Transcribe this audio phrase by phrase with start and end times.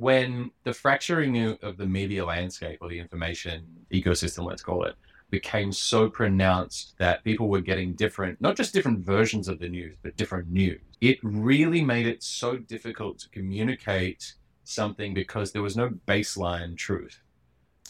[0.00, 4.94] when the fracturing of the media landscape or the information ecosystem, let's call it,
[5.28, 9.94] became so pronounced that people were getting different, not just different versions of the news,
[10.02, 10.80] but different news.
[11.02, 14.32] It really made it so difficult to communicate
[14.64, 17.20] something because there was no baseline truth.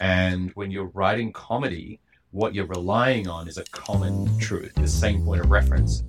[0.01, 2.01] And when you're writing comedy,
[2.31, 6.03] what you're relying on is a common truth, the same point of reference.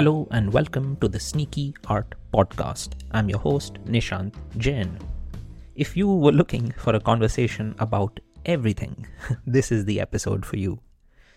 [0.00, 2.94] Hello and welcome to the Sneaky Art Podcast.
[3.10, 4.98] I'm your host, Nishant Jain.
[5.74, 9.06] If you were looking for a conversation about everything,
[9.46, 10.80] this is the episode for you.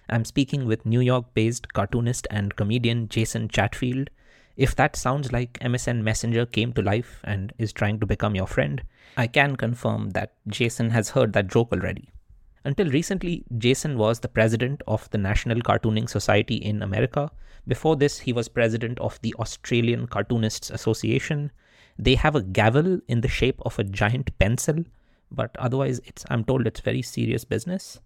[0.07, 4.09] I'm speaking with New York based cartoonist and comedian Jason Chatfield.
[4.55, 8.47] If that sounds like MSN Messenger came to life and is trying to become your
[8.47, 8.81] friend,
[9.17, 12.11] I can confirm that Jason has heard that joke already.
[12.65, 17.29] Until recently, Jason was the president of the National Cartoonists Society in America.
[17.67, 21.51] Before this, he was president of the Australian Cartoonists Association.
[21.99, 24.85] They have a gavel in the shape of a giant pencil,
[25.29, 27.99] but otherwise, it's I'm told it's very serious business.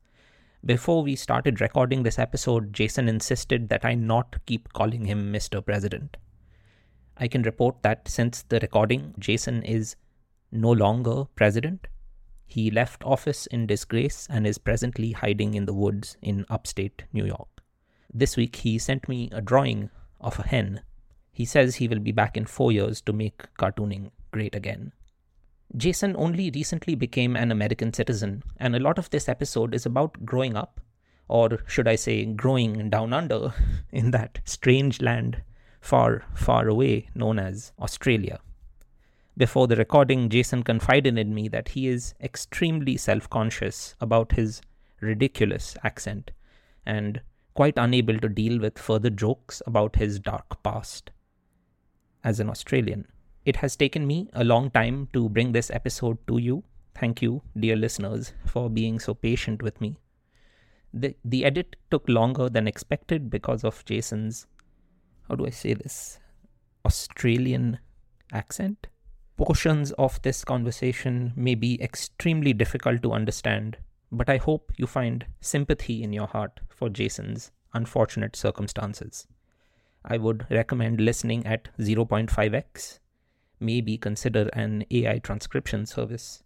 [0.66, 5.64] Before we started recording this episode, Jason insisted that I not keep calling him Mr.
[5.64, 6.18] President.
[7.16, 9.96] I can report that since the recording, Jason is
[10.52, 11.88] no longer president
[12.48, 17.26] he left office in disgrace and is presently hiding in the woods in upstate New
[17.26, 17.50] York.
[18.12, 19.90] This week he sent me a drawing
[20.22, 20.82] of a hen.
[21.32, 24.94] He says he will be back in four years to make cartooning great again.
[25.76, 30.26] Jason only recently became an American citizen, and a lot of this episode is about
[30.26, 30.80] growing up,
[31.28, 33.54] or should I say, growing down under,
[33.92, 35.42] in that strange land
[35.82, 38.40] far, far away known as Australia.
[39.38, 44.62] Before the recording, Jason confided in me that he is extremely self conscious about his
[45.00, 46.32] ridiculous accent
[46.88, 47.22] and
[47.54, 51.12] quite unable to deal with further jokes about his dark past.
[52.24, 53.08] As an Australian,
[53.46, 56.64] it has taken me a long time to bring this episode to you.
[56.96, 59.98] Thank you, dear listeners, for being so patient with me.
[60.96, 64.48] The, the edit took longer than expected because of Jason's,
[65.28, 66.18] how do I say this,
[66.84, 67.78] Australian
[68.34, 68.88] accent
[69.38, 73.78] portions of this conversation may be extremely difficult to understand,
[74.12, 79.28] but I hope you find sympathy in your heart for Jason's unfortunate circumstances.
[80.04, 83.00] I would recommend listening at 0.5x,
[83.60, 86.44] maybe consider an AI transcription service.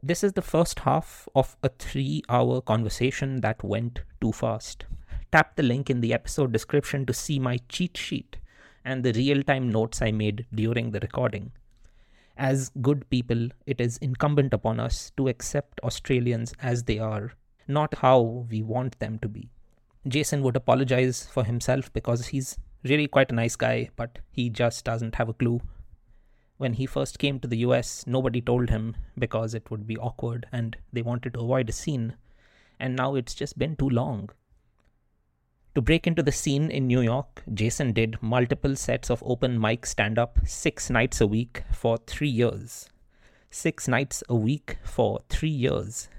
[0.00, 4.84] This is the first half of a three hour conversation that went too fast.
[5.32, 8.36] Tap the link in the episode description to see my cheat sheet
[8.84, 11.52] and the real time notes I made during the recording.
[12.36, 17.32] As good people, it is incumbent upon us to accept Australians as they are,
[17.68, 19.50] not how we want them to be.
[20.08, 24.84] Jason would apologize for himself because he's really quite a nice guy, but he just
[24.84, 25.60] doesn't have a clue.
[26.56, 30.46] When he first came to the US, nobody told him because it would be awkward
[30.52, 32.16] and they wanted to avoid a scene.
[32.80, 34.30] And now it's just been too long.
[35.74, 39.86] To break into the scene in New York, Jason did multiple sets of open mic
[39.86, 42.90] stand up six nights a week for three years.
[43.50, 46.10] Six nights a week for three years.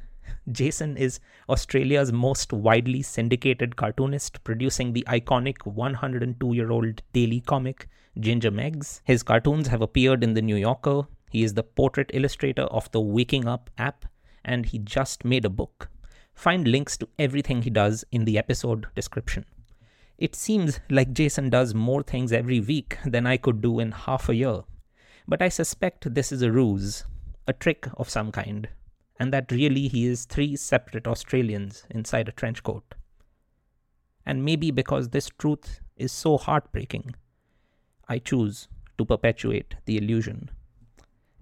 [0.52, 7.88] Jason is Australia's most widely syndicated cartoonist, producing the iconic 102 year old daily comic
[8.20, 9.03] Ginger Meggs.
[9.03, 11.03] His cartoons have appeared in The New Yorker.
[11.30, 14.06] He is the portrait illustrator of the Waking Up app,
[14.44, 15.90] and he just made a book
[16.34, 19.46] Find links to everything he does in the episode description.
[20.18, 24.30] It seems like Jason does more things every week than I could do in half
[24.30, 24.62] a year,
[25.28, 27.06] but I suspect this is a ruse,
[27.48, 28.70] a trick of some kind,
[29.20, 32.96] and that really he is three separate Australians inside a trench coat.
[34.26, 37.16] And maybe because this truth is so heartbreaking,
[38.08, 38.68] I choose
[38.98, 40.50] to perpetuate the illusion.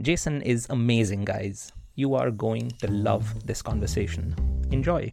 [0.02, 1.72] Jason is amazing, guys.
[1.96, 4.36] You are going to love this conversation.
[4.72, 5.12] Enjoy.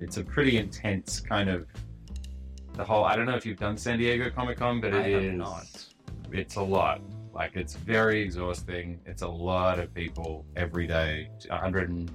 [0.00, 1.66] It's a pretty intense kind of
[2.74, 3.04] the whole.
[3.04, 5.34] I don't know if you've done San Diego Comic Con, but it I have is-
[5.38, 5.66] not.
[6.32, 7.00] It's a lot.
[7.32, 9.00] Like it's very exhausting.
[9.06, 11.30] It's a lot of people every day.
[11.50, 12.10] A hundred and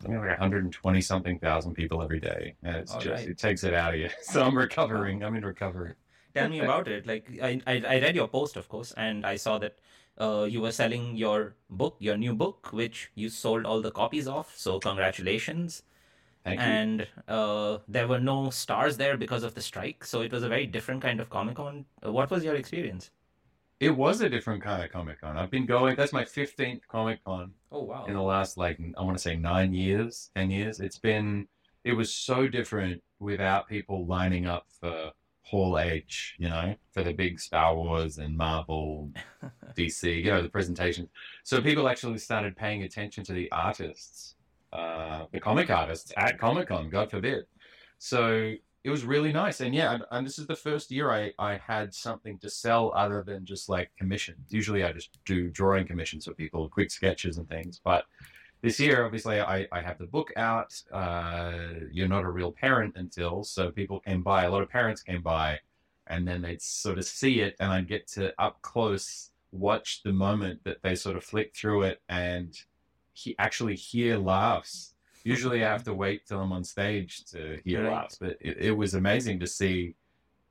[0.00, 3.28] something like 120 something thousand people every day, and it's All just right.
[3.28, 4.08] it takes it out of you.
[4.22, 5.22] So I'm recovering.
[5.22, 5.94] I'm in recovery.
[6.34, 7.06] Tell me about it.
[7.06, 9.78] Like I, I, I read your post, of course, and I saw that
[10.20, 14.28] uh, you were selling your book, your new book, which you sold all the copies
[14.28, 14.52] of.
[14.54, 15.82] So congratulations.
[16.44, 16.66] Thank you.
[16.66, 20.04] and uh, there were no stars there because of the strike.
[20.04, 21.84] So it was a very different kind of Comic Con.
[22.04, 23.10] Uh, what was your experience?
[23.78, 25.36] It was a different kind of Comic Con.
[25.36, 25.96] I've been going.
[25.96, 28.06] That's my fifteenth Comic Con Oh wow!
[28.06, 30.80] in the last like I want to say nine years, ten years.
[30.80, 31.46] It's been.
[31.84, 35.10] It was so different without people lining up for
[35.42, 36.36] Hall H.
[36.38, 39.10] You know, for the big Star Wars and Marvel,
[39.76, 40.02] DC.
[40.24, 41.10] You know, the presentations.
[41.44, 44.36] So people actually started paying attention to the artists,
[44.72, 46.88] uh, the comic artists at Comic Con.
[46.88, 47.44] God forbid.
[47.98, 48.54] So
[48.86, 49.60] it was really nice.
[49.60, 52.92] And yeah, and, and this is the first year I, I had something to sell
[52.94, 54.46] other than just like commissions.
[54.50, 57.80] Usually I just do drawing commissions for people, quick sketches and things.
[57.82, 58.04] But
[58.62, 60.80] this year, obviously, I, I have the book out.
[60.92, 64.44] Uh, You're not a real parent until, so people came by.
[64.44, 65.58] A lot of parents came by,
[66.06, 70.12] and then they'd sort of see it, and I'd get to up close watch the
[70.12, 72.60] moment that they sort of flick through it and
[73.12, 74.94] he actually hear laughs
[75.26, 77.92] Usually I have to wait till I'm on stage to hear Right.
[77.92, 79.96] laughs, but it, it was amazing to see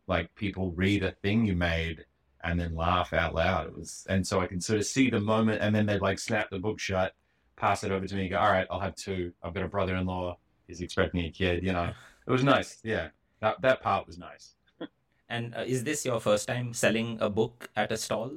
[0.08, 2.06] like people read a thing you made
[2.44, 3.68] and then laugh out loud.
[3.68, 6.20] It was, and so I can sort of see the moment, and then they'd like
[6.20, 7.14] snap the book shut,
[7.56, 9.32] pass it over to me, go, "All right, I'll have two.
[9.42, 10.38] I've got a brother-in-law.
[10.68, 11.92] He's expecting a kid." You know,
[12.28, 12.80] it was nice.
[12.84, 13.08] Yeah,
[13.40, 14.56] that that part was nice.
[15.28, 18.30] And uh, is this your first time selling a book at a stall?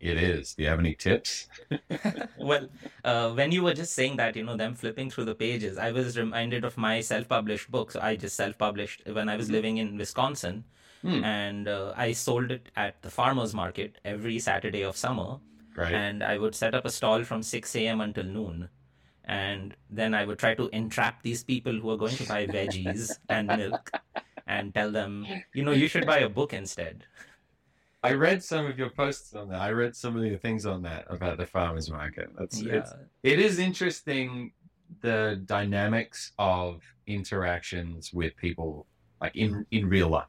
[0.00, 0.54] It is.
[0.54, 1.48] Do you have any tips?
[2.38, 2.68] well,
[3.04, 5.92] uh, when you were just saying that, you know, them flipping through the pages, I
[5.92, 7.92] was reminded of my self-published book.
[7.92, 10.64] So I just self-published when I was living in Wisconsin,
[11.02, 11.22] Hmm.
[11.22, 15.38] and uh, I sold it at the farmers market every Saturday of summer.
[15.74, 15.92] Great.
[15.92, 18.00] and I would set up a stall from 6 a.m.
[18.00, 18.68] until noon.
[19.24, 23.10] And then I would try to entrap these people who are going to buy veggies
[23.28, 23.90] and milk
[24.46, 27.04] and tell them, you know, you should buy a book instead.
[28.04, 29.62] I read some of your posts on that.
[29.62, 32.28] I read some of the things on that about the farmers market.
[32.38, 32.76] That's Yeah.
[32.76, 34.52] it's it is interesting
[35.00, 38.86] the dynamics of interactions with people
[39.22, 40.26] like in in real life.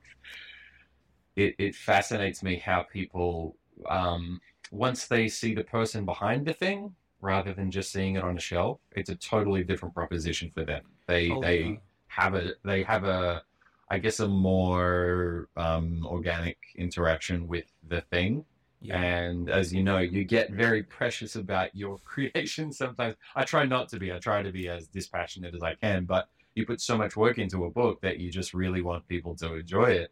[1.35, 3.57] It it fascinates me how people
[3.89, 4.39] um
[4.71, 8.39] once they see the person behind the thing rather than just seeing it on a
[8.39, 10.83] shelf, it's a totally different proposition for them.
[11.07, 11.75] They Oh, they yeah.
[12.07, 13.43] have a they have a
[13.89, 18.45] I guess a more um, organic interaction with the thing.
[18.81, 19.01] Yeah.
[19.01, 23.15] And as you know, you get very precious about your creation sometimes.
[23.35, 26.29] I try not to be, I try to be as dispassionate as I can, but
[26.55, 29.55] you put so much work into a book that you just really want people to
[29.55, 30.11] enjoy it.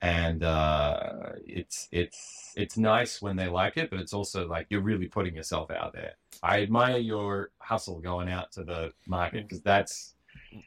[0.00, 4.80] And uh, it's it's it's nice when they like it, but it's also like you're
[4.80, 6.14] really putting yourself out there.
[6.42, 10.14] I admire your hustle going out to the market because that's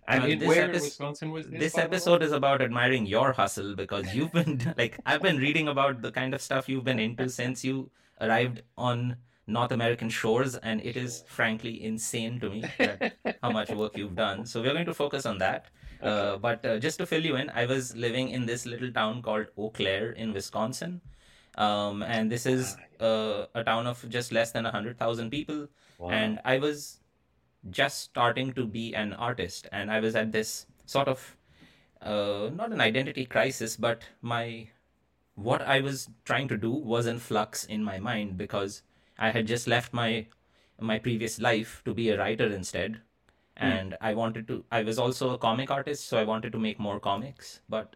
[0.07, 1.59] and mean, this where Wisconsin was this?
[1.59, 1.95] This by the way?
[1.95, 6.11] episode is about admiring your hustle because you've been like I've been reading about the
[6.11, 7.89] kind of stuff you've been into since you
[8.21, 9.17] arrived on
[9.47, 14.15] North American shores, and it is frankly insane to me that how much work you've
[14.15, 14.45] done.
[14.45, 15.67] So we're going to focus on that.
[16.01, 19.21] Uh, but uh, just to fill you in, I was living in this little town
[19.21, 21.01] called Eau Claire in Wisconsin.
[21.57, 25.67] Um, and this is uh, a town of just less than 100,000 people.
[25.97, 26.09] Wow.
[26.09, 26.99] And I was
[27.69, 29.67] just starting to be an artist.
[29.71, 31.37] And I was at this sort of,
[32.01, 34.67] uh, not an identity crisis, but my,
[35.35, 38.83] what I was trying to do was in flux in my mind because
[39.17, 40.27] I had just left my,
[40.79, 43.01] my previous life to be a writer instead
[43.57, 44.65] and I wanted to.
[44.71, 47.61] I was also a comic artist, so I wanted to make more comics.
[47.69, 47.95] But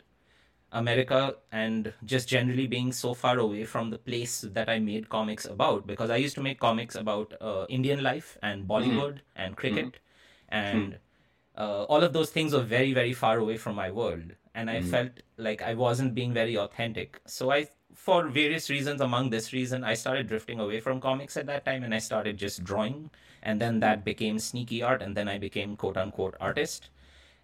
[0.72, 5.46] America and just generally being so far away from the place that I made comics
[5.46, 9.42] about, because I used to make comics about uh, Indian life and Bollywood mm-hmm.
[9.42, 10.56] and cricket, mm-hmm.
[10.56, 11.62] and hmm.
[11.62, 14.78] uh, all of those things were very, very far away from my world, and I
[14.78, 14.90] mm-hmm.
[14.90, 17.20] felt like I wasn't being very authentic.
[17.26, 21.48] So I, for various reasons, among this reason, I started drifting away from comics at
[21.48, 23.10] that time, and I started just drawing,
[23.42, 26.90] and then that became sneaky art, and then I became quote unquote artist,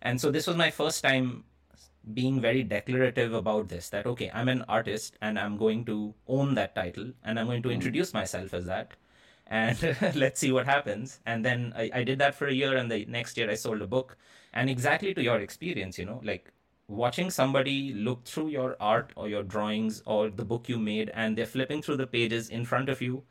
[0.03, 1.43] and so this was my first time
[2.13, 6.53] being very declarative about this that okay i'm an artist and i'm going to own
[6.53, 7.75] that title and i'm going to hmm.
[7.75, 8.93] introduce myself as that
[9.47, 11.19] and let's see what happens.
[11.25, 13.81] And then I, I did that for a year and the next year i sold
[13.81, 14.17] a book.
[14.53, 16.49] And exactly to your experience you know like
[16.87, 21.37] watching somebody look through your art or your drawings or the book you made and
[21.37, 23.23] they're flipping through the pages in front of you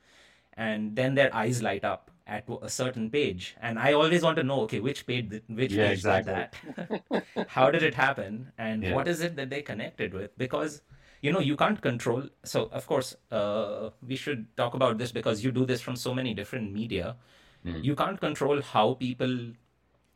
[0.58, 3.54] and then their eyes light up at a certain page.
[3.60, 6.54] And i always want to know okay which page did- which Yeah, page did that
[7.48, 8.52] how did it happen?
[8.58, 8.94] And Yeah.
[8.94, 10.36] what is it that they connected with?
[10.38, 10.82] Because
[11.20, 15.44] you know you can't control so of course uh, we should talk about this because
[15.44, 17.16] you do this from so many different media.
[17.64, 19.30] You can't control how people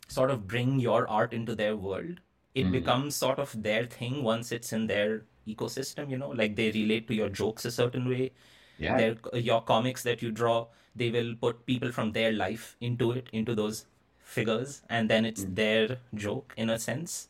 [0.09, 2.21] sort of bring your art into their world.
[2.55, 6.71] It becomes sort of their thing once it's in their ecosystem you know like they
[6.73, 8.33] relate to your jokes a certain way.
[8.79, 8.97] Yeah.
[8.99, 10.67] Their, your comics that you draw,
[10.99, 13.87] they will put people from their life into it, into those
[14.23, 15.55] figures, and then it's hmm.
[15.55, 17.29] their joke in a sense.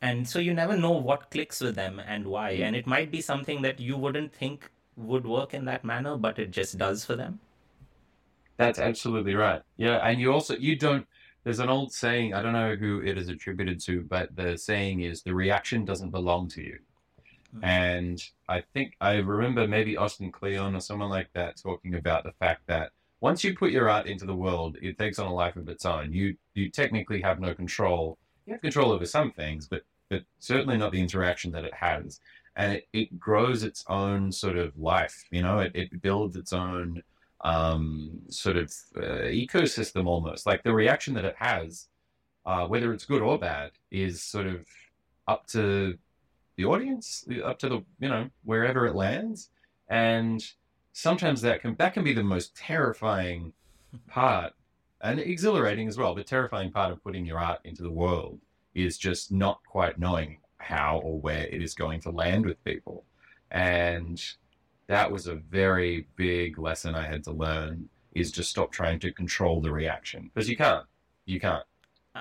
[0.00, 2.56] And so you never know what clicks with them and why.
[2.56, 2.62] Hmm.
[2.62, 6.38] And it might be something that you wouldn't think would work in that manner, but
[6.38, 7.40] it just does for them.
[8.56, 9.62] That's absolutely right.
[9.76, 11.06] Yeah, and you also you don't.
[11.42, 12.34] There's an old saying.
[12.34, 16.10] I don't know who it is attributed to, but the saying is the reaction doesn't
[16.10, 16.78] belong to you.
[17.56, 17.64] Mm.
[17.64, 22.32] And I think I remember maybe Austin Kleon or someone like that talking about the
[22.32, 25.56] fact that once you put your art into the world, it takes on a life
[25.56, 26.12] of its own.
[26.12, 28.18] You you technically have no control.
[28.46, 32.20] You have control over some things, but but certainly not the interaction that it has.
[32.56, 35.24] And it, it grows its own sort of life.
[35.30, 37.02] You know, it, it builds its own
[37.40, 40.46] um, sort of uh, ecosystem almost.
[40.46, 41.88] Like the reaction that it has,
[42.46, 44.66] uh, whether it's good or bad, is sort of
[45.26, 45.98] up to
[46.56, 49.50] the audience, uh, up to the you know wherever it lands,
[49.88, 50.44] and
[50.92, 53.52] sometimes that can that can be the most terrifying
[54.08, 54.52] part
[55.00, 56.14] and exhilarating as well.
[56.14, 58.40] The terrifying part of putting your art into the world
[58.74, 63.04] is just not quite knowing how or where it is going to land with people,
[63.50, 64.22] and
[64.86, 67.88] that was a very big lesson I had to learn.
[68.14, 70.86] Is just stop trying to control the reaction because you can't.
[71.26, 71.64] You can't.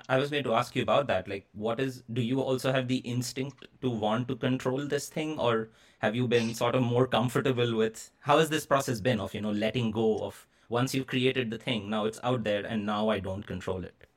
[0.10, 1.28] I was going to ask you about that.
[1.28, 5.38] Like, what is, do you also have the instinct to want to control this thing,
[5.38, 5.70] or
[6.00, 9.42] have you been sort of more comfortable with how has this process been of, you
[9.42, 13.10] know, letting go of once you've created the thing, now it's out there and now
[13.10, 14.08] I don't control it?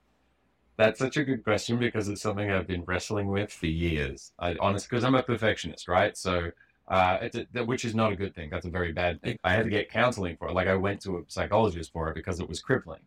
[0.78, 4.32] That's such a good question because it's something I've been wrestling with for years.
[4.38, 6.16] I honestly, because I'm a perfectionist, right?
[6.16, 6.50] So,
[6.88, 8.48] uh, it's a, which is not a good thing.
[8.50, 9.38] That's a very bad thing.
[9.44, 10.54] I had to get counseling for it.
[10.54, 13.00] Like I went to a psychologist for it because it was crippling.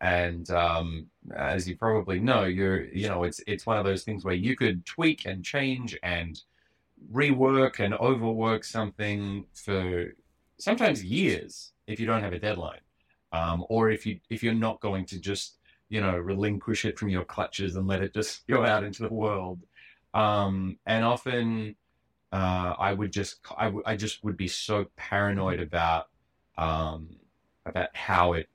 [0.00, 4.24] And um, as you probably know, you're you know it's it's one of those things
[4.24, 6.40] where you could tweak and change and
[7.12, 10.12] rework and overwork something for
[10.58, 12.80] sometimes years if you don't have a deadline,
[13.32, 17.08] um, or if you if you're not going to just you know relinquish it from
[17.08, 19.60] your clutches and let it just go out into the world.
[20.14, 21.76] Um, and often
[22.32, 26.08] uh, I would just I, w- I just would be so paranoid about
[26.58, 27.16] um,
[27.64, 28.48] about how it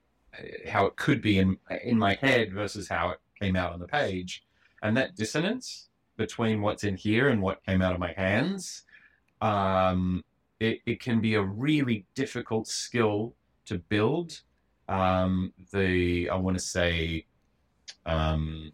[0.68, 3.88] how it could be in in my head versus how it came out on the
[3.88, 4.44] page,
[4.82, 8.84] and that dissonance between what's in here and what came out of my hands,
[9.42, 10.24] um,
[10.60, 13.34] it, it can be a really difficult skill
[13.66, 14.42] to build.
[14.88, 17.26] Um, the I want to say,
[18.06, 18.72] um,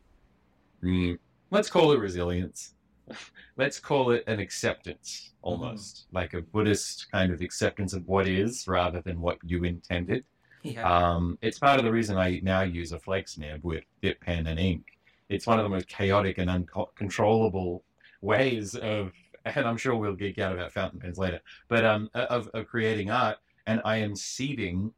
[0.84, 1.18] mm,
[1.52, 2.74] let's call it resilience.
[3.58, 6.18] let's call it an acceptance almost mm-hmm.
[6.18, 10.26] like a buddhist kind of acceptance of what is rather than what you intended
[10.74, 11.10] Yeah.
[11.16, 14.48] um, it's part of the reason I now use a flex nib with dip pen
[14.48, 14.86] and ink.
[15.30, 17.84] It's one of the most chaotic and uncontrollable
[18.22, 19.12] ways of,
[19.46, 23.10] and I'm sure we'll geek out about fountain pens later, but um, of, of creating
[23.10, 23.38] art.
[23.66, 24.94] And I am ceding,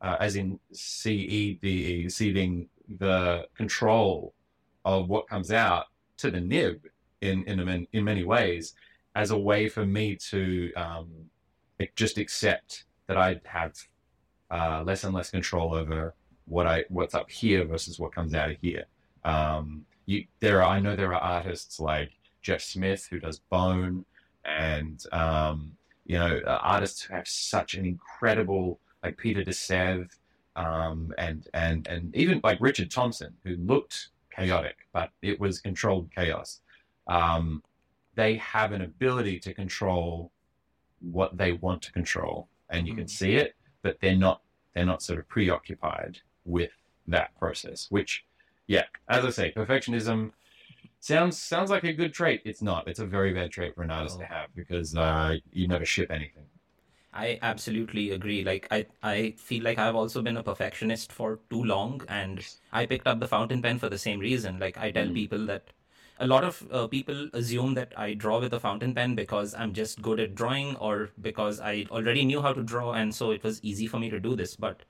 [0.00, 4.34] uh, as in C E D E, ceding the control
[4.84, 5.86] of what comes out
[6.18, 6.86] to the nib
[7.20, 8.74] in in in many ways
[9.14, 11.08] as a way for me to um,
[11.94, 13.74] just accept that I have
[14.50, 16.14] uh, less and less control over
[16.46, 18.84] what I what's up here versus what comes out of here.
[19.24, 22.10] Um, you, there are I know there are artists like
[22.42, 24.04] Jeff Smith who does Bone,
[24.44, 25.72] and um,
[26.04, 30.10] you know uh, artists who have such an incredible like Peter de Sève,
[30.56, 36.10] um, and and and even like Richard Thompson who looked chaotic, but it was controlled
[36.14, 36.60] chaos.
[37.06, 37.62] Um,
[38.14, 40.30] they have an ability to control
[41.00, 43.54] what they want to control, and you can see it
[43.84, 44.42] but they're not
[44.74, 46.72] they're not sort of preoccupied with
[47.08, 47.86] that process.
[47.90, 48.24] Which,
[48.66, 50.32] yeah, as I say, perfectionism
[51.00, 52.42] sounds sounds like a good trait.
[52.44, 52.88] It's not.
[52.88, 56.10] It's a very bad trait for an artist to have because uh, you never ship
[56.10, 56.46] anything.
[57.14, 58.44] I absolutely agree.
[58.44, 62.84] Like I, I feel like I've also been a perfectionist for too long, and I
[62.86, 64.58] picked up the fountain pen for the same reason.
[64.58, 65.14] Like I tell Mm.
[65.14, 65.72] people that
[66.18, 69.72] a lot of uh, people assume that I draw with a fountain pen because I'm
[69.72, 73.42] just good at drawing, or because I already knew how to draw, and so it
[73.42, 74.56] was easy for me to do this.
[74.56, 74.82] But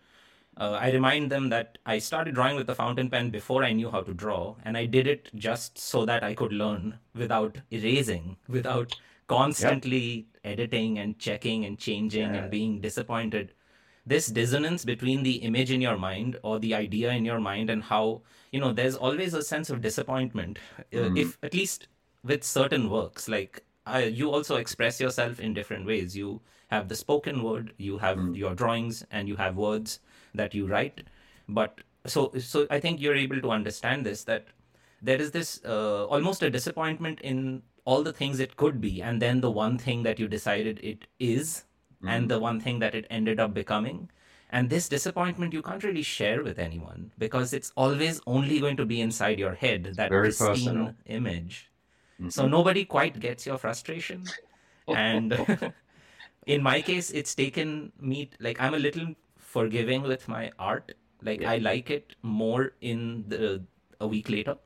[0.56, 3.90] uh, I remind them that I started drawing with the fountain pen before I knew
[3.90, 8.36] how to draw, and I did it just so that I could learn without erasing,
[8.48, 8.94] without
[9.26, 12.42] constantly editing and checking and changing Yeah.
[12.42, 13.54] and being disappointed.
[14.06, 17.82] This dissonance between the image in your mind or the idea in your mind and
[17.82, 20.58] how, you know, there's always a sense of disappointment.
[20.92, 21.18] Mhm.
[21.18, 21.88] If at least
[22.22, 23.64] with certain works, like
[24.20, 26.16] you also express yourself in different ways.
[26.16, 28.36] You have the spoken word, you have Mm.
[28.36, 30.00] your drawings, and you have words
[30.34, 31.02] that you write.
[31.48, 34.46] But so, so I think you're able to understand this that
[35.02, 39.20] there is this uh, almost a disappointment in all the things it could be, and
[39.20, 41.64] then the one thing that you decided it is
[42.06, 44.10] and the one thing that it ended up becoming.
[44.50, 48.86] And this disappointment you can't really share with anyone because it's always only going to
[48.86, 50.94] be inside your head, that Very pristine personal.
[51.06, 51.70] image.
[52.20, 52.28] Mm-hmm.
[52.30, 54.24] So nobody quite gets your frustration.
[54.88, 55.32] And
[56.46, 60.92] in my case, it's taken me, like, I'm a little forgiving with my art.
[61.22, 61.52] Like, Yeah.
[61.52, 63.62] I like it more in the
[64.00, 64.58] a week later.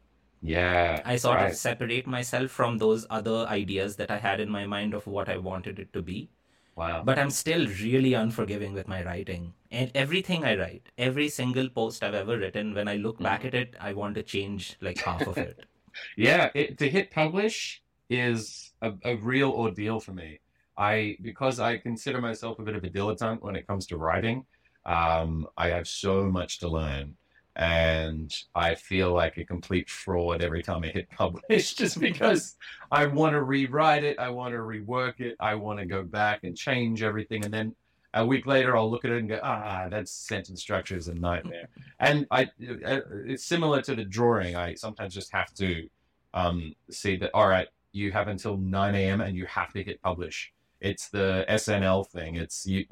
[0.43, 1.03] Yeah.
[1.05, 1.51] I sort right.
[1.51, 5.29] of separate myself from those other ideas that I had in my mind of what
[5.29, 6.31] I wanted it to be.
[6.79, 7.03] Wow.
[7.05, 9.53] But I'm still really unforgiving with my writing.
[9.73, 13.53] And everything I write, every single post I've ever written, when I look back at
[13.53, 15.65] it, I want to change like half of it.
[16.17, 20.39] Yeah, it, to hit publish is a, a real ordeal for me.
[20.77, 24.47] I because I consider myself a bit of a dilettante when it comes to writing.
[24.87, 27.17] Um, I have so much to learn,
[27.59, 32.57] and I feel like a complete fraud every time I hit publish, just because
[32.91, 36.45] I want to rewrite it, I want to rework it, I want to go back
[36.45, 37.75] and change everything, and then
[38.15, 41.15] a week later I'll look at it and go, ah, that sentence structure is a
[41.15, 41.69] nightmare.
[42.01, 44.57] And I, uh, it's similar to the drawing.
[44.57, 45.89] I sometimes just have to
[46.33, 47.31] um, see that.
[47.35, 49.21] All right, you have until 9 a.m.
[49.21, 50.53] and you have to hit publish.
[50.81, 52.37] It's the SNL thing.
[52.37, 52.87] It's you.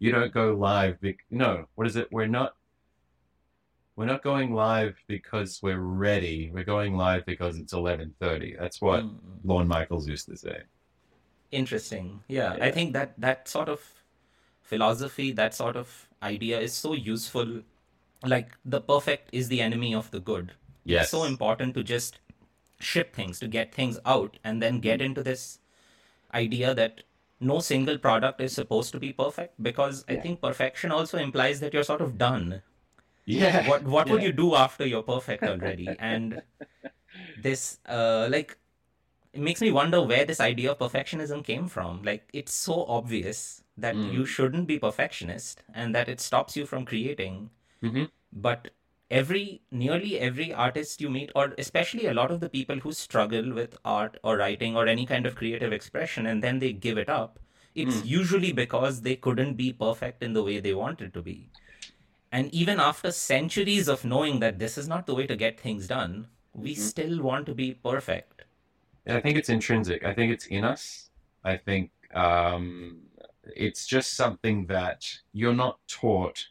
[0.00, 1.00] You don't go live.
[1.00, 2.08] Be- no, what is it?
[2.10, 2.54] We're not.
[3.98, 6.52] We're not going live because we're ready.
[6.54, 8.54] We're going live because it's 11:30.
[8.56, 9.16] That's what Mm.
[9.42, 10.58] Lorne Michaels used to say.
[11.50, 12.22] Interesting.
[12.28, 13.80] Yeah, I think that that sort of
[14.62, 17.62] philosophy, that sort of idea is so useful.
[18.22, 20.52] Like the perfect is the enemy of the good.
[20.84, 21.02] Yes.
[21.06, 22.20] It's so important to just
[22.78, 25.58] ship things, to get things out, and then get into this
[26.32, 27.02] idea that
[27.40, 31.74] no single product is supposed to be perfect because I think perfection also implies that
[31.74, 32.62] you're sort of done.
[33.28, 33.62] Yeah.
[33.68, 35.96] What what would you do after you're perfect already?
[35.98, 36.42] And
[37.36, 38.56] this uh like
[39.32, 42.02] it makes me wonder where this idea of perfectionism came from.
[42.02, 44.12] Like it's so obvious that Mm.
[44.12, 47.50] you shouldn't be perfectionist and that it stops you from creating.
[47.82, 48.10] Mhm.
[48.32, 48.70] But
[49.10, 53.52] every nearly every artist you meet or especially a lot of the people who struggle
[53.58, 57.08] with art or writing or any kind of creative expression and then they give it
[57.08, 57.38] up
[57.74, 61.50] it's usually because they couldn't be perfect in the way they wanted to be
[62.32, 65.86] and even after centuries of knowing that this is not the way to get things
[65.86, 68.44] done we still want to be perfect
[69.08, 70.04] I think it's intrinsic.
[70.04, 71.10] I think it's in us.
[71.44, 73.00] I think um,
[73.44, 76.46] it's just something that you're not taught.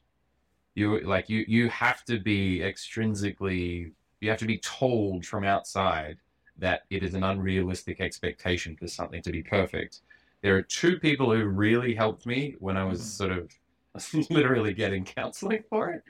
[0.76, 3.92] You like you you have to be extrinsically.
[4.22, 6.18] You have to be told from outside
[6.58, 10.02] that it is an unrealistic expectation for something to be perfect.
[10.42, 13.04] There are two people who really helped me when I was Mhm.
[13.04, 13.52] sort of
[14.30, 16.04] literally getting counseling for it.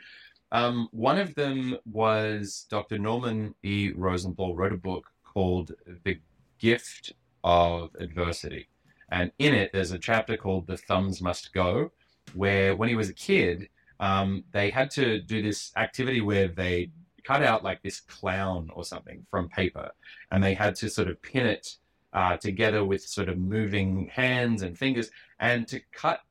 [0.51, 2.97] Um, one of them was Dr.
[2.97, 3.91] Norman E.
[3.95, 5.73] Rosenthal wrote a book called
[6.05, 6.19] The
[6.59, 8.69] Gift of Adversity.
[9.09, 11.91] And in it, there's a chapter called The Thumbs Must Go,
[12.33, 13.69] where when he was a kid,
[13.99, 16.91] um, they had to do this activity where they
[17.23, 19.91] cut out like this clown or something from paper,
[20.31, 21.75] and they had to sort of pin it
[22.13, 26.21] uh, together with sort of moving hands and fingers, and to cut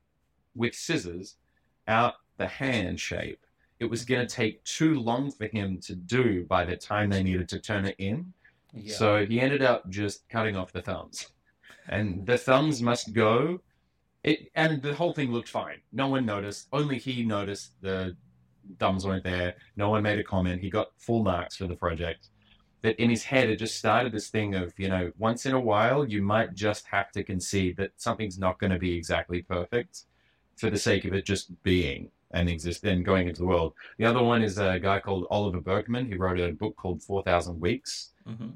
[0.55, 1.35] with scissors
[1.87, 3.39] out the hand shape.
[3.79, 7.23] It was going to take too long for him to do by the time they
[7.23, 8.33] needed to turn it in.
[8.73, 11.27] yeah So he ended up just cutting off the thumbs.
[11.87, 13.61] And the thumbs must go.
[14.23, 15.77] It and the whole thing looked fine.
[15.93, 16.67] No one noticed.
[16.73, 18.17] Only he noticed the
[18.79, 19.55] thumbs weren't there.
[19.75, 20.61] No one made a comment.
[20.61, 22.29] He got full marks for the project.
[22.81, 25.59] But in his head, it just started this thing of, you know, once in a
[25.59, 30.03] while, you might just have to concede that something's not going to be exactly perfect
[30.57, 33.73] for the sake of it just being and exist and going into the world.
[33.97, 36.07] The other one is a guy called Oliver Burkeman.
[36.07, 38.49] He wrote a book called 4,000 Weeks hmm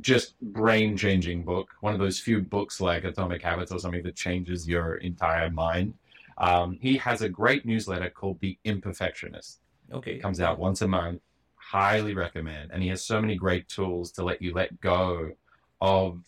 [0.00, 1.68] just brain changing book.
[1.80, 5.94] One of those few books like Atomic Habits or something that changes your entire mind.
[6.38, 9.58] Um, he has a great newsletter called The Imperfectionist.
[9.92, 11.22] okay It comes out once a month.
[11.56, 12.70] Highly recommend.
[12.72, 15.32] And he has so many great tools to let you let go
[15.80, 16.20] of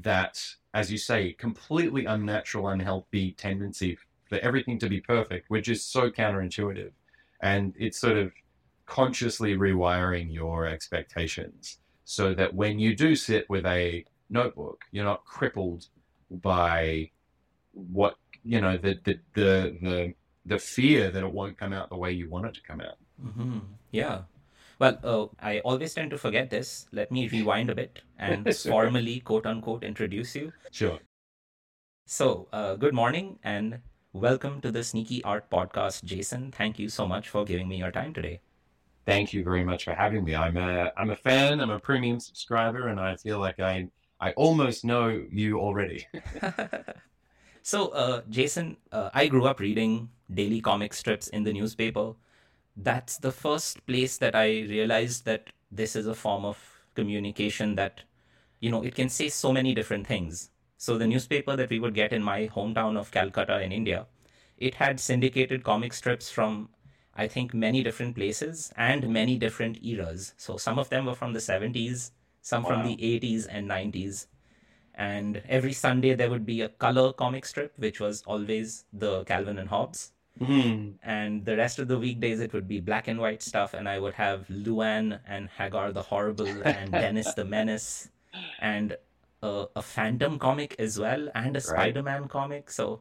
[0.00, 5.84] that, as you say, completely unnatural, unhealthy tendency for everything to be perfect, which is
[5.84, 6.92] so counterintuitive.
[7.42, 8.32] And it's sort of
[8.86, 15.24] consciously rewiring your expectations so that when you do sit with a notebook, you're not
[15.24, 15.86] crippled
[16.30, 17.10] by
[17.72, 20.14] what you know the the the the,
[20.46, 22.96] the fear that it won't come out the way you want it to come out.
[23.20, 23.58] hmm
[23.90, 24.22] Yeah.
[24.78, 26.86] Well, uh, I always tend to forget this.
[26.92, 28.72] Let me rewind a bit and Sure.
[28.72, 30.52] formally, quote unquote, introduce you.
[30.72, 30.98] Sure.
[32.06, 33.80] So, uh, good morning and
[34.14, 36.52] welcome to the Sneaky Art Podcast, Jason.
[36.52, 38.40] Thank you so much for giving me your time today.
[39.06, 40.34] Thank you very much for having me.
[40.34, 41.60] I'm a I'm a fan.
[41.60, 43.88] I'm a premium subscriber, and I feel like I
[44.20, 46.06] I almost know you already.
[47.62, 52.14] So, uh, Jason, uh, I grew up reading daily comic strips in the newspaper.
[52.76, 56.58] That's the first place that I realized that this is a form of
[56.94, 58.02] communication that,
[58.60, 60.50] you know, it can say so many different things.
[60.76, 64.06] So, the newspaper that we would get in my hometown of Calcutta in India,
[64.58, 66.68] it had syndicated comic strips from,
[67.14, 70.34] I think, many different places and many different eras.
[70.36, 72.10] So, some of them were from the 70s,
[72.42, 72.70] some wow.
[72.70, 74.26] from the 80s and 90s
[74.94, 79.58] and every Sunday there would be a color comic strip, which was always the Calvin
[79.58, 80.12] and Hobbes.
[80.40, 80.96] Mm-hmm.
[81.02, 83.98] And the rest of the weekdays it would be black and white stuff, and I
[83.98, 88.08] would have Luann and Hagar the Horrible and Dennis the Menace,
[88.60, 88.96] and
[89.44, 92.70] a, a Phantom comic as well, and a Spider-Man comic.
[92.70, 93.00] So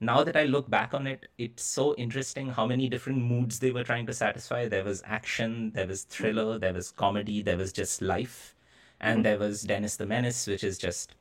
[0.00, 3.70] now that I look back on it, it's so interesting how many different moods they
[3.70, 4.68] were trying to satisfy.
[4.68, 8.54] There was action, there was thriller, there was comedy, there was just life,
[9.00, 9.22] and mm-hmm.
[9.22, 11.14] there was Dennis the Menace, which is just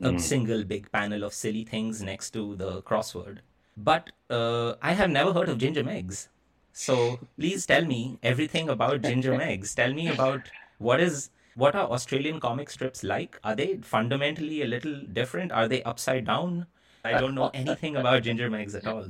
[0.00, 0.20] a mm.
[0.20, 3.38] single big panel of silly things next to the crossword.
[3.76, 6.28] But uh, I have never heard of Ginger Meggs.
[6.72, 9.74] So please tell me everything about Ginger Meggs.
[9.74, 10.42] Tell me about
[10.78, 13.38] what is what are Australian comic strips like?
[13.42, 15.50] Are they fundamentally a little different?
[15.50, 16.66] Are they upside down?
[17.04, 19.04] I don't know anything about Ginger Meggs at all.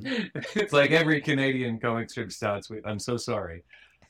[0.55, 3.65] It's like every Canadian comic strip starts with "I'm so sorry."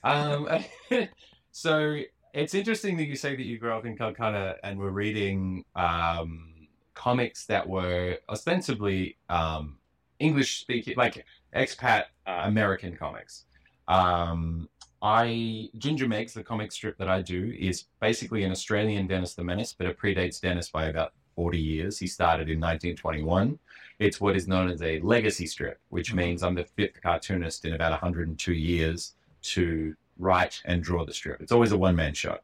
[0.04, 0.48] Um,
[1.50, 1.98] so
[2.32, 6.68] it's interesting that you say that you grew up in Calcutta and were reading um,
[6.94, 9.78] comics that were ostensibly um,
[10.20, 11.24] English speaking, like
[11.56, 13.46] expat uh, American comics.
[13.88, 14.68] Um,
[15.00, 19.44] I Ginger Meggs, the comic strip that I do, is basically an Australian Dennis the
[19.44, 21.98] Menace, but it predates Dennis by about 40 years.
[21.98, 23.58] He started in 1921.
[24.00, 26.18] It's what is known as a legacy strip, which mm-hmm.
[26.18, 31.40] means I'm the fifth cartoonist in about 102 years to write and draw the strip.
[31.40, 32.38] It's always a one man show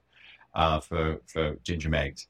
[0.54, 2.28] uh, for for Ginger Meggs.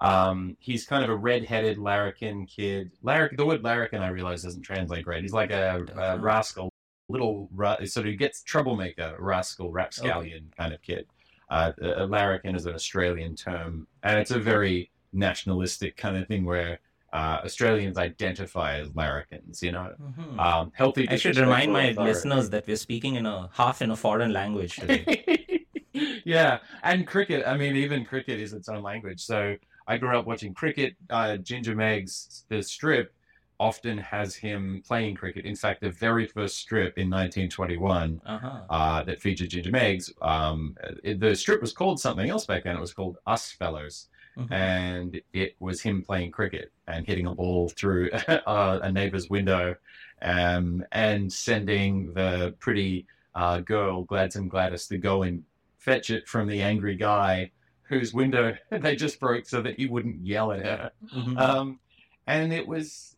[0.00, 2.90] Um, he's kind of a red-headed larrikin kid.
[3.02, 5.22] Larrikin, the word larrikin, I realize, doesn't translate great.
[5.22, 6.18] He's like a, a uh-huh.
[6.20, 6.69] rascal,
[7.10, 7.48] little
[7.84, 11.06] sort of gets troublemaker, rascal, rapscallion kind of kid.
[11.48, 16.44] Uh, a larrikin is an Australian term, and it's a very nationalistic kind of thing
[16.44, 16.78] where
[17.12, 19.92] uh, Australians identify as larrikins, you know.
[20.00, 20.38] Mm-hmm.
[20.38, 21.08] Um, healthy.
[21.08, 22.12] I should remind my authority.
[22.12, 25.66] listeners that we're speaking in a half in a foreign language today.
[26.24, 27.44] yeah, and cricket.
[27.46, 29.20] I mean, even cricket is its own language.
[29.20, 29.56] So
[29.88, 30.94] I grew up watching cricket.
[31.08, 33.12] Uh, Ginger Meggs, the strip,
[33.60, 35.44] often has him playing cricket.
[35.44, 38.60] In fact, the very first strip in 1921 uh-huh.
[38.70, 42.74] uh, that featured Ginger Meggs, um, it, the strip was called something else back then.
[42.74, 44.08] It was called Us Fellows.
[44.38, 44.52] Mm-hmm.
[44.52, 49.76] And it was him playing cricket and hitting a ball through uh, a neighbor's window
[50.22, 55.44] um, and sending the pretty uh, girl, Gladson Gladys, to go and
[55.78, 57.50] fetch it from the angry guy
[57.82, 60.90] whose window they just broke so that he wouldn't yell at her.
[61.14, 61.36] Mm-hmm.
[61.36, 61.80] Um,
[62.26, 63.16] and it was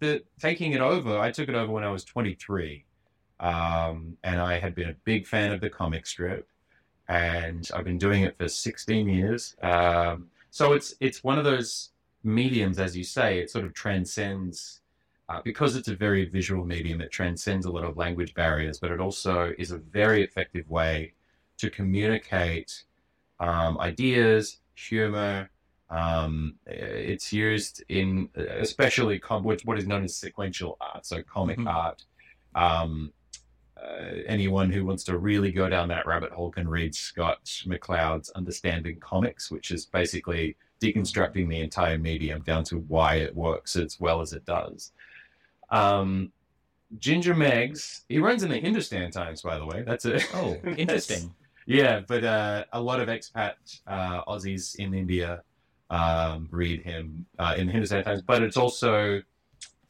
[0.00, 1.18] the taking it over.
[1.18, 2.84] I took it over when I was 23,
[3.40, 6.48] um, and I had been a big fan of the comic strip,
[7.08, 9.56] and I've been doing it for 16 years.
[9.62, 11.90] Um, so it's it's one of those
[12.22, 14.80] mediums, as you say, it sort of transcends.
[15.26, 18.90] Uh, because it's a very visual medium, it transcends a lot of language barriers, but
[18.90, 21.14] it also is a very effective way
[21.56, 22.84] to communicate
[23.40, 25.48] um, ideas, humor.
[25.94, 31.68] Um, it's used in especially com- what is known as sequential art, so comic mm-hmm.
[31.68, 32.02] art.
[32.56, 33.12] Um,
[33.80, 38.30] uh, anyone who wants to really go down that rabbit hole can read Scott McCloud's
[38.30, 44.00] Understanding Comics, which is basically deconstructing the entire medium down to why it works as
[44.00, 44.90] well as it does.
[45.70, 46.32] Um,
[46.98, 49.84] Ginger Meggs, he runs in the Hindustan Times, by the way.
[49.86, 51.32] That's a oh, interesting.
[51.66, 53.54] Yeah, but uh, a lot of expat
[53.86, 55.42] uh, Aussies in India
[55.90, 59.22] um, read him uh, in the Hindustan Times, but it's also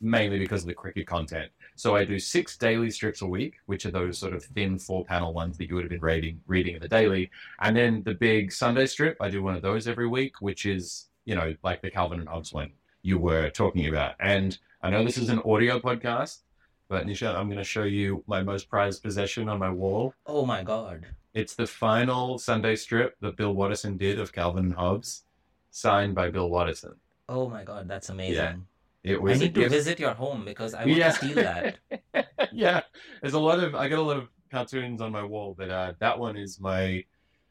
[0.00, 1.50] mainly because of the cricket content.
[1.76, 5.04] So I do six daily strips a week, which are those sort of thin four
[5.04, 7.30] panel ones that you would have been reading reading in the daily,
[7.60, 9.16] and then the big Sunday strip.
[9.20, 12.28] I do one of those every week, which is you know like the Calvin and
[12.28, 12.70] Hobbes one
[13.02, 14.14] you were talking about.
[14.20, 16.38] And I know this is an audio podcast,
[16.88, 20.14] but Nisha, I'm going to show you my most prized possession on my wall.
[20.26, 21.06] Oh my god!
[21.34, 25.22] It's the final Sunday strip that Bill Watterson did of Calvin and Hobbes,
[25.74, 26.94] signed by Bill Watterson.
[27.28, 28.34] Oh my god, that's amazing.
[28.34, 29.12] Yeah.
[29.12, 29.72] It was I need to gift.
[29.72, 31.10] visit your home because I want yeah.
[31.10, 31.78] to steal that.
[32.52, 32.80] yeah,
[33.20, 35.92] there's a lot of I got a lot of cartoons on my wall, but uh,
[35.98, 37.04] that one is my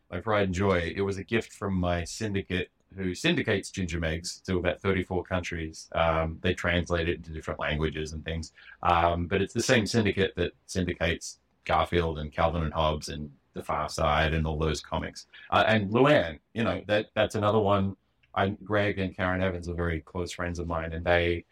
[0.10, 0.94] my pride and joy.
[0.96, 5.90] It was a gift from my syndicate who syndicates Ginger Meggs to about 34 countries.
[5.94, 10.34] Um, they translate it into different languages and things, um, but it's the same syndicate
[10.36, 15.28] that syndicates Garfield and Calvin and Hobbes and the Far Side and all those comics.
[15.50, 17.96] Uh, and Luann, you know, that that's another one.
[18.36, 21.46] I, Greg and Karen Evans are very close friends of mine, and they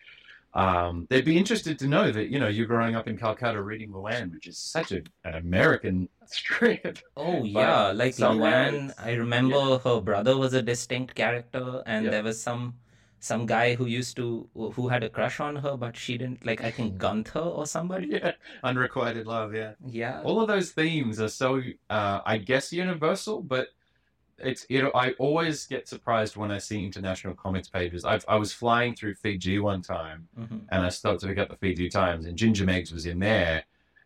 [0.54, 3.92] um, they'd be interested to know that you know you're growing up in Calcutta reading
[3.92, 7.00] Luann, which is such a, an American strip.
[7.16, 8.86] Oh yeah, like somewhere Luann.
[8.90, 12.12] it's- I remember her brother was a distinct character, and Yeah.
[12.12, 12.76] there was some
[13.24, 16.46] some guy who used to who had a crush on her, but she didn't.
[16.46, 18.08] Like I think Gunther or somebody.
[18.08, 18.32] yeah,
[18.64, 19.54] unrequited love.
[19.56, 20.22] Yeah, Yeah.
[20.24, 23.68] all of those themes are so, uh, I guess, universal, but.
[24.44, 28.06] It's you know I always get surprised when I see international comics pages.
[28.06, 30.62] I've, I was flying through Fiji one time, Mhm.
[30.70, 33.64] and I stopped to pick up the Fiji Times, and Ginger Meggs was in there,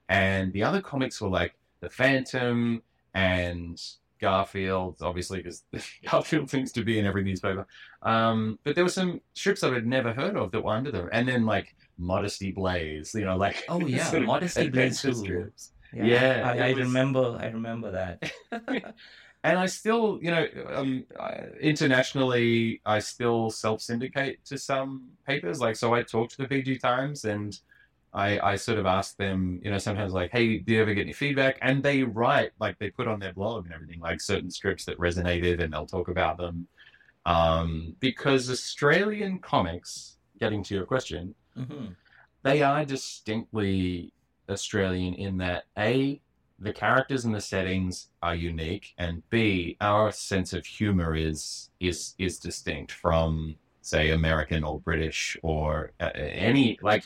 [0.10, 2.82] and the other comics were like the Phantom
[3.14, 3.82] and
[4.22, 5.64] Garfield, obviously because
[6.10, 7.68] Garfield seems to be in every newspaper.
[8.02, 11.10] Um, but there were some strips that I'd never heard of that were under them,
[11.12, 15.14] and then like Modesty Blaise, you know, like Oh, yeah, Modesty Blaise too.
[15.14, 15.72] strips.
[15.94, 17.38] Yeah, Yeah, I, I was- remember.
[17.40, 18.32] I remember that.
[19.46, 25.60] and I still, you know, um, I- internationally, I still self syndicate to some papers.
[25.60, 27.58] Like, so I talk to the Fiji Times and
[28.14, 31.02] I, I sort of ask them, you know, sometimes like, hey, do you ever get
[31.04, 31.60] any feedback?
[31.62, 34.98] And they write, like, they put on their blog and everything, like certain scripts that
[34.98, 36.68] resonated and they'll talk about them.
[37.26, 41.88] Um, because Australian comics, getting to your question, hmm
[42.44, 44.14] they are distinctly
[44.50, 46.22] Australian in that A,
[46.66, 52.16] the characters and the settings are unique, and B, our sense of humor is is
[52.18, 57.06] is distinct from say American or British or uh, any like.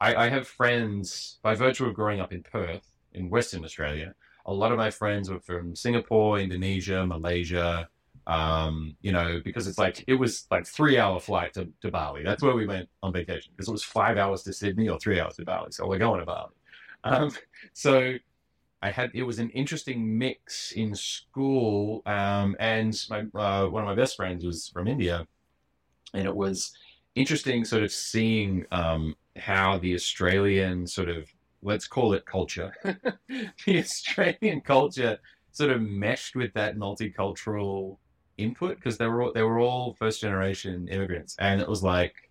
[0.00, 4.14] I, I have friends by virtue of growing up in Perth in Western Australia.
[4.46, 7.88] A lot of my friends were from Singapore, Indonesia, Malaysia.
[8.26, 12.22] Um, you know, because it's like it was like three hour flight to, to Bali.
[12.24, 15.20] That's where we went on vacation because it was five hours to Sydney or three
[15.20, 15.70] hours to Bali.
[15.72, 16.52] So we're going to Bali.
[17.04, 17.30] Um,
[17.72, 18.16] so
[18.82, 23.88] I had it was an interesting mix in school, um, and my uh, one of
[23.88, 25.26] my best friends was from India,
[26.14, 26.72] and it was
[27.14, 31.28] interesting sort of seeing um, how the Australian sort of
[31.62, 35.16] let's call it culture, the Australian culture
[35.52, 37.98] sort of meshed with that multicultural
[38.36, 42.30] input because they were all, they were all first generation immigrants, and it was like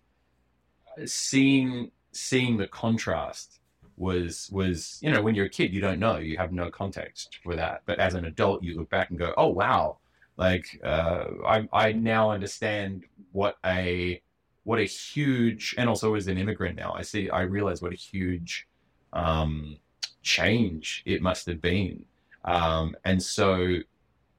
[1.06, 3.61] seeing seeing the contrast
[3.96, 6.16] was was you know when you're a kid you don't know.
[6.18, 7.82] You have no context for that.
[7.86, 9.98] But as an adult you look back and go oh wow.
[10.36, 14.22] Like uh, I I now understand what a
[14.64, 17.96] what a huge and also as an immigrant now I see I realize what a
[17.96, 18.66] huge
[19.12, 19.76] um,
[20.22, 22.04] change it must have been.
[22.44, 23.78] Um, and so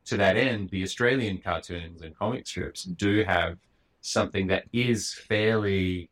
[0.05, 3.57] to that end the Australian cartoons and comic strips do have
[4.01, 6.09] something that is fairly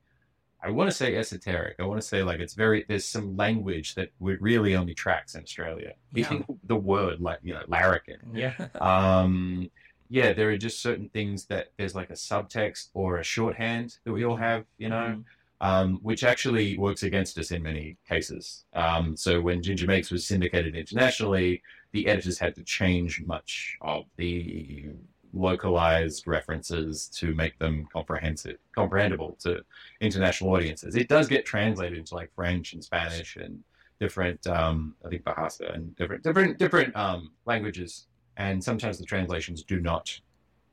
[0.64, 1.76] I want to say esoteric.
[1.80, 5.36] I want to say like it's very there's some language that we- really only tracks
[5.36, 5.94] in Australia.
[6.14, 6.26] Yeah.
[6.26, 8.20] Even the word like you know larrikin.
[8.34, 8.54] Yeah.
[8.82, 9.70] Um,
[10.10, 14.12] yeah, there are just certain things that there's like a subtext or a shorthand that
[14.12, 15.24] we all have, you know, Mhm.
[15.62, 18.66] um, which actually works against us in many cases.
[18.74, 24.04] Um, so when Ginger Meggs was syndicated internationally, the editors had to change much of
[24.18, 24.90] the
[25.34, 29.62] localized references to make them comprehensive, comprehensible to
[30.00, 30.96] international audiences.
[30.96, 33.64] It does get translated into like French and Spanish and
[34.00, 38.08] different, um, I think Bahasa and different, different, different um, languages.
[38.38, 40.20] And sometimes the translations do not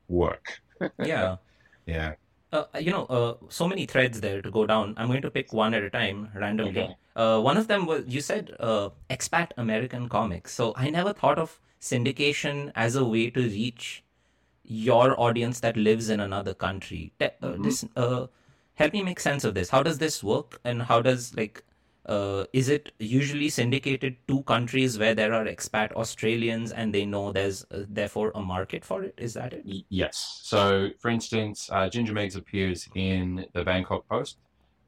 [0.07, 0.61] work.
[1.03, 1.37] yeah.
[1.85, 2.13] Yeah.
[2.51, 4.95] Uh, you know, uh, so many threads there to go down.
[4.97, 6.81] I'm going to pick one at a time randomly.
[6.81, 6.95] Okay.
[7.15, 10.53] Uh, one of them was you said uh, expat American comics.
[10.53, 14.03] So I never thought of syndication as a way to reach
[14.69, 17.11] your audience that lives in another country.
[17.19, 17.63] Te- uh, Mhm.
[17.63, 18.27] This uh,
[18.75, 19.69] help me make sense of this.
[19.69, 21.63] How does this work, and how does like
[22.05, 27.31] uh, is it usually syndicated to countries where there are expat Australians and they know
[27.31, 29.13] there's uh, therefore a market for it?
[29.17, 29.63] Is that it?
[29.89, 30.39] Yes.
[30.43, 34.37] So, for instance, uh, Ginger Meggs appears in the Bangkok Post,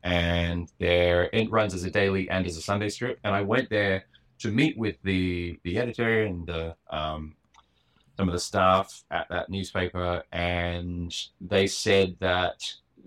[0.03, 3.19] and there it runs as a daily and as a Sunday strip.
[3.23, 4.05] And I went there
[4.39, 7.35] to meet with the the editor and the um,
[8.21, 12.61] some of the staff at that newspaper, and they said that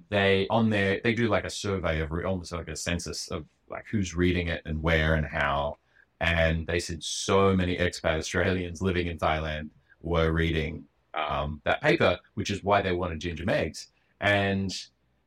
[0.09, 3.85] they on there they do like a survey of almost like a census of like
[3.89, 5.79] who's reading it and where and how.
[6.21, 9.69] And they said so many expat Australians living in Thailand
[10.03, 10.83] were reading
[11.15, 13.87] um, that paper, which is why they wanted Ginger Meggs.
[14.21, 14.75] And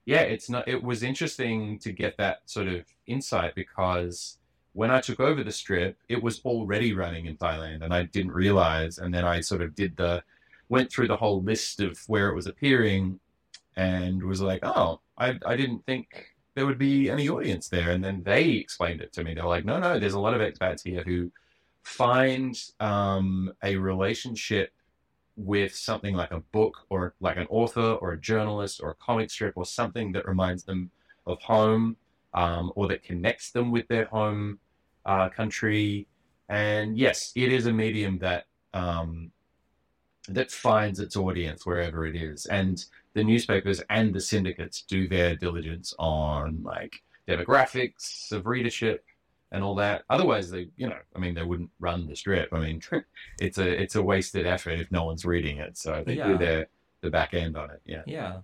[0.06, 0.68] yeah, it's not.
[0.68, 4.37] It was interesting to get that sort of insight because
[4.78, 8.32] when I took over the strip, it was already running in Thailand, and I didn't
[8.32, 9.00] realize.
[9.00, 10.24] And then I sort of did the
[10.70, 13.20] went through the whole list of where it was appearing,
[13.76, 16.08] and was like, oh, I I didn't think
[16.54, 17.90] there would be any audience there.
[17.90, 19.34] And then they explained it to me.
[19.34, 21.32] They're like, no, no, there's a lot of expats here who
[21.82, 24.72] find um, a relationship
[25.38, 29.32] with something like a book or like an author or a journalist or a comic
[29.32, 30.92] strip or something that reminds them
[31.26, 31.96] of home
[32.36, 34.60] um, or that connects them with their home
[35.08, 36.08] uh, country.
[36.50, 39.32] And yes, it is a medium that um,
[40.30, 42.46] that finds its audience wherever it is.
[42.46, 49.04] And the newspapers and the syndicates do their diligence on like demographics of readership
[49.52, 50.04] and all that.
[50.10, 52.54] Otherwise, they, you know, I mean, they wouldn't run the strip.
[52.54, 52.82] I mean,
[53.40, 55.78] it's a it's a wasted effort if no one's reading it.
[55.78, 56.28] So they Yeah.
[56.28, 56.68] do their
[57.02, 57.82] the back end on it.
[57.86, 58.04] Yeah.
[58.06, 58.38] Yeah.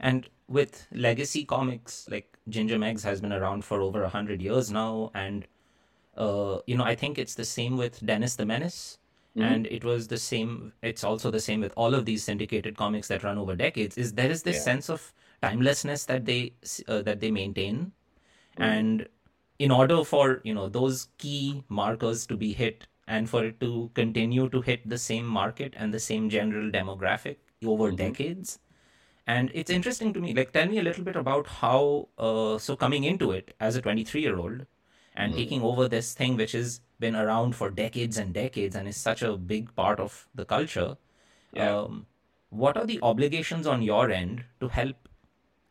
[0.00, 4.70] And with legacy comics, like Ginger Meggs has been around for over a hundred years
[4.70, 5.46] now, and
[6.16, 8.98] uh, you know, I think it's the same with Dennis the Menace,
[9.36, 10.72] and it was the same.
[10.82, 13.98] It's also the same with all of these syndicated comics that run over decades.
[13.98, 14.62] Is there is this Yeah.
[14.62, 16.54] sense of timelessness that they
[16.88, 17.92] uh, that they maintain,
[18.58, 19.08] and
[19.58, 23.90] in order for you know those key markers to be hit and for it to
[23.94, 27.96] continue to hit the same market and the same general demographic over Mhm.
[27.96, 28.58] decades
[29.26, 32.76] and it's interesting to me like tell me a little bit about how uh, so
[32.76, 34.66] coming into it as a 23 year old
[35.14, 35.36] and Mhm.
[35.36, 39.22] taking over this thing which has been around for decades and decades and is such
[39.22, 40.96] a big part of the culture
[41.52, 41.70] Yeah.
[41.76, 42.06] um,
[42.50, 45.08] what are the obligations on your end to help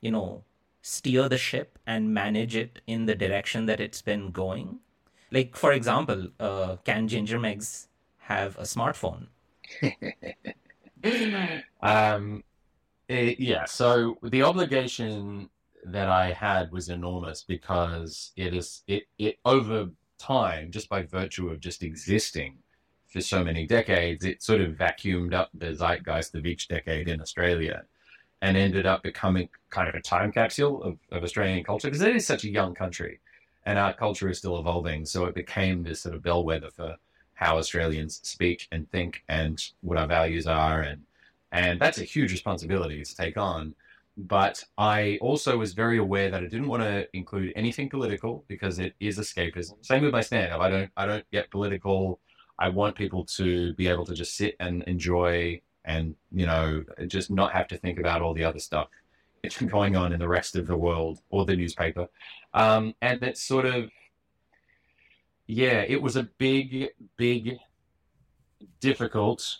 [0.01, 0.43] you know
[0.81, 4.79] steer the ship and manage it in the direction that it's been going
[5.31, 7.87] like for example uh, can Ginger Meggs
[8.31, 9.27] have a smartphone
[11.81, 12.43] um,
[13.09, 13.65] eh, yeah.
[13.65, 15.49] So the obligation
[15.85, 21.49] that I had was enormous because it is it it over time, just by virtue
[21.49, 22.57] of just existing
[23.07, 27.21] for so many decades, it sort of vacuumed up the zeitgeist of each decade in
[27.21, 27.83] Australia,
[28.41, 32.15] and ended up becoming kind of a time capsule of, of Australian culture because it
[32.15, 33.19] is such a young country,
[33.65, 35.05] and our culture is still evolving.
[35.05, 36.95] So it became this sort of bellwether for
[37.35, 41.03] how Australians speak and think and what our values are and
[41.53, 43.75] and that's a huge responsibility to take on.
[44.15, 48.77] But I also was very aware that I didn't want to include anything political because
[48.77, 49.83] it is escapism.
[49.83, 50.61] Same with my stand-up.
[50.61, 52.19] I don't I don't get political.
[52.59, 57.31] I want people to be able to just sit and enjoy and you know just
[57.31, 58.87] not have to think about all the other stuff
[59.41, 62.07] that's going on in the rest of the world or the newspaper.
[62.53, 63.89] Um, and it's sort of
[65.47, 67.57] yeah, it was a big, big,
[68.79, 69.59] difficult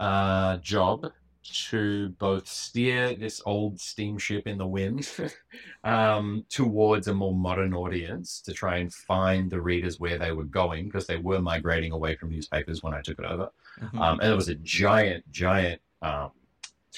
[0.00, 1.06] uh, job
[1.42, 5.10] to both steer this old steamship in the wind
[5.84, 10.44] um, towards a more modern audience to try and find the readers where they were
[10.44, 13.50] going because they were migrating away from newspapers when I took it over.
[13.80, 14.00] Mhm.
[14.00, 15.80] Um, and it was a giant, giant.
[16.00, 16.30] Um,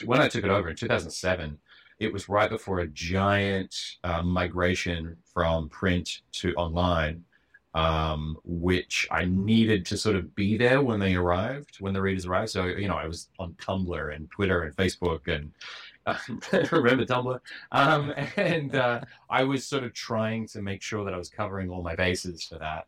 [0.05, 1.59] when I took it over in 2007,
[1.99, 7.25] it was right before a giant uh, migration from print to online,
[7.75, 12.25] um, which I needed to sort of be there when they arrived, when the readers
[12.25, 12.51] arrived.
[12.51, 15.51] So, you know, I was on Tumblr and Twitter and Facebook and
[16.07, 16.17] uh,
[16.73, 17.41] remember Tumblr?
[17.73, 21.69] Um, and uh, I was sort of trying to make sure that I was covering
[21.69, 22.87] all my bases for that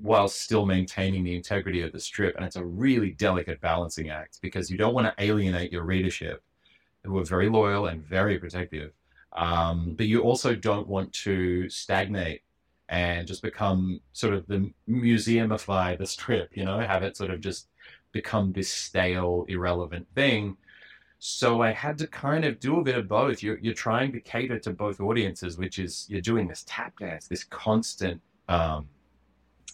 [0.00, 2.36] while still maintaining the integrity of the strip.
[2.36, 6.42] And it's a really delicate balancing act because you don't want to alienate your readership,
[7.02, 8.92] who are very loyal and very protective.
[9.32, 12.42] Um, but you also don't want to stagnate
[12.92, 17.40] and just become sort of the museumify this trip, you know, have it sort of
[17.40, 17.68] just
[18.12, 20.58] become this stale, irrelevant thing.
[21.18, 23.42] So I had to kind of do a bit of both.
[23.42, 27.28] You're, you're trying to cater to both audiences, which is you're doing this tap dance,
[27.28, 28.88] this constant, um,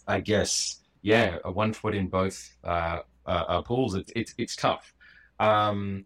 [0.07, 3.95] I guess, yeah, a one foot in both uh, uh, uh, pools.
[3.95, 4.93] It's it's it's tough.
[5.41, 6.05] Um,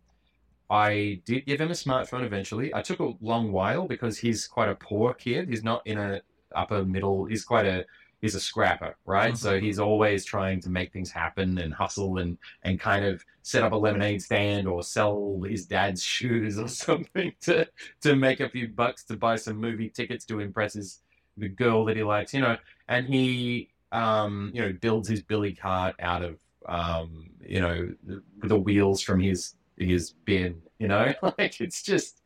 [0.68, 2.74] I did give him a smartphone eventually.
[2.74, 5.50] I took a long while because he's quite a poor kid.
[5.50, 6.22] He's not in a
[6.56, 7.26] upper middle.
[7.26, 7.86] He's quite a
[8.22, 9.38] he's a scrapper, right?
[9.38, 13.64] So he's always trying to make things happen and hustle and and kind of set
[13.64, 17.68] up a lemonade stand or sell his dad's shoes or something to
[18.02, 21.02] to make a few bucks to buy some movie tickets to impress his
[21.38, 22.58] the girl that he likes, you know.
[22.88, 28.24] And he um, you know, builds his billy cart out of um, you know, the,
[28.44, 31.14] the wheels from his his bin, you know?
[31.38, 32.22] like it's just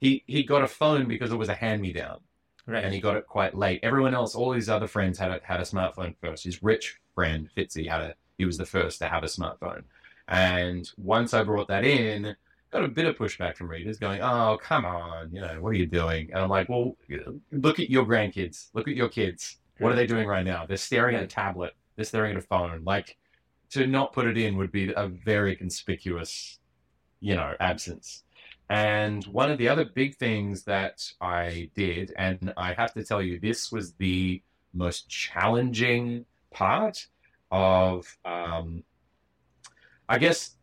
[0.00, 2.20] he he got a phone because it was a hand me down
[2.66, 3.80] right and he got it quite late.
[3.82, 6.44] Everyone else, all his other friends had a, had a smartphone first.
[6.44, 9.84] His rich friend Fitzy had a he was the first to have a smartphone.
[10.28, 12.34] And once I brought that in,
[12.70, 15.78] got a bit of pushback from readers going, "Oh, come on, you know, what are
[15.78, 16.96] you doing?" And I'm like, "Well,
[17.52, 18.70] look at your grandkids.
[18.74, 19.58] Look at your kids.
[19.78, 20.66] What are they doing right now?
[20.66, 21.74] They're staring at a tablet.
[21.96, 22.82] They're staring at a phone.
[22.84, 23.16] Like
[23.70, 26.58] to not put it in would be a very conspicuous,
[27.20, 28.24] you know, absence."
[28.70, 33.20] And one of the other big things that I did, and I have to tell
[33.20, 34.42] you, this was the
[34.72, 37.06] most challenging part
[37.50, 38.82] of, um,
[40.08, 40.56] I guess,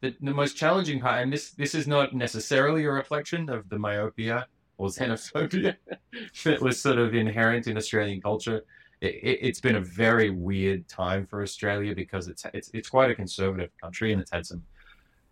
[0.00, 3.78] the, the most challenging part, and this, this is not necessarily a reflection of the
[3.78, 4.46] myopia
[4.78, 5.76] or xenophobia
[6.44, 8.64] that was sort of inherent in Australian culture.
[9.00, 13.10] It, has it, been a very weird time for Australia because it's, it's it's quite
[13.10, 14.62] a conservative country and it's had some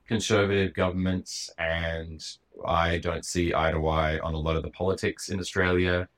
[0.07, 2.23] conservative governments, and
[2.67, 6.09] I don't see eye to eye on a lot of the politics in Australia.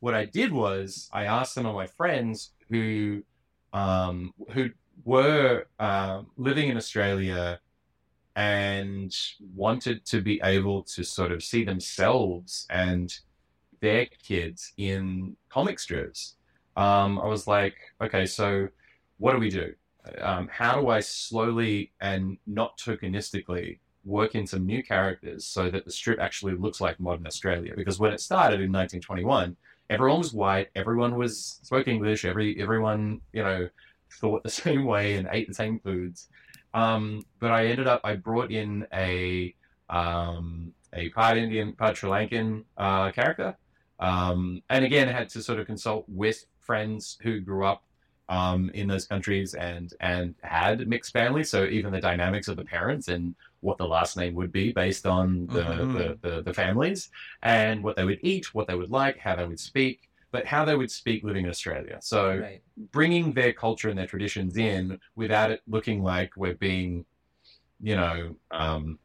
[0.00, 3.22] What I did was I asked some of my friends who
[3.72, 4.70] um, who
[5.04, 7.60] were uh, living in Australia
[8.36, 9.14] and
[9.54, 13.14] wanted to be able to sort of see themselves and
[13.80, 16.36] their kids in comic strips.
[16.76, 18.68] Um, I was like, okay, so
[19.18, 19.74] what do we do?
[20.20, 25.84] Um, how do I slowly and not tokenistically work in some new characters so that
[25.84, 27.72] the strip actually looks like modern Australia?
[27.76, 29.56] Because when it started in 1921,
[29.90, 33.68] everyone was white, everyone was spoke English, every everyone you know
[34.20, 36.28] thought the same way and ate the same foods.
[36.74, 39.54] Um, but I ended up I brought in a
[39.88, 43.56] um, a part Indian, part Sri Lankan uh, character,
[44.00, 47.84] um, and again had to sort of consult with friends who grew up
[48.28, 51.50] um, in those countries and and had mixed families.
[51.50, 55.06] So even the dynamics of the parents and what the last name would be based
[55.06, 55.92] on the, mm-hmm.
[55.96, 57.08] the, the, the, families
[57.42, 60.66] and what they would eat, what they would like, how they would speak, but how
[60.66, 61.98] they would speak living in Australia.
[62.02, 62.62] So right.
[62.92, 67.06] bringing their culture and their traditions in without it looking like we're being,
[67.80, 68.98] you know, um,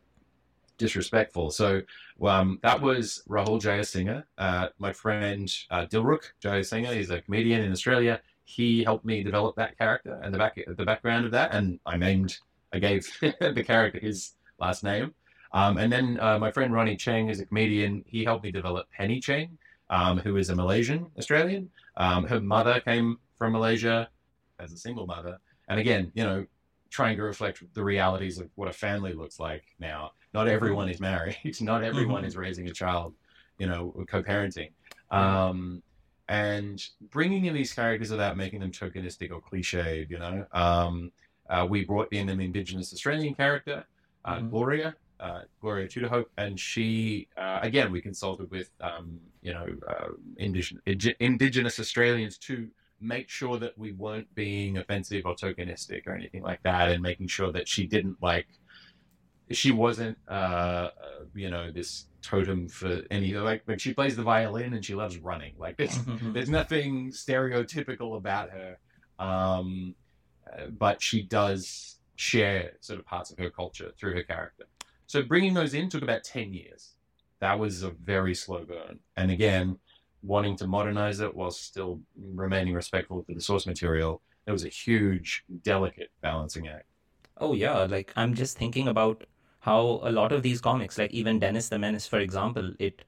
[0.78, 1.52] disrespectful.
[1.52, 1.82] So
[2.22, 6.96] um, that was Rahul Jayasinghe, uh, my friend uh, Dilruk Jayasinghe.
[6.96, 10.84] He's a comedian in Australia he helped me develop that character and the back the
[10.84, 12.40] background of that, and I named
[12.74, 15.14] I gave the character his last name.
[15.54, 18.04] Um, and then uh, my friend Ronny Chieng is a comedian.
[18.08, 19.56] He helped me develop Penny Cheng,
[19.92, 21.70] um, who is a Malaysian Australian.
[21.98, 24.10] Um, her mother came from Malaysia
[24.60, 25.38] as a single mother,
[25.68, 26.44] and again, you know,
[26.90, 30.12] trying to reflect the realities of what a family looks like now.
[30.34, 31.38] Not everyone is married.
[31.62, 32.30] Not everyone mm-hmm.
[32.30, 33.14] is raising a child.
[33.60, 34.72] You know, co-parenting.
[35.12, 35.84] Um,
[36.30, 40.46] and bringing in these characters without making them tokenistic or cliched, you know.
[40.54, 41.12] Um,
[41.50, 43.84] uh, we brought in an Indigenous Australian character,
[44.24, 44.50] uh, mm-hmm.
[44.50, 50.10] Gloria, uh, Gloria Tudorhope, and she, uh, again, we consulted with, um, you know, uh,
[50.38, 50.84] indigenous,
[51.20, 52.70] indigenous Australians to
[53.02, 57.28] make sure that we weren't being offensive or tokenistic or anything like that, and making
[57.28, 58.46] sure that she didn't like,
[59.50, 60.90] she wasn't, uh,
[61.34, 65.18] you know, this totem for any like like she plays the violin and she loves
[65.18, 65.54] running.
[65.58, 65.98] Like there's,
[66.34, 68.78] there's nothing stereotypical about her
[69.20, 69.96] um,
[70.52, 74.66] uh, but she does share sort of parts of her culture through her character.
[75.08, 76.96] So bringing those in took about 10 years.
[77.40, 79.00] That was a very slow burn.
[79.16, 79.78] And again
[80.22, 84.70] wanting to modernize it while still remaining respectful to the source material it was a
[84.70, 86.86] huge delicate balancing act.
[87.38, 89.24] Oh yeah like i'm just thinking about
[89.60, 93.04] how a lot of these comics, like even Dennis the Menace, for example, it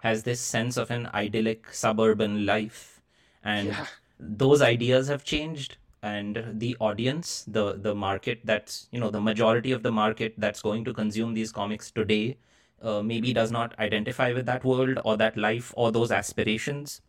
[0.00, 3.00] has this sense of an idyllic suburban life.
[3.42, 3.86] And yeah.
[4.18, 5.78] those ideas have changed.
[6.02, 10.62] And the audience, the the market that's you know the majority of the market that's
[10.62, 12.36] going to consume these comics today,
[12.80, 17.00] uh, maybe does not identify with that world or that life or those aspirations.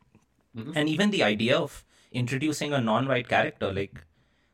[0.57, 0.71] Mm-hmm.
[0.75, 4.03] And even the idea of introducing a non-white character, like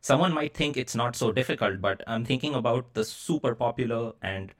[0.03, 4.53] someone might think it's not so difficult, but I'm thinking about the super popular and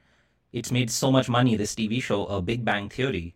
[0.53, 3.35] it's made so much money, this TV show, A Big Bang Theory.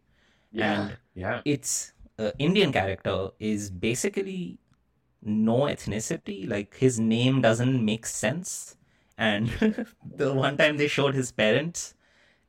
[0.52, 0.82] Yeah.
[0.82, 1.42] And yeah.
[1.44, 4.58] its uh, Indian character is basically
[5.22, 6.50] no ethnicity.
[6.50, 8.78] Like his name doesn't make sense.
[9.18, 9.50] And
[10.16, 11.94] the one time they showed his parents,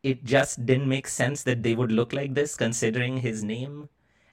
[0.04, 3.88] it just didn't make sense that they would look like this considering his name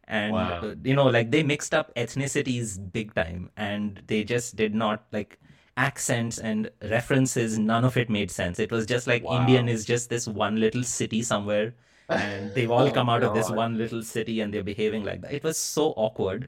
[0.08, 0.60] and wow.
[0.62, 5.06] uh, you know like they mixed up ethnicities big time and they just did not
[5.12, 5.39] like
[5.78, 9.39] accents and references none of it made sense it was just like wow.
[9.39, 11.74] indian is just this one little city somewhere
[12.10, 13.30] and they've all oh, come out God.
[13.30, 16.47] of this one little city and they're behaving like that it was so awkward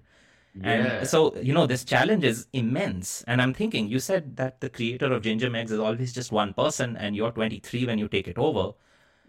[0.55, 0.69] yeah.
[0.69, 4.69] and so you know this challenge is immense and i'm thinking you said that the
[4.69, 8.27] creator of Ginger Meggs is always just one person and you're 23 when you take
[8.27, 8.73] it over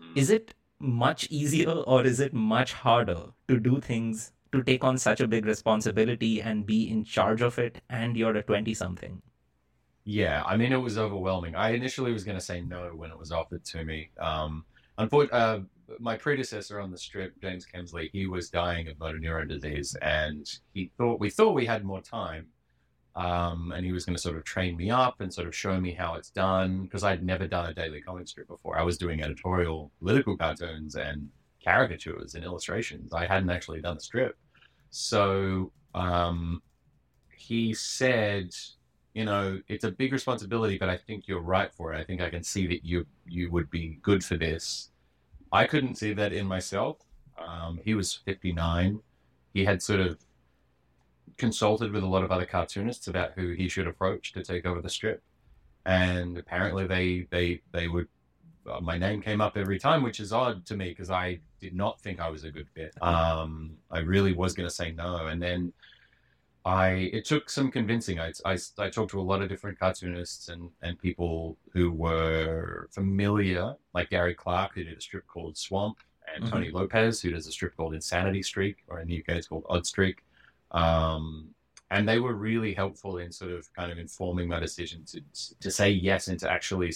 [0.01, 0.17] mm.
[0.17, 4.97] is it much easier or is it much harder to do things to take on
[4.97, 9.21] such a big responsibility and be in charge of it and you're a 20 something
[10.05, 11.55] yeah i mean it was overwhelming.
[11.55, 14.11] I initially was going to say no when it was offered to me.
[14.19, 14.65] Um
[14.99, 15.61] unfortunately uh,
[15.99, 20.47] my predecessor on the strip james kemsley he was dying of motor neuron disease and
[20.75, 22.47] he thought we thought we had more time
[23.19, 25.81] um, and he was going to sort of train me up and sort of show
[25.81, 28.79] me how it's done because I'd never done a daily comic strip before.
[28.79, 31.29] I was doing editorial political cartoons and
[31.63, 33.13] caricatures and illustrations.
[33.13, 34.39] I hadn't actually done the strip.
[34.91, 36.63] So um,
[37.37, 38.55] he said,
[39.15, 41.99] you know, it's a big responsibility, but I think you're right for it.
[41.99, 44.91] I think I can see that you you would be good for this.
[45.51, 46.99] I couldn't see that in myself.
[47.37, 49.01] Um, he was 59.
[49.55, 50.19] He had sort of
[51.39, 54.81] consulted with a lot of other cartoonists about who he should approach to take over
[54.83, 55.23] the strip,
[55.87, 58.09] and apparently they they they would.
[58.71, 61.75] Uh, my name came up every time, which is odd to me because I did
[61.75, 62.95] not think I was a good fit.
[63.03, 65.73] Um, I really was going to say no, and then
[66.65, 68.19] I it took some convincing.
[68.21, 72.89] I, I, I talked to a lot of different cartoonists and, and people who were
[72.93, 75.99] familiar, like Gary Clark, who did a strip called Swamp,
[76.35, 76.51] and Mhm.
[76.51, 79.65] Tony Lopes, who does a strip called Insanity Streak, or in the UK it's called
[79.69, 80.23] Odd Streak.
[80.71, 81.55] Um,
[81.91, 85.21] and they were really helpful in sort of kind of informing my decision to
[85.61, 86.93] to say yes and to actually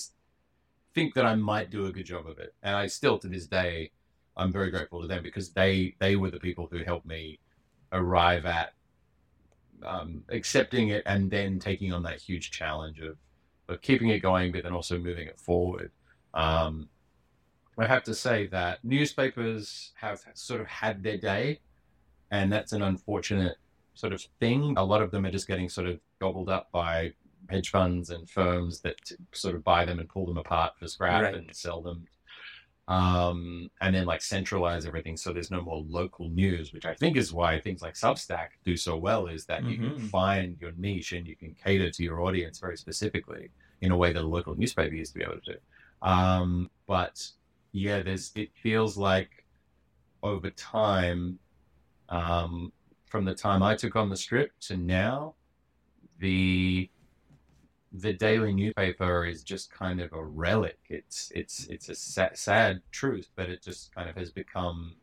[0.95, 2.55] think that I might do a good job of it.
[2.63, 3.91] And I still, to this day,
[4.37, 7.39] I'm very grateful to them because they they were the people who helped me
[7.93, 8.73] arrive at
[9.85, 13.17] um, accepting it and then taking on that huge challenge of
[13.69, 15.91] of keeping it going, but then also moving it forward.
[16.35, 16.89] Um,
[17.79, 21.61] I have to say that newspapers have sort of had their day,
[22.31, 23.57] and that's an unfortunate
[23.95, 24.75] sort of thing.
[24.77, 27.13] A lot of them are just getting sort of gobbled up by
[27.51, 28.97] hedge funds and firms that
[29.33, 31.35] sort of buy them and pull them apart for scrap Right.
[31.35, 32.07] and sell them.
[32.89, 37.17] Um, and then like centralize everything so there's no more local news, which I think
[37.17, 40.11] is why things like Substack do so well, is that you can Mhm.
[40.11, 43.51] find your niche and you can cater to your audience very specifically
[43.83, 45.59] in a way that a local newspaper used to be able to do.
[46.03, 47.31] Um, but
[47.71, 49.45] yeah, there's it feels like
[50.23, 51.39] over time,
[52.09, 52.73] um,
[53.13, 55.35] from the time I took on the strip to now,
[56.19, 56.89] the
[57.93, 60.79] the daily newspaper is just kind of a relic.
[60.89, 64.97] It's it's it's a sa- sad truth, but it just kind of has become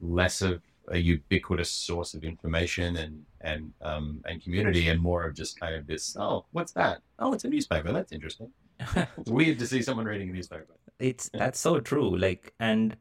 [0.00, 5.34] less of a ubiquitous source of information and and um, and community, and more of
[5.34, 6.16] just kind of this.
[6.16, 7.02] Oh, what's that?
[7.18, 7.92] Oh, it's a newspaper.
[7.92, 8.52] That's interesting.
[9.18, 10.76] It's weird to see someone reading a newspaper.
[11.00, 12.96] it's that's so true like and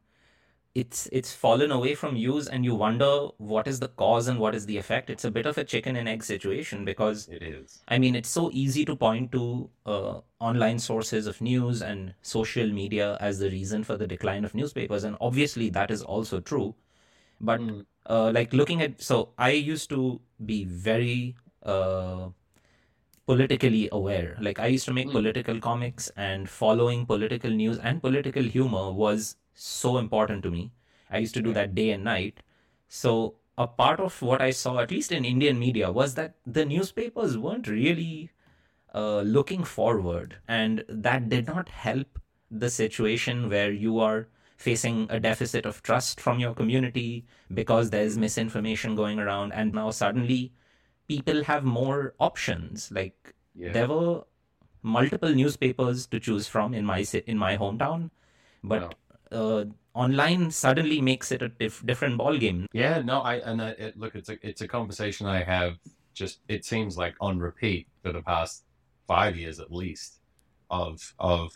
[0.73, 4.55] it's it's fallen away from use and you wonder what is the cause and what
[4.55, 7.79] is the effect it's a bit of a chicken and egg situation because It is.
[7.87, 12.67] I mean, it's so easy to point to uh, online sources of news and social
[12.71, 16.75] media as the reason for the decline of newspapers, and obviously that is also true.
[17.39, 17.85] But Mm.
[18.09, 22.29] uh, like looking at, so I used to be very uh,
[23.31, 24.37] politically aware.
[24.47, 25.17] Like I used to make Mm.
[25.19, 30.63] political comics, and following political news and political humor was so important to me.
[31.09, 32.41] I used to do that day and night.
[32.87, 33.13] So
[33.57, 37.37] a part of what I saw, at least in Indian media, was that the newspapers
[37.37, 38.31] weren't really
[38.93, 42.19] uh, looking forward, and that did not help
[42.63, 44.27] the situation where you are
[44.57, 49.89] facing a deficit of trust from your community because there's misinformation going around, and now
[49.91, 50.41] suddenly
[51.11, 52.89] people have more options.
[52.91, 53.73] Like Yeah.
[53.77, 54.23] there were
[54.81, 56.99] multiple newspapers to choose from in my
[57.33, 58.09] in my hometown,
[58.63, 58.95] but
[59.31, 62.65] uh, online suddenly makes it a dif- different ball game.
[62.73, 65.77] Yeah, no, I and uh, it, look, it's a it's a conversation I have
[66.13, 68.63] just it seems like on repeat for the past
[69.07, 70.19] five years at least
[70.69, 71.51] of of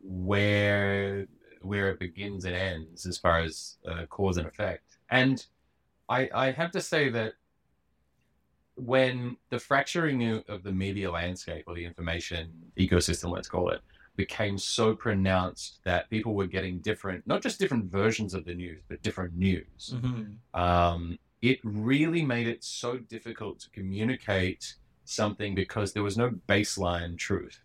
[0.00, 1.26] where
[1.62, 4.98] where it begins and ends as far as uh, cause and effect.
[5.10, 5.44] And
[6.08, 7.34] I I have to say that
[8.76, 13.80] when the fracturing of the media landscape or the information ecosystem, let's call it,
[14.16, 18.80] became so pronounced that people were getting different, not just different versions of the news,
[18.88, 19.94] but different news
[20.54, 24.74] um, it really made it so difficult to communicate
[25.04, 27.62] something because there was no baseline truth.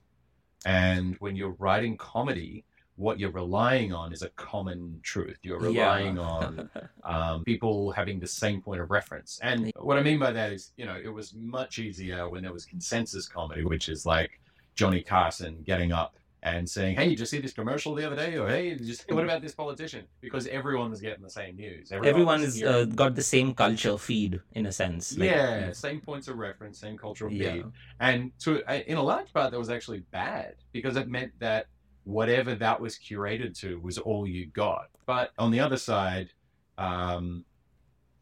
[0.66, 2.66] And when you're writing comedy,
[3.02, 5.39] what you're relying on is a common truth.
[5.41, 6.70] You're relying on
[7.04, 9.39] um, people having the same point of reference.
[9.41, 12.54] And what I mean by that is, you know, it was much easier when there
[12.54, 14.39] was consensus comedy, which is like
[14.76, 18.38] Johnny Carson getting up and saying, "Hey, did you see this commercial the other day?"
[18.38, 21.91] Or "Hey, see, what about this politician?" Because everyone was getting the same news.
[21.91, 25.18] Everyone is uh, got the same culture feed in a sense.
[25.18, 27.54] Like, yeah, same points of reference, same cultural yeah.
[27.54, 27.66] feed,
[27.99, 31.68] and to in a large part that was actually bad because it meant that
[32.04, 34.89] whatever that was curated to was all you got.
[35.06, 36.30] But on the other side,
[36.78, 37.45] um,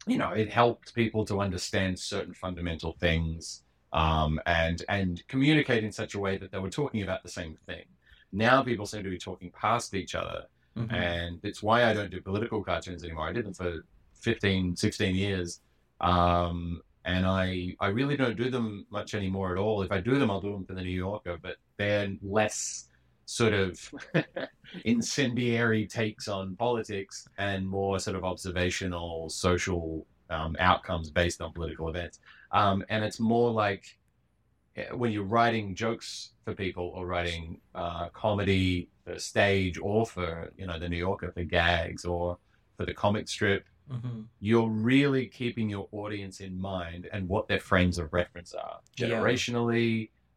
[0.06, 3.62] you know, it helped people to understand certain fundamental things
[3.92, 7.56] um, and and communicate in such a way that they were talking about the same
[7.66, 7.84] thing.
[8.32, 10.92] Now people seem to be talking past each other Mhm.
[10.92, 13.28] and it's why I don't do political cartoons anymore.
[13.28, 15.60] I did them for 15, 16 years.
[16.00, 19.82] Um, and I, I really don't do them much anymore at all.
[19.82, 22.88] If I do them, I'll do them for the New Yorker, but they're less
[23.30, 23.78] sort of
[24.84, 31.88] incendiary takes on politics and more sort of observational social um, outcomes based on political
[31.88, 32.18] events.
[32.50, 33.84] Um, and it's more like
[34.76, 40.52] eh, when you're writing jokes for people or writing uh, comedy for stage or for
[40.56, 42.36] you know the New Yorker for gags or
[42.76, 44.26] for the comic strip, Mhm.
[44.38, 49.20] you're really keeping your audience in mind and what their frames of reference are Yeah.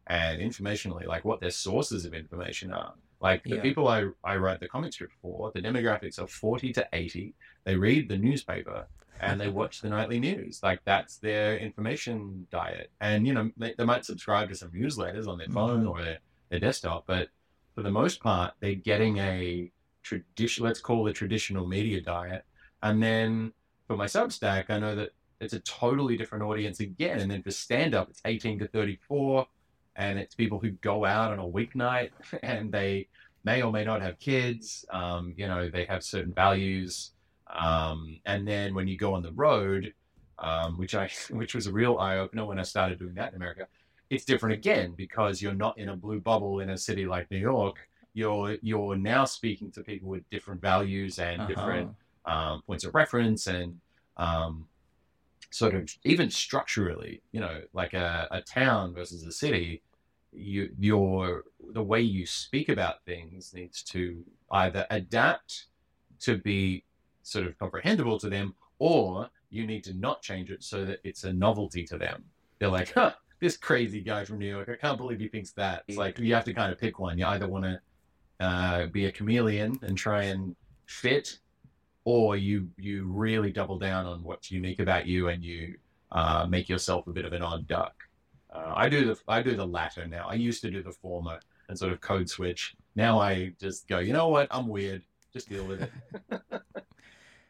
[0.06, 2.94] And informationally, like what their sources of information are.
[3.20, 3.62] Like the Yeah.
[3.62, 7.34] people I, I write the comic strip for, the demographics are 40 to 80.
[7.64, 8.86] They read the newspaper
[9.20, 10.60] and they watch the nightly news.
[10.62, 12.90] Like that's their information diet.
[13.00, 15.90] And, you know, they, they might subscribe to some newsletters on their phone Mhm.
[15.90, 16.18] or their,
[16.50, 17.28] their desktop, but
[17.74, 19.70] for the most part, they're getting a
[20.02, 22.44] tradition, let's call it traditional media diet.
[22.82, 23.52] And then
[23.86, 27.20] for my Substack, I know that it's a totally different audience again.
[27.20, 29.46] And then for stand up, it's 18 to 34,
[29.96, 32.10] and it's people who go out on a weeknight
[32.42, 33.08] and they
[33.44, 34.84] may or may not have kids.
[34.90, 37.12] Um, you know, they have certain values.
[37.54, 39.92] Um, and then when you go on the road,
[40.38, 43.36] um, which I which was a real eye opener when I started doing that in
[43.36, 43.66] America,
[44.10, 47.38] it's different again because you're not in a blue bubble in a city like New
[47.38, 47.76] York.
[48.14, 51.46] You're you're now speaking to people with different values and Uh-huh.
[51.46, 51.90] different
[52.26, 53.80] um, points of reference and
[54.16, 54.66] um,
[55.54, 59.82] sort of even structurally, you know, like a, a town versus a city,
[60.32, 65.66] you your the way you speak about things needs to either adapt
[66.18, 66.82] to be
[67.22, 71.22] sort of comprehensible to them, or you need to not change it so that it's
[71.22, 72.24] a novelty to them.
[72.58, 75.84] They're like, huh, this crazy guy from New York, I can't believe he thinks that.
[75.86, 77.16] It's like you have to kind of pick one.
[77.16, 77.80] You either want to
[78.40, 81.38] uh, be a chameleon and try and fit,
[82.04, 85.76] or you you really double down on what's unique about you and you
[86.12, 87.94] uh, make yourself a bit of an odd duck.
[88.52, 90.26] Uh, I do the I do the latter now.
[90.28, 92.76] I used to do the former and sort of code switch.
[92.94, 94.48] Now I just go, you know what?
[94.50, 95.02] I'm weird.
[95.32, 95.92] Just deal with it.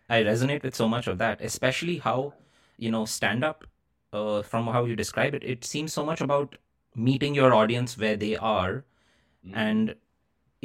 [0.09, 2.35] I resonate with so much of that, especially how,
[2.79, 3.65] you know, stand up,
[4.13, 6.57] uh, from how you describe it, it seems so much about
[6.95, 8.85] meeting your audience where they are.
[9.53, 9.95] And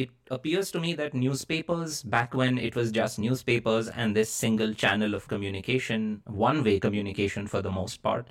[0.04, 4.74] it appears to me that newspapers, back when it was just newspapers and this single
[4.74, 8.30] channel of communication, one way communication for the most part,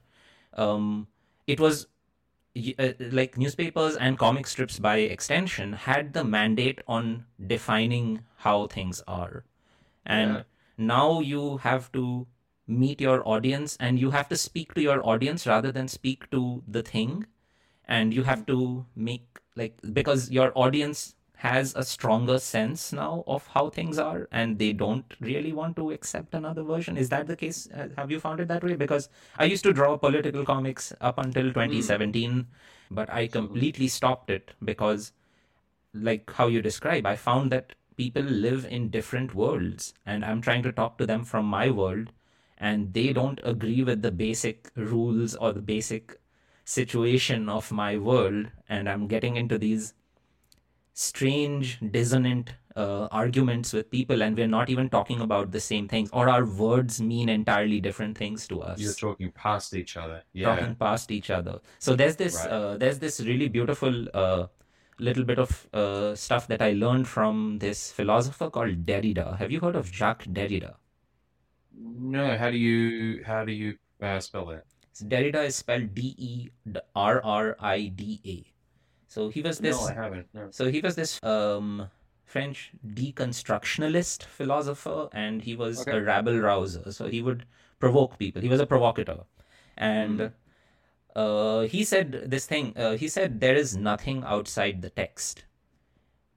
[0.55, 1.09] um,
[1.47, 1.87] it was
[2.79, 9.03] uh, like newspapers and comic strips by extension had the mandate on defining how things
[9.07, 9.45] are.
[10.07, 10.43] And Yeah.
[10.79, 12.27] now you have to
[12.67, 16.63] meet your audience and you have to speak to your audience rather than speak to
[16.67, 17.27] the thing
[17.87, 23.47] and you have to make like because your audience has a stronger sense now of
[23.49, 26.97] how things are and they don't really want to accept another version?
[26.97, 27.69] Is that the case?
[27.73, 28.75] Uh, have you found it that way?
[28.75, 29.09] Because
[29.39, 32.47] i used to draw political comics up until 2017
[32.91, 35.13] but i completely stopped it because
[35.95, 40.63] like how you describe i found that people live in different worlds and i'm trying
[40.63, 42.13] to talk to them from my world
[42.59, 46.21] and they don't agree with the basic rules or the basic
[46.65, 49.95] situation of my world and i'm getting into these
[50.99, 56.11] strange dissonant uh, arguments with people and we're not even talking about the same things
[56.13, 60.23] or our words mean entirely different things to us You're talking past each other.
[60.33, 60.57] Yeah.
[60.57, 61.61] talking past each other.
[61.79, 62.51] So there's this Right.
[62.51, 64.47] uh, there's this really beautiful uh,
[64.99, 69.39] little bit of uh, stuff that I learned from this philosopher called Derrida.
[69.39, 70.75] Have you heard of Jacques Derrida?
[72.19, 74.65] No, how do you how do you uh, spell that?
[75.15, 76.49] Derrida is spelled D E
[76.97, 78.58] R R I D A.
[79.09, 79.77] So he was this.
[79.81, 80.27] no, I haven't.
[80.35, 80.49] No.
[80.51, 81.89] So he was this um,
[82.27, 85.97] French deconstructionalist philosopher, and he was Okay.
[85.97, 86.93] a rabble rouser.
[86.93, 87.47] So he would
[87.81, 88.43] provoke people.
[88.43, 89.25] He was a provocateur,
[89.79, 90.33] and Mm.
[91.17, 92.77] uh, he said this thing.
[92.77, 95.45] Uh, he said there is nothing outside the text,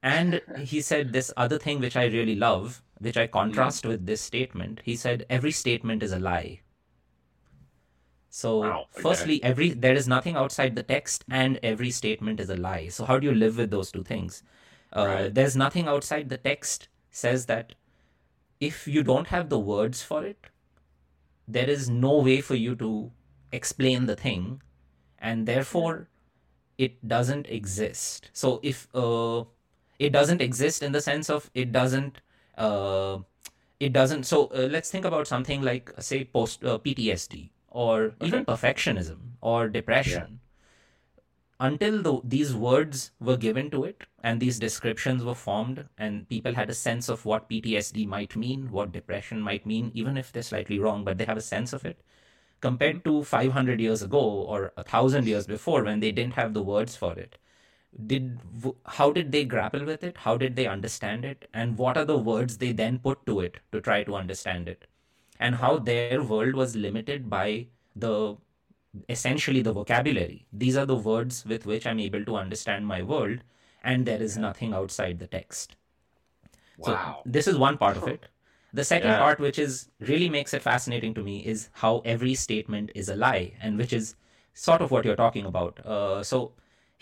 [0.02, 0.40] and
[0.72, 4.80] he said this other thing which I really love, which I contrast with this statement.
[4.84, 6.61] He said every statement is a lie.
[8.34, 9.02] So, Wow, okay.
[9.02, 12.88] firstly, every there is nothing outside the text, and every statement is a lie.
[12.88, 14.42] So, how do you live with those two things?
[14.92, 15.34] Uh, Right.
[15.34, 17.74] There's nothing outside the text says that
[18.60, 20.48] if you don't have the words for it,
[21.46, 23.10] there is no way for you to
[23.52, 24.62] explain the thing,
[25.18, 26.08] and therefore,
[26.78, 28.30] it doesn't exist.
[28.32, 29.44] So, if uh,
[29.98, 32.20] it doesn't exist in the sense of it doesn't.
[32.56, 33.18] Uh,
[33.80, 38.44] it doesn't so uh, let's think about something like say post uh, ptsd or even
[38.44, 40.40] perfectionism or depression.
[41.58, 46.54] Until the, these words were given to it and these descriptions were formed and people
[46.54, 50.42] had a sense of what ptsd might mean what depression might mean even if they're
[50.42, 52.02] slightly wrong but they have a sense of it
[52.62, 53.18] compared mm-hmm.
[53.18, 56.96] to 500 years ago or a thousand years before when they didn't have the words
[56.96, 57.36] for it.
[58.06, 58.38] Did
[58.86, 60.16] how did they grapple with it?
[60.16, 61.48] How did they understand it?
[61.52, 64.86] And what are the words they then put to it to try to understand it
[65.42, 67.66] and how their world was limited by
[68.04, 68.14] the
[69.08, 73.40] essentially the vocabulary these are the words with which i'm able to understand my world
[73.84, 75.76] and there is nothing outside the text
[76.80, 77.22] so Wow.
[77.24, 78.28] this is one part of it
[78.78, 79.18] The second Yeah.
[79.22, 79.72] part, which is
[80.10, 83.92] really makes it fascinating to me, is how every statement is a lie, and which
[83.98, 84.06] is
[84.62, 85.80] sort of what you're talking about.
[85.96, 86.38] Uh, so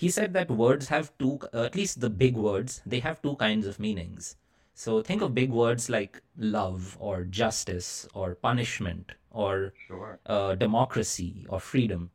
[0.05, 3.37] he said that words have two, uh, at least the big words, they have two
[3.45, 4.35] kinds of meanings.
[4.75, 10.19] So think of big words like love or justice or punishment or Sure.
[10.27, 12.11] uh, democracy or freedom.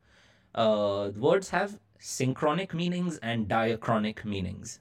[0.53, 4.79] Uh, words have synchronic meanings and diachronic meanings.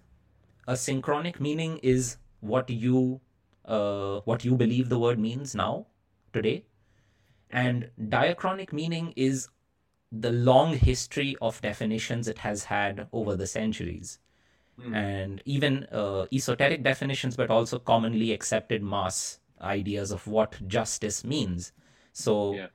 [0.66, 3.20] A synchronic meaning is what you
[3.66, 5.87] uh, what you believe the word means now
[6.33, 6.64] today,
[7.51, 9.49] and diachronic meaning is
[10.12, 14.18] the long history of definitions it has had over the centuries
[14.81, 14.95] Hmm.
[14.95, 21.72] and even uh, esoteric definitions, but also commonly accepted mass ideas of what justice means.
[22.12, 22.66] So, Yeah.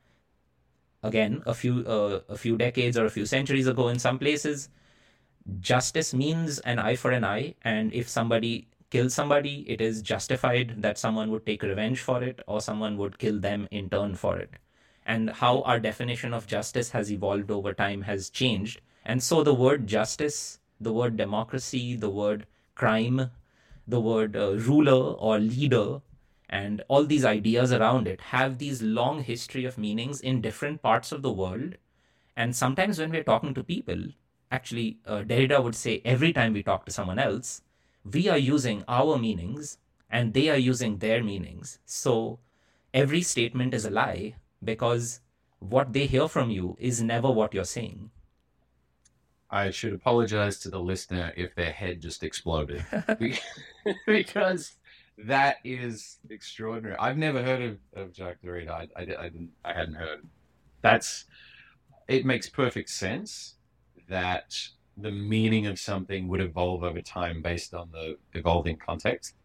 [1.03, 4.69] again, a few uh, a few decades or a few centuries ago, in some places,
[5.59, 10.81] justice means an eye for an eye, and if somebody kills somebody, it is justified
[10.81, 14.37] that someone would take revenge for it, or someone would kill them in turn for
[14.37, 14.53] it.
[15.05, 19.53] And how our definition of justice has evolved over time has changed, and so the
[19.53, 23.31] word justice the word democracy, the word crime,
[23.87, 26.01] the word uh, ruler or leader,
[26.49, 31.11] and all these ideas around it have these long history of meanings in different parts
[31.11, 31.75] of the world.
[32.35, 34.03] And sometimes when we're talking to people,
[34.51, 37.61] actually, uh, Derrida would say every time we talk to someone else,
[38.03, 39.77] we are using our meanings
[40.09, 41.79] and they are using their meanings.
[41.85, 42.39] So
[42.93, 45.19] every statement is a lie because
[45.59, 48.09] what they hear from you is never what you're saying.
[49.51, 52.85] I should apologize to the listener if their head just exploded
[54.07, 54.75] because
[55.17, 56.95] that is extraordinary.
[56.97, 58.69] I've never heard of, of Jacques Derrida.
[58.69, 60.27] I, I, I, didn't, I hadn't heard.
[60.81, 61.25] That's
[62.07, 63.55] it makes perfect sense
[64.07, 64.57] that
[64.97, 69.35] the meaning of something would evolve over time based on the evolving context.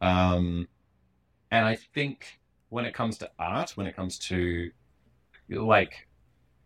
[0.00, 0.68] Um,
[1.50, 4.70] and I think when it comes to art, when it comes to
[5.48, 6.08] like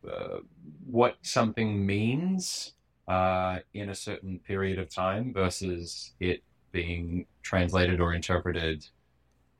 [0.09, 0.39] uh,
[0.87, 2.75] what something means
[3.09, 8.87] uh, in a certain period of time versus it being translated or interpreted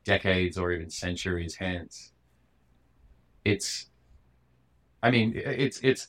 [0.03, 2.11] decades or even centuries hence.
[3.45, 3.87] It's,
[5.01, 6.07] I mean, it's it's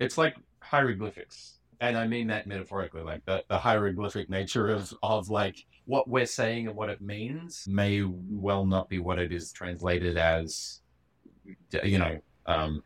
[0.00, 3.02] it's like hieroglyphics, and I mean that metaphorically.
[3.02, 7.66] Like the, the hieroglyphic nature of of like what we're saying and what it means
[7.68, 10.80] may well not be what it is translated as.
[11.82, 12.82] You know, um,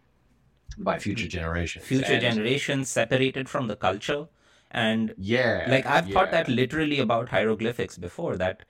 [0.77, 1.85] by future generations.
[1.85, 4.27] Future And- generations separated from the culture.
[4.71, 5.67] And Yeah.
[5.69, 8.65] like I've thought that literally about hieroglyphics before that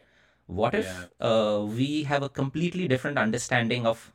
[0.47, 4.13] what if uh, we have a completely different understanding of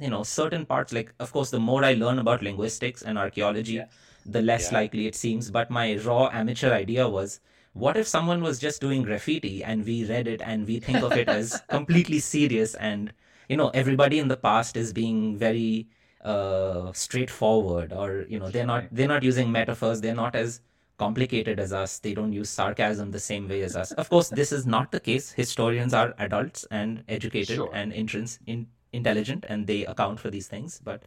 [0.00, 3.82] you know certain parts like of course the more i learn about linguistics and archaeology
[4.24, 4.78] the less Yeah.
[4.78, 7.40] likely it seems but my raw amateur idea was
[7.74, 11.12] what if someone was just doing graffiti and we read it and we think of
[11.12, 13.12] it as completely serious and
[13.48, 15.86] you know everybody in the past is being very
[16.24, 20.60] uh straightforward or you know they're not they're not using metaphors they're not as
[20.98, 24.52] complicated as us they don't use sarcasm the same way as us of course this
[24.52, 27.70] is not the case historians are adults and educated Sure.
[27.72, 31.04] and intrins- in, intelligent and they account for these things but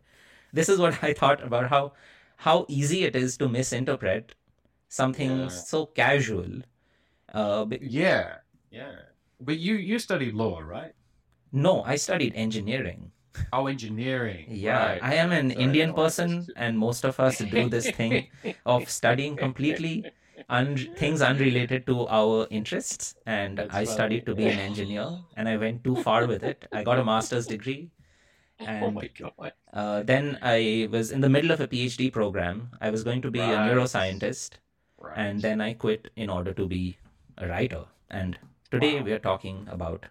[0.51, 1.93] this is what i thought about how
[2.38, 4.34] how easy it is to misinterpret
[4.89, 5.47] something Yeah.
[5.49, 6.61] so casual
[7.34, 8.36] uh, be- Yeah.
[8.72, 8.95] Yeah.
[9.39, 10.93] But you you studied law, right?
[11.51, 13.11] no i studied engineering
[13.51, 14.45] Oh, engineering.
[14.49, 15.03] Yeah, right.
[15.03, 18.27] I am an Sorry, Indian person, and most of us do this thing
[18.65, 20.05] of studying completely
[20.49, 23.15] un- things unrelated to our interests.
[23.25, 23.95] And That's I funny.
[23.97, 26.67] studied to be an engineer, and I went too far with it.
[26.71, 27.89] I got a master's degree.
[28.61, 29.53] oh And my god.
[29.73, 32.69] uh, then I was in the middle of a PhD program.
[32.81, 34.51] I was going to be a neuroscientist,
[34.99, 35.17] Right.
[35.17, 36.97] and then I quit in order to be
[37.38, 37.86] a writer.
[38.09, 38.38] And
[38.71, 39.03] today Wow.
[39.05, 40.05] we are talking about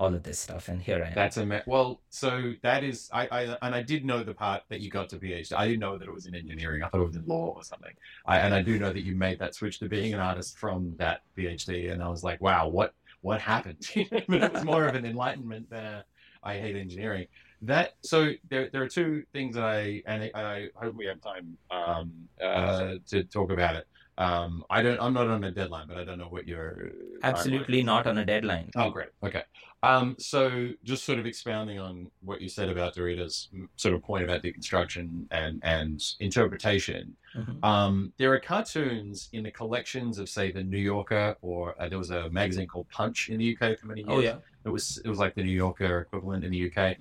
[0.00, 1.14] all of this stuff, and here I am.
[1.14, 2.00] That's a well.
[2.08, 5.18] So that is I, I and I did know the part that you got to
[5.18, 5.52] PhD.
[5.52, 6.82] I didn't know that it was in engineering.
[6.82, 7.92] I thought it was in law or something.
[8.24, 10.94] I, and I do know that you made that switch to being an artist from
[10.96, 11.92] that PhD.
[11.92, 13.86] And I was like, wow, what what happened?
[14.26, 16.04] but it was more of an enlightenment than a,
[16.42, 17.26] I hate engineering.
[17.60, 21.20] That so there there are two things that I and I, I hope we have
[21.20, 22.10] time um,
[22.42, 23.86] uh, to talk about it.
[24.16, 25.00] Um, I don't.
[25.00, 26.90] I'm not on a deadline, but I don't know what your
[27.22, 28.70] Absolutely not on a deadline.
[28.76, 29.08] Oh, great.
[29.22, 29.42] Okay.
[29.82, 34.02] Um, so just sort of expounding on what you said about Derrida's mm, sort of
[34.02, 37.16] point about deconstruction and, and interpretation.
[37.34, 37.64] Mhm.
[37.64, 41.98] Um, there are cartoons in the collections of, say, the New Yorker, or uh, there
[41.98, 44.10] was a magazine called Punch in the UK for many years.
[44.10, 44.36] Oh yeah.
[44.66, 46.96] It was it was like the New Yorker equivalent in the UK.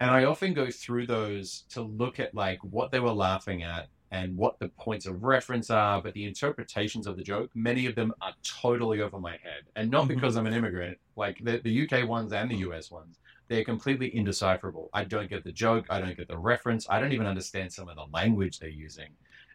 [0.00, 3.88] And I often go through those to look at like what they were laughing at
[4.10, 7.94] and what the points of reference are, but the interpretations of the joke, many of
[7.94, 9.64] them are totally over my head.
[9.76, 10.08] And not Mhm.
[10.08, 14.14] because I'm an immigrant, like the, the UK ones and the US ones, they're completely
[14.14, 14.88] indecipherable.
[14.92, 17.88] I don't get the joke, I don't get the reference, I don't even understand some
[17.88, 19.10] of the language they're using.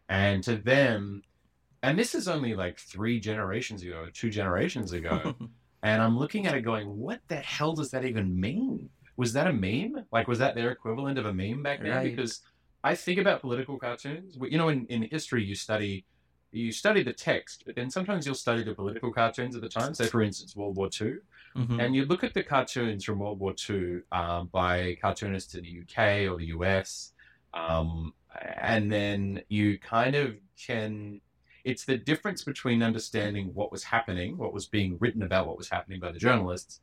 [0.10, 1.24] And to them,
[1.82, 5.34] and this is only like three generations ago, two generations ago,
[5.84, 8.90] and I'm looking at it going, what the hell does that even mean?
[9.18, 10.06] Was that a meme?
[10.12, 11.92] Like, was that their equivalent of a meme back then?
[11.92, 12.16] Right.
[12.16, 12.42] Because
[12.84, 14.38] I think about political cartoons.
[14.42, 16.06] You know, in, in history, you study
[16.52, 19.94] you study the text, but then sometimes you'll study the political cartoons at the time.
[19.96, 21.16] Say, for instance, World War II,
[21.56, 21.80] Mhm.
[21.82, 25.70] and you look at the cartoons from World War II um, by cartoonists in the
[25.82, 27.14] UK or the US,
[27.56, 28.14] um,
[28.62, 31.22] and then you kind of can.
[31.64, 35.70] It's the difference between understanding what was happening, what was being written about what was
[35.70, 36.82] happening by the journalists,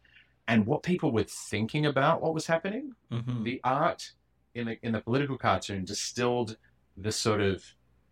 [0.49, 2.95] and what people were thinking about what was happening.
[3.13, 3.45] Mhm.
[3.45, 4.13] The art
[4.55, 6.57] in the in the political cartoon distilled
[6.97, 7.63] the sort of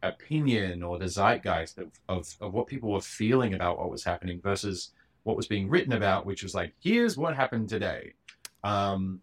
[0.03, 4.41] opinion or the zeitgeist of, of, of what people were feeling about what was happening
[4.41, 4.93] versus
[5.25, 8.13] what was being written about, which was like, here's what happened today.
[8.63, 9.21] Um,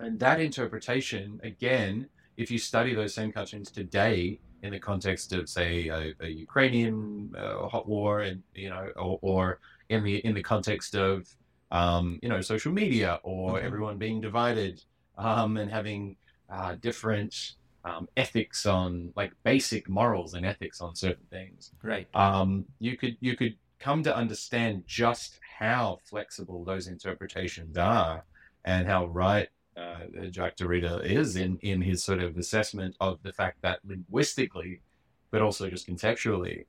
[0.00, 5.48] and that interpretation, again, if you study those same cartoons today in the context of,
[5.48, 10.34] say, a, a Ukrainian uh, hot war, and you know, or, or in the in
[10.34, 11.28] the context of,
[11.70, 13.64] um, you know, social media or Mhm.
[13.64, 14.82] everyone being divided
[15.18, 16.16] um, and having
[16.52, 22.06] uh, different um, ethics on, like, basic morals and ethics on certain things Right.
[22.14, 28.24] um, you could you could come to understand just how flexible those interpretations are
[28.64, 30.00] and how right uh,
[30.30, 34.80] Jacques Derrida is in in his sort of assessment of the fact that linguistically,
[35.30, 36.66] but also just contextually,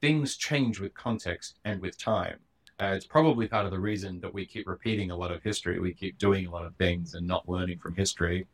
[0.00, 2.38] things change with context and with time.
[2.80, 5.78] Uh, it's probably part of the reason that we keep repeating a lot of history.
[5.80, 8.46] We keep doing a lot of things and not learning from history.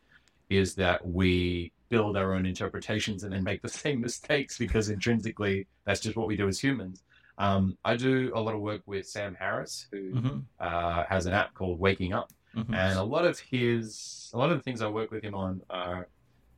[0.51, 5.65] Is that we build our own interpretations and then make the same mistakes because intrinsically
[5.85, 7.03] that's just what we do as humans.
[7.37, 10.43] Um, I do a lot of work with Sam Harris, who Mhm.
[10.59, 12.75] uh, has an app called Waking Up, Mhm.
[12.75, 15.61] and a lot of his, a lot of the things I work with him on
[15.69, 16.07] are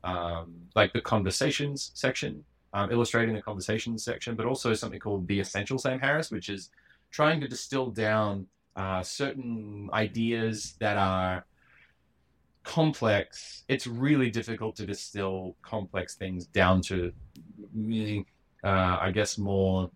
[0.02, 5.40] um, like the conversations section, um, illustrating the conversations section, but also something called the
[5.40, 6.68] Essential Sam Harris, which is
[7.10, 11.46] trying to distill down uh, certain ideas that are
[12.64, 13.62] complex.
[13.68, 17.12] It's really difficult to distill complex things down to,
[18.64, 19.90] uh, I guess, more,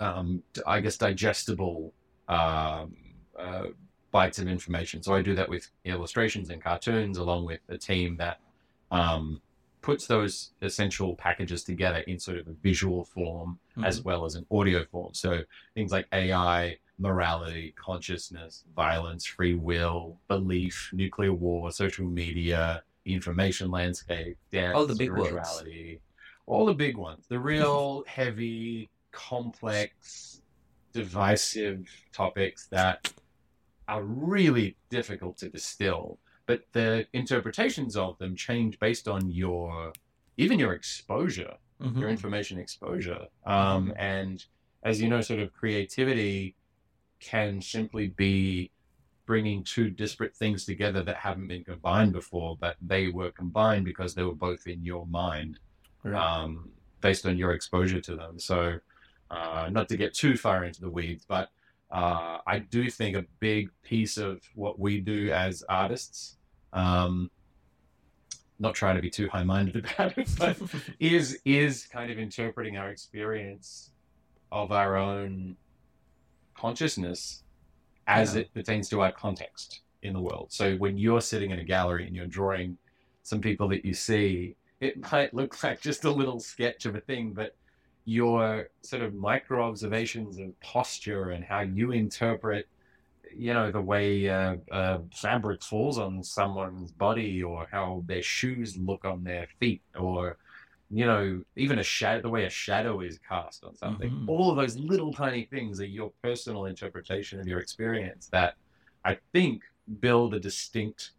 [0.00, 1.92] um, I guess, digestible
[2.28, 2.96] um,
[3.38, 3.66] uh,
[4.10, 5.02] bites of information.
[5.02, 8.40] So I do that with illustrations and cartoons, along with a team that
[8.90, 9.40] um,
[9.82, 14.44] puts those essential packages together in sort of a visual form as well as an
[14.50, 15.14] audio form.
[15.14, 15.40] So
[15.74, 24.36] things like AI, morality, consciousness, violence, free will, belief, nuclear war, social media, information landscape,
[24.50, 25.64] death, All the big words.
[26.46, 27.26] all the big ones.
[27.28, 30.42] The real heavy, complex,
[30.92, 33.12] divisive topics that
[33.86, 36.18] are really difficult to distill.
[36.46, 39.92] But the interpretations of them change based on your,
[40.36, 42.00] even your exposure Mhm.
[42.00, 43.28] your information exposure.
[43.46, 44.44] Um, and
[44.82, 46.56] as you know, sort of creativity
[47.20, 48.70] can simply be
[49.26, 54.14] bringing two disparate things together that haven't been combined before, but they were combined because
[54.14, 55.58] they were both in your mind,
[56.02, 56.14] Right.
[56.14, 58.38] um, based on your exposure to them.
[58.38, 58.78] So,
[59.30, 61.50] uh, not to get too far into the weeds, but
[61.90, 66.36] uh, I do think a big piece of what we do as artists,
[66.72, 67.30] um,
[68.58, 70.56] not trying to be too high-minded about it, but
[71.00, 73.90] is is kind of interpreting our experience
[74.50, 75.56] of our own
[76.60, 77.42] consciousness
[78.06, 78.42] as Yeah.
[78.42, 80.48] it pertains to our context in the world.
[80.50, 82.78] So when you're sitting in a gallery and you're drawing
[83.22, 87.00] some people that you see, it might look like just a little sketch of a
[87.00, 87.56] thing, but
[88.04, 92.66] your sort of micro observations of posture and how you interpret
[93.36, 98.78] you know the way uh, uh, fabric falls on someone's body or how their shoes
[98.78, 100.38] look on their feet or
[100.90, 104.28] you know even a shadow the way a shadow is cast on something Mhm.
[104.28, 108.54] all of those little tiny things are your personal interpretation of your experience that
[109.04, 109.62] i think
[110.00, 111.12] build a distinct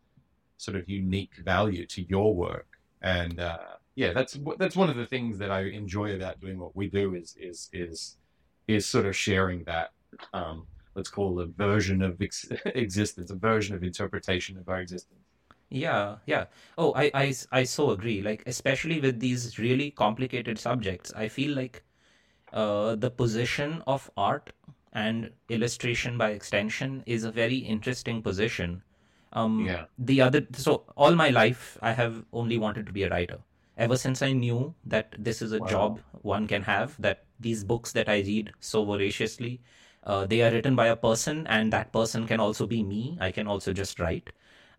[0.57, 2.67] sort of unique value to your work
[3.01, 6.75] and uh, yeah that's that's one of the things that i enjoy about doing what
[6.75, 8.17] we do is is is
[8.67, 9.91] is sort of sharing that
[10.33, 10.65] um,
[10.95, 15.21] let's call it a version of ex- existence, a version of interpretation of our existence.
[15.69, 16.45] Yeah, yeah.
[16.77, 18.21] Oh, I, I, I so agree.
[18.21, 21.83] Like, especially with these really complicated subjects, I feel like
[22.53, 24.51] uh, the position of art
[24.93, 28.81] and illustration by extension is a very interesting position.
[29.33, 29.85] Um, Yeah.
[29.99, 33.39] The other, so all my life, I have only wanted to be a writer.
[33.77, 35.67] ever since I knew that this is a Wow.
[35.71, 39.61] job one can have, that these books that I read so voraciously,
[40.03, 43.17] uh, they are written by a person, and that person can also be me.
[43.21, 44.31] I can also just write.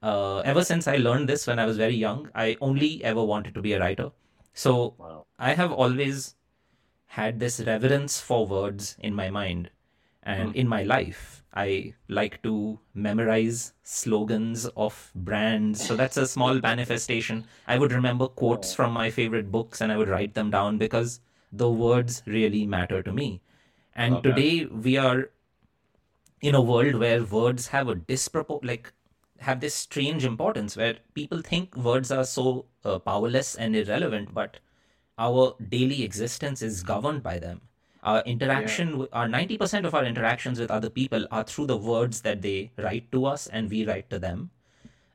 [0.03, 3.55] Uh, ever since I learned this when I was very young, I only ever wanted
[3.55, 4.11] to be a writer.
[4.55, 5.26] So Wow.
[5.38, 6.34] I have always
[7.07, 9.70] had this reverence for words in my mind
[10.22, 10.57] and Hmm.
[10.57, 11.42] in my life.
[11.53, 15.84] I like to memorize slogans of brands.
[15.86, 17.44] So that's a small manifestation.
[17.66, 21.20] I would remember quotes from my favorite books and I would write them down because
[21.53, 23.40] the words really matter to me.
[23.94, 24.22] And that.
[24.22, 25.30] today we are
[26.40, 28.92] in a world where words have a dispropor like
[29.41, 34.59] have this strange importance where people think words are so uh, powerless and irrelevant but
[35.18, 37.61] our daily existence is governed by them.
[38.03, 42.22] Our interaction with our 90% of our interactions with other people are through the words
[42.22, 44.51] that they write to us and we write to them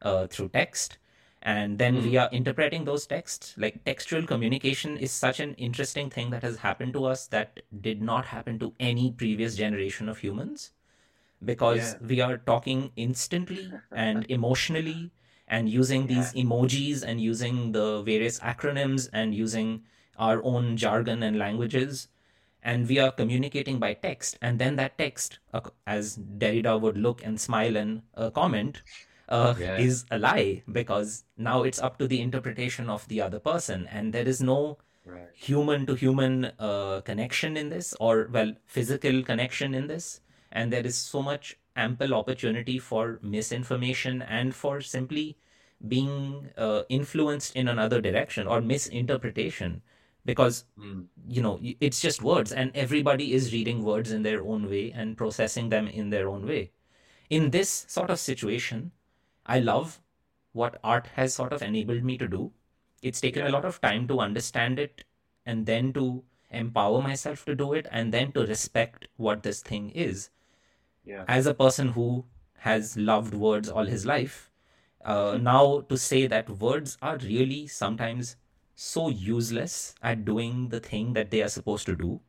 [0.03, 0.99] uh, through text.
[1.41, 3.55] And then we are interpreting those texts.
[3.57, 8.01] Like textual communication is such an interesting thing that has happened to us that did
[8.01, 10.71] not happen to any previous generation of humans
[11.43, 12.07] because Yeah.
[12.07, 15.11] we are talking instantly and emotionally
[15.47, 19.83] and using these emojis and using the various acronyms and using
[20.17, 22.07] our own jargon and languages.
[22.63, 24.37] And we are communicating by text.
[24.41, 28.81] And then that text uh, as derrida would look and smile and uh, comment
[29.29, 29.77] uh, Yeah.
[29.77, 33.87] is a lie because now it's up to the interpretation of the other person.
[33.87, 34.77] And there is no
[35.33, 40.21] human to human uh, connection in this or well physical connection in this
[40.55, 45.37] and there is so much ample opportunity for misinformation and for simply
[45.87, 49.81] being uh, influenced in another direction or misinterpretation.
[50.25, 51.07] Because Mm.
[51.27, 55.17] you know it's just words and everybody is reading words in their own way and
[55.17, 56.71] processing them in their own way.
[57.29, 58.91] In this sort of situation
[59.45, 60.01] i love
[60.53, 62.51] what art has sort of enabled me to do.
[63.01, 65.03] It's taken a lot of time to understand it
[65.45, 69.89] and then to empower myself to do it and then to respect what this thing
[69.91, 70.29] is
[71.05, 71.23] Yeah.
[71.27, 72.25] as a person who
[72.57, 74.51] has loved words all his life,
[75.03, 78.35] uh, now to say that words are really sometimes
[78.75, 82.19] so useless at doing the thing that they are supposed to do.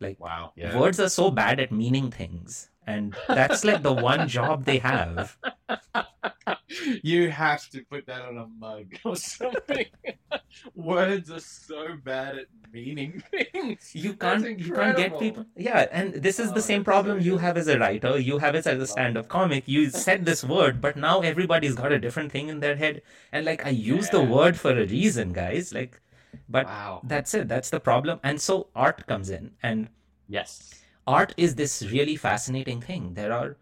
[0.00, 0.52] Like, Wow.
[0.56, 0.78] Yeah.
[0.78, 2.70] words are so bad at meaning things.
[2.88, 5.36] And that's like the one job they have.
[7.02, 9.86] you have to put that on a mug or something.
[10.74, 13.90] Words are so bad at meaning things.
[13.94, 16.92] You can't you can't get people yeah, and this is Oh, the same that's so
[16.92, 19.64] problem you have as a writer, you have it as a stand-up comic.
[19.66, 23.02] You said this word, but now everybody's got a different thing in their head.
[23.32, 25.72] And like I use the word for a reason, guys.
[25.74, 26.00] Like
[26.48, 27.00] but Wow.
[27.04, 27.48] that's it.
[27.48, 28.20] That's the problem.
[28.22, 29.88] And so art comes in and
[30.28, 30.84] Yes.
[31.16, 33.14] Art is this really fascinating thing.
[33.14, 33.56] There are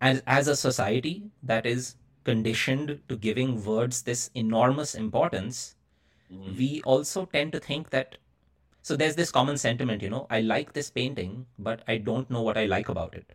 [0.00, 5.76] as as a society that is conditioned to giving words this enormous importance,
[6.32, 6.56] Mm.
[6.58, 8.18] we also tend to think that
[8.82, 12.42] so there's this common sentiment you know i like this painting but i don't know
[12.48, 13.34] what i like about it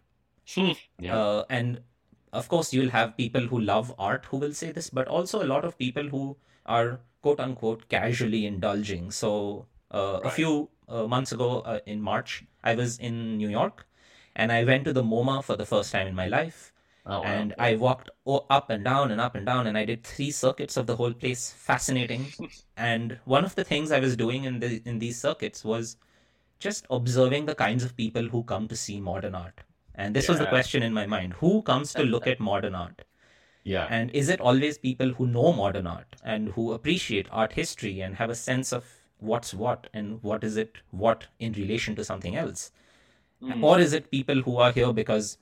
[0.99, 1.18] Yeah.
[1.18, 1.82] uh, and
[2.32, 5.47] of course you'll have people who love art who will say this but also a
[5.54, 11.32] lot of people who are quote unquote casually indulging so uh, a few uh, months
[11.32, 13.86] ago uh, in march i was in new york
[14.36, 16.74] and i went to the moma for the first time in my life
[17.06, 17.24] oh, wow.
[17.24, 20.78] and I walked up and down and up and down, and I did three circuits
[20.78, 21.52] of the whole place.
[21.52, 22.28] Fascinating.
[22.78, 25.98] and one of the things I was doing in the in these circuits was
[26.60, 29.62] just observing the kinds of people who come to see modern art.
[29.96, 33.04] And this was the question in my mind: Who comes to look at modern art?
[33.64, 33.88] yeah.
[33.90, 38.16] And is it always people who know modern art and who appreciate art history and
[38.16, 38.86] have a sense of
[39.24, 42.71] what's what and what is it what in relation to something else?
[43.41, 43.63] Mm.
[43.63, 45.38] Or is it people who are here because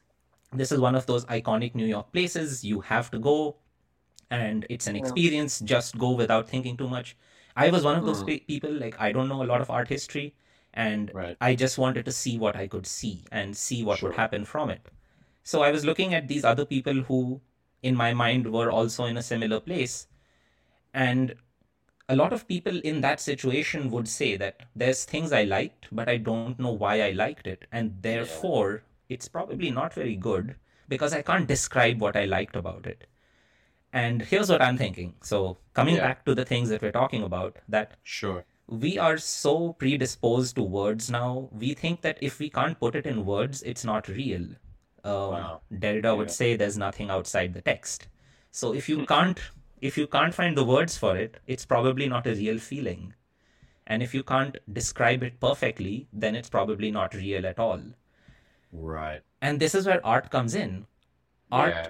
[0.53, 3.57] this is one of those iconic New York places you have to go
[4.29, 7.17] and it's an experience, just go without thinking too much?
[7.55, 8.47] I was one of those Mm.
[8.47, 10.36] people, like, I don't know a lot of art history
[10.73, 11.38] and Right.
[11.41, 14.69] I just wanted to see what I could see and see what would happen from
[14.69, 14.88] it.
[15.43, 17.41] So I was looking at these other people who,
[17.82, 20.07] in my mind, were also in a similar place.
[20.93, 21.36] And
[22.12, 26.09] a lot of people in that situation would say that there's things I liked, but
[26.09, 27.66] I don't know why I liked it.
[27.72, 30.55] And therefore, it's probably not very good
[30.89, 33.07] because I can't describe what I liked about it.
[33.93, 35.16] And here's what I'm thinking.
[35.22, 36.07] So, coming Yeah.
[36.07, 38.45] back to the things that we're talking about, that Sure.
[38.68, 41.49] we are so predisposed to words now.
[41.51, 44.47] We think that if we can't put it in words, it's not real.
[45.03, 45.62] Um, Wow.
[45.74, 48.07] Derrida would say there's nothing outside the text.
[48.51, 49.39] So if you can't
[49.82, 53.13] if you can't find the words for it, it's probably not a real feeling.
[53.88, 57.82] And if you can't describe it perfectly, then it's probably not real at all.
[58.71, 59.21] Right.
[59.41, 60.86] And this is where art comes in.
[61.51, 61.89] Art Yeah.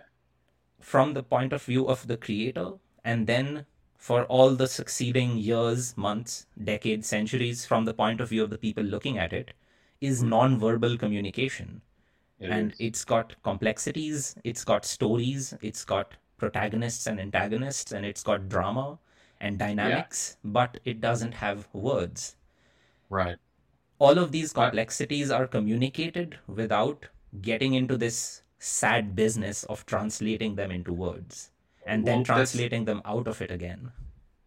[0.79, 2.73] from the point of view of the creator
[3.03, 3.65] and then
[3.97, 8.57] for all the succeeding years, months, decades, centuries from the point of view of the
[8.57, 9.53] people looking at it
[9.99, 10.29] is hmm.
[10.29, 11.81] non-verbal communication.
[12.39, 12.77] It and is.
[12.79, 18.97] it's got complexities, it's got stories, it's got protagonists and antagonists, and it's got drama
[19.39, 22.35] and dynamics, but it doesn't have words.
[23.09, 23.37] right.
[24.05, 27.05] All of these complexities are communicated without
[27.49, 31.51] getting into this sad business of translating them into words
[31.85, 33.91] and then Well, that's- translating them out of it again.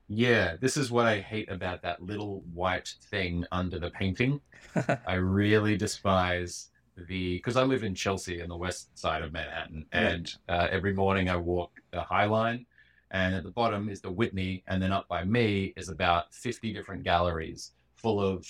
[0.08, 4.40] Yeah, this is what I hate about that little white thing under the painting.
[5.06, 9.86] I really despise the because I live in Chelsea in the west side of Manhattan,
[9.92, 12.66] and uh, every morning I walk the High Line,
[13.10, 16.72] and at the bottom is the Whitney, and then up by me is about 50
[16.72, 18.46] different galleries full of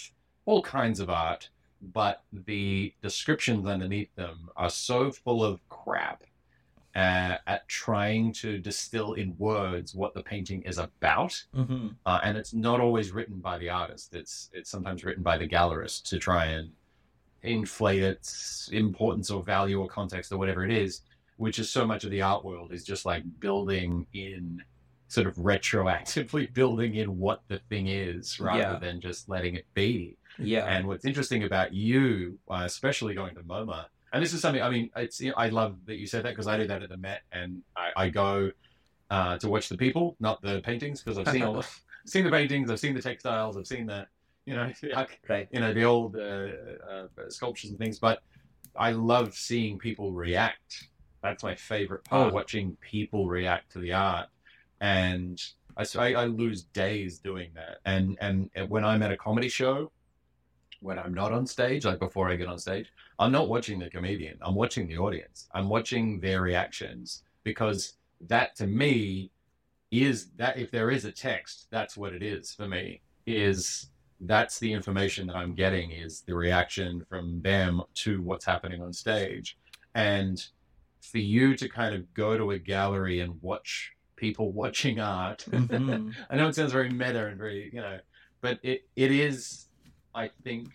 [0.47, 1.49] all kinds of art,
[1.81, 6.25] but the descriptions underneath them are so full of crap
[6.95, 12.37] uh, at trying to distill in words what the painting is about hmm uh, and
[12.37, 14.15] it's not always written by the artist.
[14.15, 16.71] It's it's sometimes written by the gallerist to try and
[17.45, 21.03] inflate its importance or value or context or whatever it is.
[21.37, 24.63] Which is so much of the art world is just like building in,
[25.09, 28.79] sort of retroactively building in what the thing is rather Yeah.
[28.79, 30.17] than just letting it be.
[30.39, 30.65] Yeah.
[30.67, 34.71] And what's interesting about you, uh, especially going to MoMA, and this is something I
[34.71, 37.23] mean, it's I love that you said that because I do that at the Met,
[37.33, 38.53] and I, I go
[39.11, 41.67] uh, to watch the people, not the paintings, because I've seen all the,
[42.07, 44.07] seen the paintings, I've seen the textiles, I've seen the
[44.47, 44.71] you know
[45.29, 45.49] right.
[45.53, 46.49] you know the old uh,
[46.91, 48.21] uh, sculptures and things, but
[48.77, 50.89] I love seeing people react.
[51.23, 52.35] That's my favorite part, Oh.
[52.35, 54.29] watching people react to the art,
[54.81, 55.41] and
[55.77, 57.79] I, I lose days doing that.
[57.87, 59.91] And and when I'm at a comedy show,
[60.81, 63.89] when I'm not on stage, like before I get on stage, I'm not watching the
[63.89, 64.37] comedian.
[64.43, 65.49] I'm watching the audience.
[65.55, 67.95] I'm watching their reactions because
[68.29, 69.31] that to me
[69.91, 73.01] is that if there is a text, that's what it is for me.
[73.27, 73.89] Is
[74.21, 78.93] that's the information that I'm getting is the reaction from them to what's happening on
[78.93, 79.59] stage.
[79.95, 80.45] And
[81.01, 86.15] for you to kind of go to a gallery and watch people watching art, Mhm.
[86.31, 87.99] I know it sounds very meta and very, you know,
[88.41, 89.67] but it, it is,
[90.15, 90.69] I think,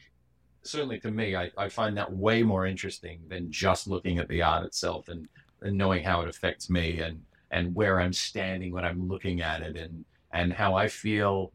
[0.63, 4.41] certainly to me, I, I find that way more interesting than just looking at the
[4.41, 5.27] art itself and,
[5.61, 9.61] and knowing how it affects me and, and where I'm standing when I'm looking at
[9.61, 11.53] it and, and how I feel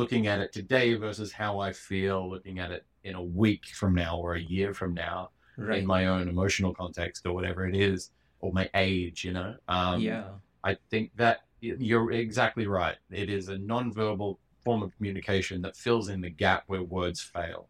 [0.00, 3.92] looking at it today versus how I feel looking at it in a week from
[3.94, 5.18] now or a year from now
[5.58, 5.80] Right.
[5.80, 9.50] in my own emotional context or whatever it is or my age, you know?
[9.68, 10.28] Um, yeah.
[10.64, 12.96] I think that you're exactly right.
[13.10, 14.30] It is a non-verbal
[14.64, 17.60] form of communication that fills in the gap where words fail.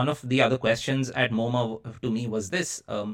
[0.00, 1.64] one of the other questions at MoMA
[2.02, 3.10] to me was this: um,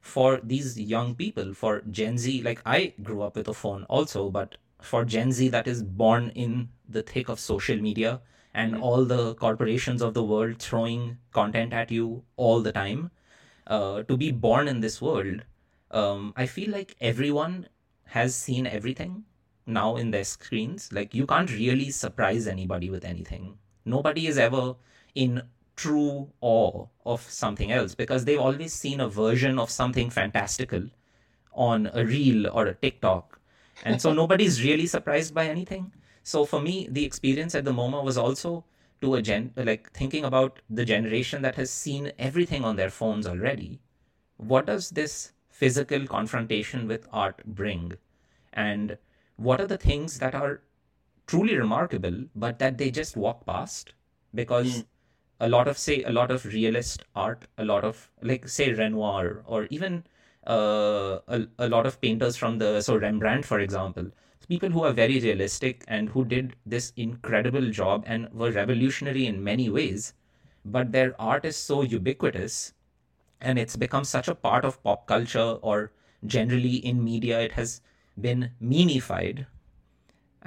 [0.00, 4.20] for these young people, for Gen Z, like I grew up with a phone also,
[4.38, 4.48] but
[4.80, 8.20] for Gen Z that is born in the thick of social media
[8.54, 13.10] and all the corporations of the world throwing content at you all the time,
[13.66, 15.42] uh, to be born in this world,
[15.90, 17.68] um, I feel like everyone
[18.06, 19.24] has seen everything
[19.66, 20.92] now in their screens.
[20.92, 23.58] Like you can't really surprise anybody with anything.
[23.84, 24.74] Nobody is ever
[25.14, 25.42] in
[25.76, 30.88] true awe of something else because they've always seen a version of something fantastical
[31.52, 33.35] on a reel or a TikTok.
[33.84, 35.92] And so nobody's really surprised by anything.
[36.22, 38.64] So for me, the experience at the MoMA was also
[39.00, 43.26] to a gen like thinking about the generation that has seen everything on their phones
[43.26, 43.80] already.
[44.38, 47.92] What does this physical confrontation with art bring?
[48.52, 48.98] And
[49.36, 50.62] what are the things that are
[51.26, 53.92] truly remarkable, but that they just walk past?
[54.34, 54.82] Because hmm.
[55.40, 59.42] a lot of say a lot of realist art, a lot of like say Renoir
[59.46, 60.04] or even
[60.46, 64.10] uh, a, a lot of painters from the so Rembrandt, for example,
[64.48, 69.42] people who are very realistic and who did this incredible job and were revolutionary in
[69.42, 70.14] many ways,
[70.64, 72.72] but their art is so ubiquitous
[73.40, 75.92] and it's become such a part of pop culture or
[76.24, 77.80] generally in media it has
[78.20, 79.46] been memeified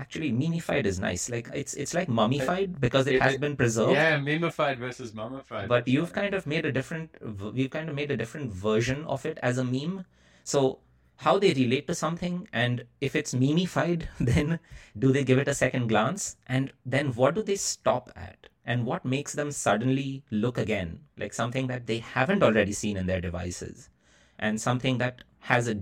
[0.03, 1.29] actually memeified is nice.
[1.29, 3.93] Like it's it's like mummified because it it- has been preserved.
[3.93, 5.67] Yeah, memified versus mummified.
[5.73, 7.17] but you've kind of made a different
[7.57, 10.05] we've kind of made a different version of it as a meme.
[10.43, 10.79] So
[11.27, 14.59] how they relate to something and if it's memeified then
[14.97, 16.37] do they give it a second glance?
[16.47, 18.47] And then what do they stop at?
[18.65, 20.99] And what makes them suddenly look again?
[21.17, 23.89] Like something that they haven't already seen in their devices.
[24.37, 25.75] And something that has a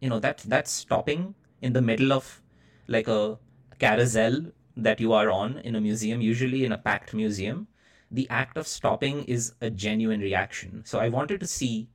[0.00, 2.40] you know that that's stopping in the middle of
[2.86, 3.38] like a
[3.78, 7.66] carousel that you are on in a museum usually in a packed museum
[8.10, 10.82] the act of stopping is a genuine reaction.
[10.86, 11.88] So i wanted to see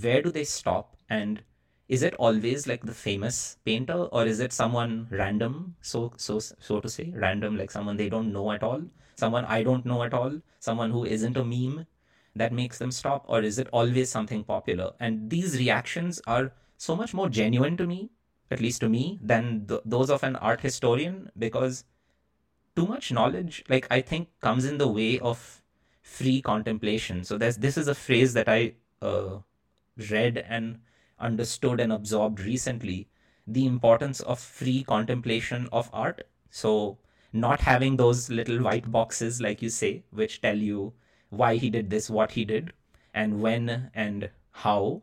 [0.00, 1.42] where do they stop and
[1.88, 6.80] is it always like the famous painter or is it someone random so so so
[6.80, 8.82] to say random like someone they don't know at all
[9.16, 11.86] someone i don't know at all someone who isn't a meme
[12.34, 14.92] that makes them stop or is it always something popular?
[15.00, 18.10] And these reactions are so much more genuine to me
[18.52, 21.84] at least to me than th- those of an art historian because
[22.76, 25.62] too much knowledge like i think comes in the way of
[26.02, 27.24] free contemplation.
[27.24, 29.38] So there's this is a phrase that i uh,
[30.10, 30.80] read and
[31.18, 33.08] understood and absorbed recently
[33.46, 36.26] the importance of free contemplation of art.
[36.50, 36.98] So
[37.32, 40.92] not having those little white boxes like you say which tell you
[41.30, 42.72] why he did this what he did
[43.14, 45.02] and when and how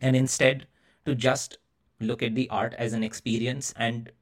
[0.00, 0.66] and instead
[1.06, 1.58] to just
[2.00, 4.12] look at the art as an experience and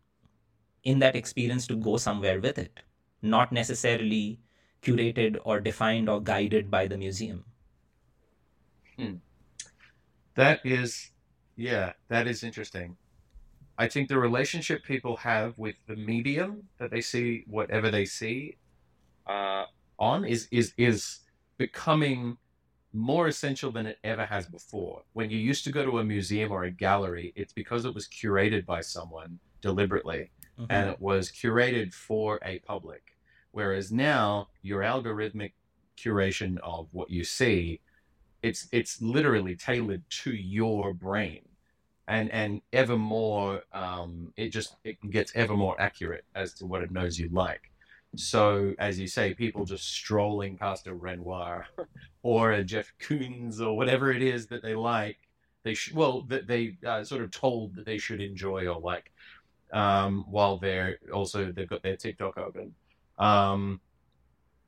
[0.85, 2.81] in that experience to go somewhere with it,
[3.23, 4.41] not necessarily
[4.83, 7.45] curated or defined or guided by the museum.
[8.99, 9.15] Hmm.
[10.35, 11.11] That is,
[11.57, 12.97] yeah, that is interesting.
[13.77, 18.57] I think the relationship people have with the medium that they see, whatever they see,
[19.27, 19.65] uh,
[19.99, 21.21] on is is is
[21.57, 22.37] becoming
[22.95, 25.03] more essential than it ever has before.
[25.13, 28.09] When you used to go to a museum or a gallery, it's because it was
[28.09, 30.71] curated by someone deliberately mm-hmm.
[30.71, 33.17] and it was curated for a public.
[33.51, 35.53] Whereas now, your algorithmic
[35.97, 37.81] curation of what you see,
[38.43, 41.43] it's it's literally tailored to your brain,
[42.09, 46.83] and and ever more, um, it just it gets ever more accurate as to what
[46.83, 47.71] it knows you like.
[48.17, 51.67] So, as you say, people just strolling past a Renoir
[52.23, 55.19] or a Jeff Koons or whatever it is that they like,
[55.63, 59.11] they should well that they uh, sort of told that they should enjoy or like,
[59.73, 62.75] um, while they're also they've got their TikTok open.
[63.19, 63.81] Um,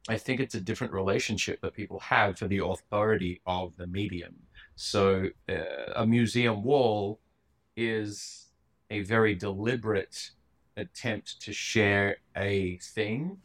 [0.08, 4.34] I think it's a different relationship that people have for the authority of the medium.
[4.76, 7.20] So, uh, a museum wall
[7.76, 8.46] is
[8.90, 10.30] a very deliberate
[10.76, 13.38] attempt to share a thing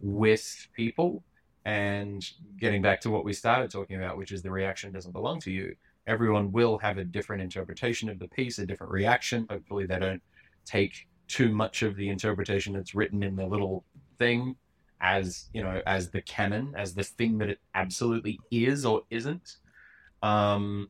[0.00, 1.22] with people.
[1.64, 2.24] And
[2.60, 5.50] getting back to what we started talking about, which is the reaction doesn't belong to
[5.50, 5.74] you,
[6.06, 9.46] everyone will have a different interpretation of the piece, a different reaction.
[9.50, 10.22] Hopefully, they don't
[10.64, 13.84] take too much of the interpretation that's written in the little
[14.18, 14.56] thing
[15.00, 19.56] as you know as the canon as the thing that it absolutely is or isn't
[20.22, 20.88] um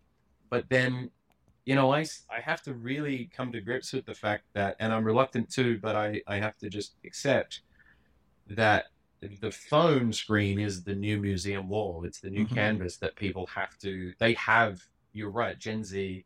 [0.49, 1.11] but then
[1.67, 4.93] you know, I, I have to really come to grips with the fact that, and
[4.93, 7.61] I'm reluctant to, but I, I have to just accept
[8.49, 8.87] that
[9.41, 12.05] the phone screen is the new museum wall.
[12.07, 12.55] It's the new mm-hmm.
[12.55, 14.81] canvas that people have to, they have,
[15.13, 16.25] you're right, Gen Z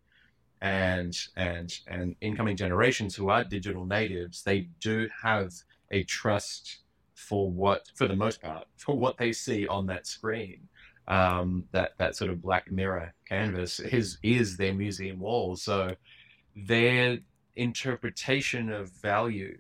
[0.61, 5.55] and, and, and incoming generations who are digital natives, they do have
[5.91, 6.81] a trust
[7.15, 10.69] for what, for the most part, for what they see on that screen
[11.11, 15.57] um, that that sort of black mirror canvas is is their museum wall.
[15.57, 15.97] So
[16.55, 17.19] their
[17.57, 19.59] interpretation of value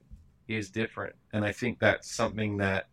[0.49, 2.87] is different, and I think that's something that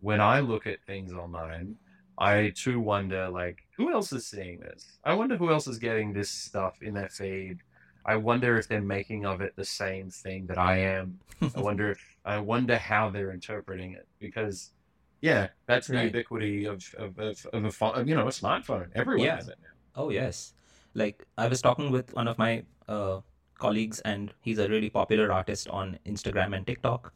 [0.00, 1.76] when I look at things online,
[2.18, 4.98] I too wonder like who else is seeing this?
[5.02, 7.60] I wonder who else is getting this stuff in their feed.
[8.04, 11.18] I wonder if they're making of it the same thing that I am.
[11.54, 14.72] I wonder if I wonder how they're interpreting it because
[15.20, 18.88] yeah, that's the ubiquity of of, of, of a phone, you know, a smartphone.
[18.94, 19.36] Everyone yeah.
[19.36, 20.02] has it now.
[20.02, 20.54] Oh yes,
[20.94, 23.20] like I was talking with one of my uh,
[23.58, 27.12] colleagues, and he's a really popular artist on Instagram and TikTok,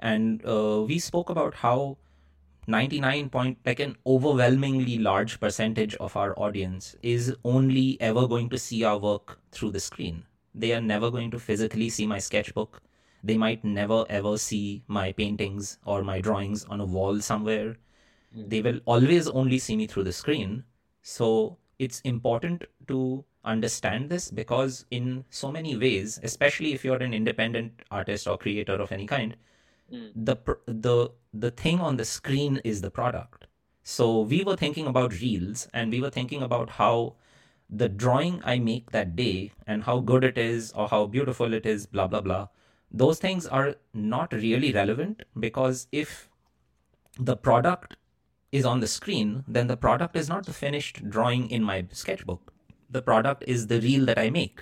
[0.00, 1.96] and uh, we spoke about how
[2.66, 8.58] 99 point like an overwhelmingly large percentage of our audience is only ever going to
[8.58, 12.80] see our work through the screen they are never going to physically see my sketchbook
[13.24, 17.76] they might never ever see my paintings or my drawings on a wall somewhere.
[18.36, 18.50] Mm.
[18.50, 20.64] They will always only see me through the screen.
[21.02, 27.14] So it's important to understand this because in so many ways, especially if you're an
[27.14, 29.36] independent artist or creator of any kind,
[29.90, 30.10] mm.
[30.14, 30.36] the
[30.66, 33.46] the the thing on the screen is the product.
[33.82, 37.14] So we were thinking about reels and we were thinking about how
[37.70, 41.64] the drawing I make that day and how good it is or how beautiful it
[41.64, 42.48] is, blah blah blah
[42.94, 46.28] those things are not really relevant because if
[47.18, 47.96] the product
[48.52, 52.52] is on the screen, then the product is not the finished drawing in my sketchbook.
[52.88, 54.60] The product is the reel that I make.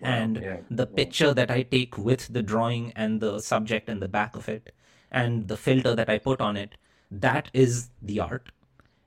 [0.00, 4.00] Wow, and yeah, the picture that I take with the drawing and the subject in
[4.00, 4.72] the back of it
[5.10, 6.76] and the filter that I put on it,
[7.10, 8.50] that is the art.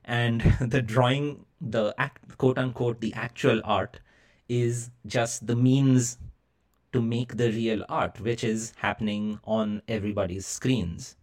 [0.04, 3.98] And the drawing, the act, quote unquote, the actual art
[4.48, 6.18] is just the means
[6.96, 11.16] to make the real art, which is happening on everybody's screens.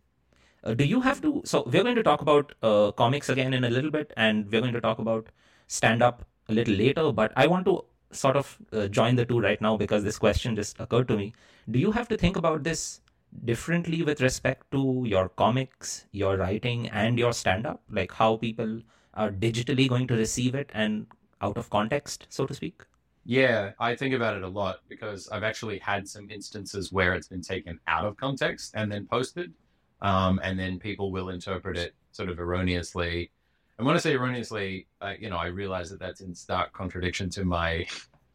[0.63, 1.41] Uh, do you have to?
[1.45, 4.61] So, we're going to talk about uh, comics again in a little bit, and we're
[4.61, 5.27] going to talk about
[5.67, 7.11] stand up a little later.
[7.11, 10.55] But I want to sort of uh, join the two right now because this question
[10.55, 11.33] just occurred to me.
[11.69, 13.01] Do you have to think about this
[13.43, 17.81] differently with respect to your comics, your writing, and your stand up?
[17.89, 18.81] Like how people
[19.15, 21.07] are digitally going to receive it and
[21.41, 22.83] out of context, so to speak?
[23.25, 27.27] Yeah, I think about it a lot because I've actually had some instances where it's
[27.27, 29.53] been taken out of context and then posted.
[30.01, 33.31] Um, and then people will interpret it sort of erroneously.
[33.77, 37.29] And when I say erroneously, uh, you know, I realize that that's in stark contradiction
[37.31, 37.85] to my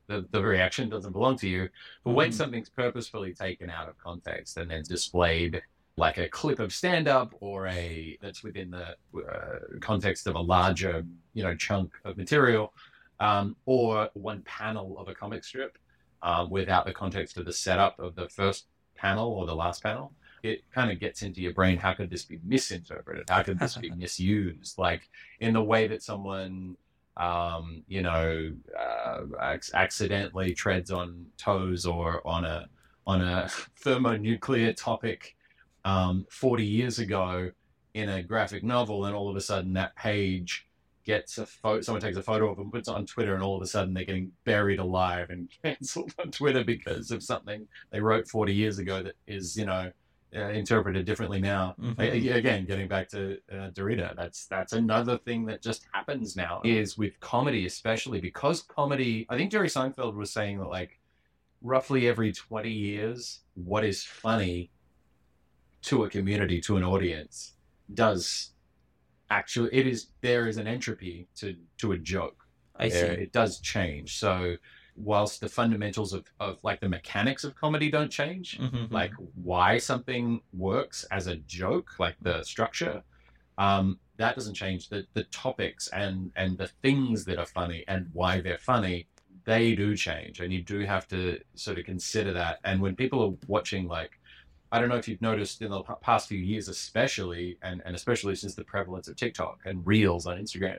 [0.09, 1.69] the, the reaction doesn't belong to you.
[2.03, 2.35] But when Mhm.
[2.35, 5.61] something's purposefully taken out of context and then displayed
[5.99, 10.41] like a clip of stand up or a that's within the uh, context of a
[10.41, 11.05] larger,
[11.35, 12.73] you know, chunk of material,
[13.21, 15.79] um, or one panel of a comic strip
[16.23, 18.67] um, without the context of the setup of the first
[18.97, 20.13] panel or the last panel,
[20.43, 21.79] it kind of gets into your brain.
[21.79, 23.29] How could this be misinterpreted?
[23.29, 24.79] How could this be misused?
[24.79, 25.09] Like
[25.41, 26.77] in the way that someone,
[27.17, 32.69] um, you know, uh, ac- accidentally treads on toes or on a
[33.07, 33.49] on a
[33.81, 35.35] thermonuclear topic
[35.85, 37.51] um, 40 years ago
[37.95, 40.68] in a graphic novel, and all of a sudden that page
[41.09, 43.57] gets a photo, someone takes a photo of them, puts it on Twitter, and all
[43.57, 48.01] of a sudden they're getting buried alive and cancelled on Twitter because of something they
[48.01, 49.91] wrote 40 years ago that is, you know,
[50.37, 51.75] uh, interpreted differently now.
[51.81, 51.99] Mhm.
[51.99, 56.61] A- Again, getting back to uh, Derrida, that's that's another thing that just happens now
[56.65, 59.27] is with comedy, especially because comedy.
[59.31, 61.01] I think Jerry Seinfeld was saying that like
[61.63, 64.71] roughly every 20 years, what is funny
[65.83, 67.55] to a community, to an audience,
[67.95, 68.53] does
[69.31, 72.47] actually it is there is an entropy to to a joke.
[72.77, 73.07] I see.
[73.07, 74.19] It does change.
[74.19, 74.57] So
[74.97, 78.91] whilst the fundamentals of, of like the mechanics of comedy don't change, Mhm.
[78.91, 83.03] like why something works as a joke, like the structure,
[83.59, 84.89] um, that doesn't change.
[84.89, 89.09] The the topics and and the things that are funny and why they're funny,
[89.45, 92.59] they do change, and you do have to sort of consider that.
[92.65, 94.21] And when people are watching, like,
[94.71, 98.35] I don't know if you've noticed in the past few years, especially and and especially
[98.35, 100.79] since the prevalence of TikTok and Reels on Instagram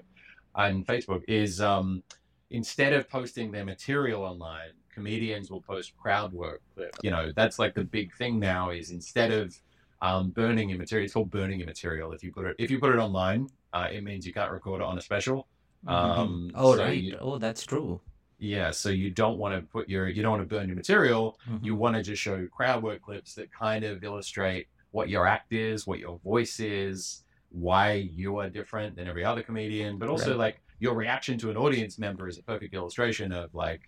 [0.56, 2.04] and Facebook, is um,
[2.52, 7.00] instead of posting their material online, comedians will post crowd work clips.
[7.02, 9.56] You know, that's like the big thing now is instead of
[10.02, 12.12] um, burning your material, it's called burning your material.
[12.12, 14.82] If you put it if you put it online, uh, it means you can't record
[14.82, 15.48] it on a special.
[15.86, 15.92] Mhm.
[15.92, 17.02] Um, oh, so right.
[17.02, 18.02] you- oh, that's true.
[18.40, 21.38] Yeah, so you don't want to put your you don't want to burn your material.
[21.48, 21.64] Mhm.
[21.64, 25.52] You want to just show crowd work clips that kind of illustrate what your act
[25.54, 30.32] is, what your voice is, why you are different than every other comedian, but also
[30.32, 30.40] Right.
[30.40, 33.82] like your reaction to an audience member is a perfect illustration of like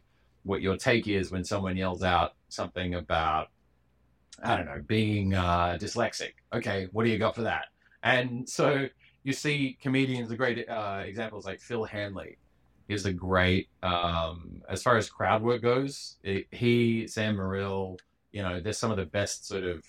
[0.44, 3.50] what your take is when someone yells out something about
[4.44, 6.34] I don't know, being uh, dyslexic.
[6.52, 7.66] Okay, what do you got for that?
[8.02, 8.88] And so
[9.24, 12.38] you see comedians, the great uh, examples like Phil Hanley
[12.88, 18.00] is a great, um, as far as crowd work goes, it, he, Sam Morril,
[18.32, 19.84] you know, they're some of the best sort of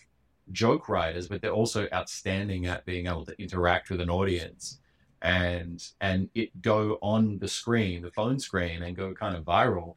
[0.50, 4.78] joke writers, but they're also outstanding at being able to interact with an audience
[5.22, 9.94] and and it go on the screen, the phone screen, and go kind of viral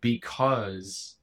[0.00, 1.16] because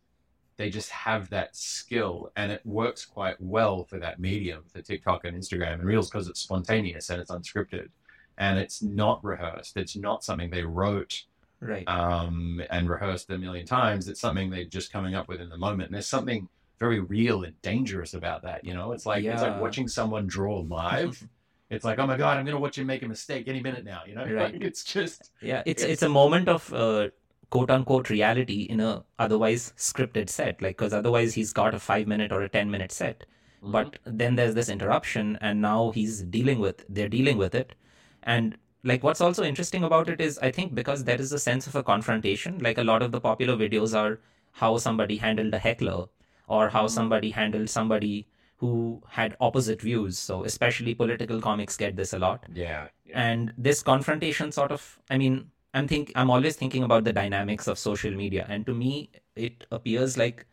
[0.57, 5.23] they just have that skill and it works quite well for that medium for TikTok
[5.23, 7.89] and Instagram and Reels because it's spontaneous and it's unscripted
[8.37, 9.77] and it's not rehearsed.
[9.77, 11.23] It's not something they wrote
[11.59, 11.87] Right.
[11.87, 14.07] um, and rehearsed a million times.
[14.07, 15.87] It's something they're just coming up with in the moment.
[15.89, 16.47] And there's something
[16.79, 18.63] very real and dangerous about that.
[18.63, 21.27] You know, it's like it's like watching someone draw live.
[21.71, 24.01] it's like, oh my god, I'm gonna watch you make a mistake any minute now.
[24.07, 24.53] You know, Right.
[24.53, 27.09] Like, it's just Yeah, it's It's- it's a moment of uh,
[27.49, 30.61] quote unquote reality in a otherwise scripted set.
[30.61, 33.25] Like, because otherwise he's got a five minute or a ten minute set,
[33.63, 33.71] Mm-hmm.
[33.71, 37.73] but then there's this interruption, and now he's dealing with they're dealing with it,
[38.23, 41.67] and like what's also interesting about it is I think because there is a sense
[41.67, 42.59] of a confrontation.
[42.59, 44.19] Like a lot of the popular videos are
[44.53, 46.05] how somebody handled a heckler
[46.47, 46.89] or how Mhm.
[46.89, 48.27] somebody handled somebody
[48.57, 50.17] who had opposite views.
[50.17, 55.17] So especially political comics get this a lot yeah, and this confrontation sort of i
[55.17, 59.09] mean i'm think i'm always thinking about the dynamics of social media and to me
[59.35, 60.45] it appears like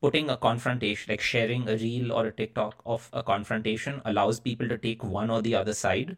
[0.00, 4.68] putting a confrontation like sharing a reel or a tiktok of a confrontation allows people
[4.68, 6.16] to take one or the other side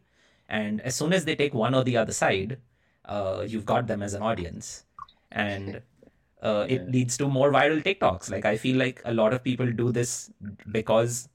[0.49, 2.57] and as soon as they take one or the other side
[3.05, 4.85] uh, you've got them as an audience
[5.31, 5.81] and
[6.41, 9.71] uh, it leads to more viral tiktoks like i feel like a lot of people
[9.71, 10.31] do this
[10.71, 11.29] because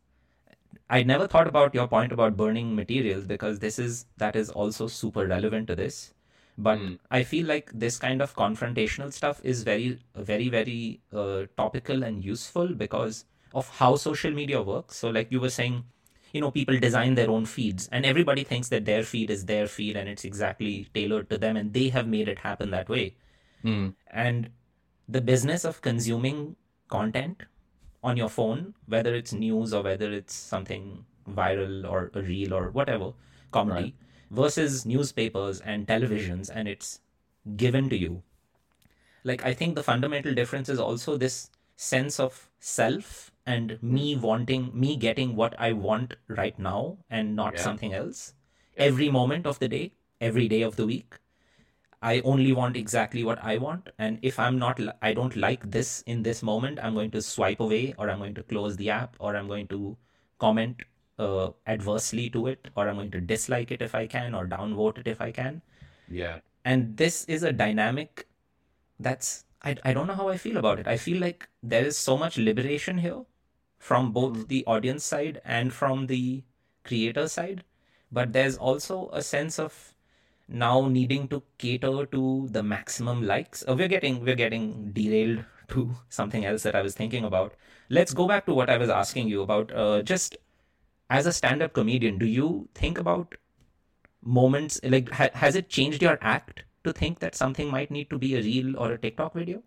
[0.88, 4.88] I never thought about your point about burning materials because this is that is also
[4.88, 6.12] super relevant to this.
[6.58, 6.98] But Mm.
[7.10, 12.24] I feel like this kind of confrontational stuff is very, very, very uh, topical and
[12.24, 13.24] useful because
[13.54, 14.96] of how social media works.
[14.96, 15.84] So, like you were saying,
[16.32, 19.66] you know, people design their own feeds, and everybody thinks that their feed is their
[19.66, 23.14] feed and it's exactly tailored to them, and they have made it happen that way
[23.64, 23.94] Mm.
[24.10, 24.50] and
[25.08, 26.56] the business of consuming
[26.88, 27.42] content
[28.02, 32.70] on your phone, whether it's news or whether it's something viral or a reel or
[32.70, 33.12] whatever,
[33.50, 33.94] comedy, Right.
[34.30, 37.00] versus newspapers and televisions, and it's
[37.56, 38.22] given to you.
[39.24, 44.70] Like, I think the fundamental difference is also this sense of self and me wanting,
[44.74, 47.62] me getting what I want right now and not Yeah.
[47.62, 48.34] something else.
[48.76, 51.14] Every moment of the day, every day of the week.
[52.02, 53.90] I only want exactly what I want.
[53.98, 57.60] And if I'm not, I don't like this in this moment, I'm going to swipe
[57.60, 59.96] away or I'm going to close the app or I'm going to
[60.38, 60.82] comment
[61.18, 64.98] uh, adversely to it or I'm going to dislike it if I can or downvote
[64.98, 65.60] it if I can.
[66.08, 66.40] Yeah.
[66.64, 68.26] And this is a dynamic
[68.98, 70.86] that's, I, I don't know how I feel about it.
[70.88, 73.24] I feel like there is so much liberation here
[73.80, 76.44] from both the audience side and from the
[76.84, 77.64] creator side.
[78.12, 79.94] But there's also a sense of
[80.48, 83.64] now needing to cater to the maximum likes.
[83.66, 87.54] Uh, we're getting we're getting derailed to something else that I was thinking about.
[87.88, 89.72] Let's go back to what I was asking you about.
[89.72, 90.36] Uh, just
[91.08, 93.34] as a stand-up comedian, do you think about
[94.22, 98.18] moments like ha- has it changed your act to think that something might need to
[98.18, 99.62] be a reel or a TikTok video?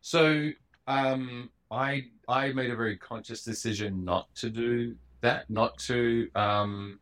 [0.00, 0.50] So
[0.86, 7.00] um, I I made a very conscious decision not to do that, not to um,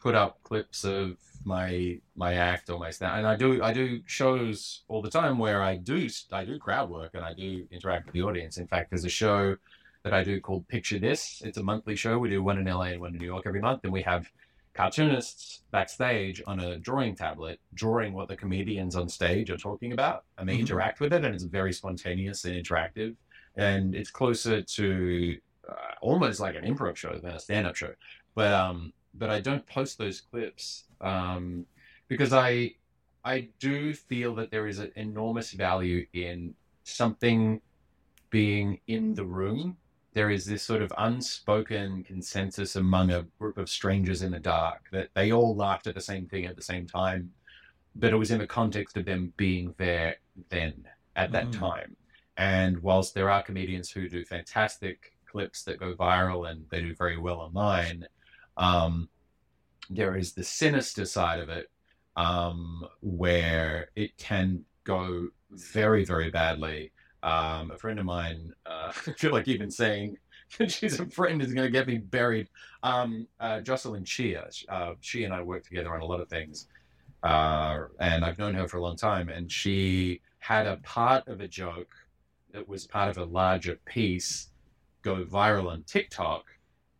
[0.00, 3.18] put up clips of my my act or my stand.
[3.18, 6.90] And I do I do shows all the time where I do I do crowd
[6.90, 8.56] work and I do interact with the audience.
[8.58, 9.56] In fact, there's a show
[10.04, 11.42] that I do called Picture This.
[11.44, 12.18] It's a monthly show.
[12.18, 14.30] We do one in LA and one in New York every month, and we have
[14.74, 20.24] cartoonists backstage on a drawing tablet drawing what the comedians on stage are talking about
[20.36, 20.60] and they Mhm.
[20.60, 23.16] interact with it and it's very spontaneous and interactive
[23.56, 25.36] and it's closer to
[25.68, 27.92] uh, almost like an improv show than a stand-up show
[28.34, 31.64] but um but i don't post those clips um
[32.08, 32.70] because i
[33.24, 36.54] i do feel that there is an enormous value in
[36.84, 37.60] something
[38.30, 39.76] being in the room
[40.16, 44.80] there is this sort of unspoken consensus among a group of strangers in the dark
[44.90, 47.30] that they all laughed at the same thing at the same time,
[47.94, 50.16] but it was in the context of them being there
[50.48, 50.72] then
[51.16, 51.58] at that Mhm.
[51.58, 51.96] time.
[52.36, 56.94] And whilst there are comedians who do fantastic clips that go viral and they do
[56.94, 58.06] very well online,
[58.56, 59.08] um,
[59.88, 61.70] there is the sinister side of it
[62.16, 66.92] um, where it can go very, very badly.
[67.22, 70.18] Um, a friend of mine, uh, I feel like even saying
[70.68, 72.48] she's a friend is going to get me buried.
[72.82, 76.68] Um, uh, Jocelyn Chia, uh, she and I work together on a lot of things,
[77.22, 79.28] uh, and I've known her for a long time.
[79.28, 81.94] And she had a part of a joke
[82.56, 84.48] that was part of a larger piece
[85.02, 86.44] go viral on TikTok,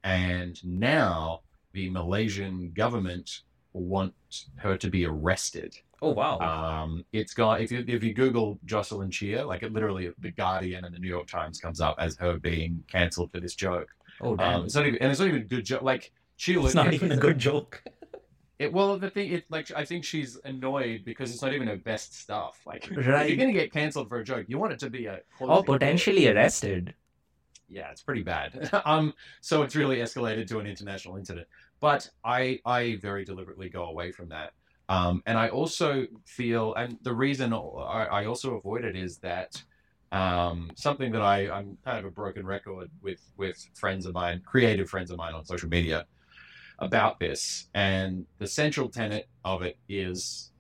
[0.05, 1.41] and now
[1.73, 3.41] the Malaysian government
[3.73, 4.15] want
[4.57, 5.75] her to be arrested.
[6.03, 6.39] Oh wow.
[6.39, 10.85] Um, it's got if you if you Google Jocelyn Chia, like it literally the Guardian
[10.85, 13.89] and the New York Times comes up as her being cancelled for this joke.
[14.21, 14.61] oh damn.
[14.61, 15.83] Um, it's not even and it's not even a good joke.
[15.83, 17.83] Like she it's not even a good joke.
[18.59, 21.77] It, well, the thing, it like I think she's annoyed because it's not even her
[21.77, 22.61] best stuff.
[22.67, 23.29] Like if Right.
[23.29, 26.29] you're gonna get cancelled for a joke, you want it to be a quality- potentially
[26.29, 26.95] arrested.
[27.69, 28.71] yeah, it's pretty bad.
[28.87, 29.13] um,
[29.43, 31.47] so it's really escalated to an international incident.
[31.81, 34.53] But I, I very deliberately go away from that.
[34.89, 39.63] Um, and I also feel, and the reason I, I also avoid it is that
[40.13, 44.41] um, something that I, I'm kind of a broken record with with friends of mine,
[44.47, 46.07] creative friends of mine on social media,
[46.79, 47.69] about this.
[47.75, 50.53] And the central tenet of it is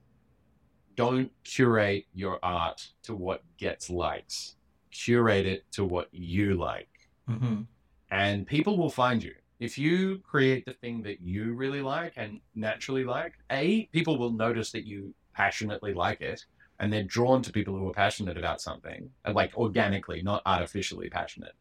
[0.95, 4.57] don't curate your art to what gets likes.
[4.91, 6.89] Curate it to what you like.
[7.27, 7.63] hmm
[8.11, 9.35] And people will find you.
[9.59, 14.33] If you create the thing that you really like and naturally like, A, people will
[14.33, 16.45] notice that you passionately like it
[16.79, 21.09] and they're drawn to people who are passionate about something, and like organically, not artificially
[21.09, 21.55] passionate.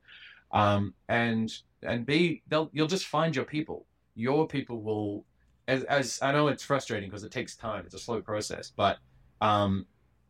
[0.52, 1.52] Um, and
[1.84, 3.86] and B, they'll you'll just find your people.
[4.16, 5.26] Your people will,
[5.68, 7.84] as, as I know it's frustrating because it takes time.
[7.86, 8.98] It's a slow process, but
[9.42, 9.86] um,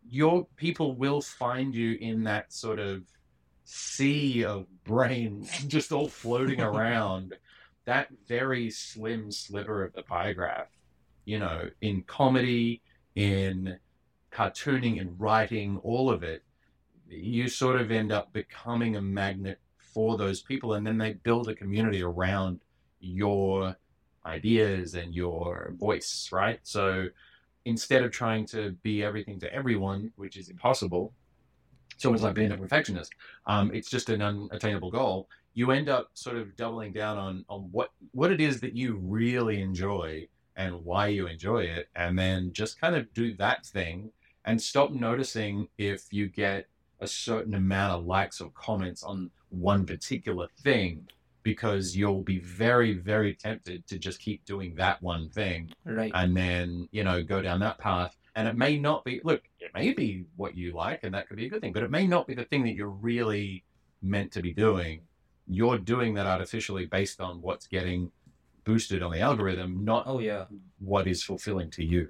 [0.10, 3.04] your people will find you in that sort of
[3.64, 7.36] sea of brains just all floating around
[7.86, 10.70] that very slim sliver of the pie graph.
[11.26, 12.82] You know, in comedy,
[13.16, 13.78] in
[14.32, 16.44] cartooning, in writing, all of it,
[17.10, 21.48] you sort of end up becoming a magnet for those people, and then they build
[21.48, 22.60] a community around
[23.00, 23.76] your
[24.26, 26.60] ideas and your voice, right?
[26.64, 27.08] So
[27.66, 31.14] instead of trying to be everything to everyone, which is impossible,
[31.94, 33.14] it's almost like being a perfectionist.
[33.48, 35.30] Um, it's just an unattainable goal.
[35.54, 38.98] You end up sort of doubling down on on what what it is that you
[39.02, 40.28] really enjoy
[40.58, 44.12] and why you enjoy it, and then just kind of do that thing
[44.46, 46.68] and stop noticing if you get
[47.00, 51.08] a certain amount of likes or comments on one particular thing
[51.46, 56.12] because you'll be very, very tempted to just keep doing that one thing Right.
[56.16, 58.18] and then, you know, go down that path.
[58.36, 61.38] And it may not be, look, it may be what you like and that could
[61.38, 63.64] be a good thing, but it may not be the thing that you're really
[64.02, 65.02] meant to be doing.
[65.48, 68.12] You're doing that artificially based on what's getting
[68.64, 70.46] boosted on the algorithm, not oh yeah.
[70.80, 72.10] what is fulfilling to you.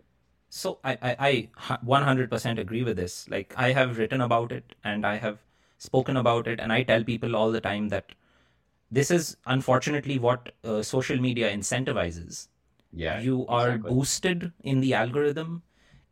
[0.50, 1.50] So I, I, I
[1.86, 3.28] 100% agree with this.
[3.30, 5.40] Like I have written about it and I have
[5.78, 8.06] spoken about it, and I tell people all the time that
[8.98, 12.48] this is unfortunately what uh, social media incentivizes.
[13.02, 13.20] Yeah.
[13.24, 13.92] you are exactly.
[13.94, 15.56] boosted in the algorithm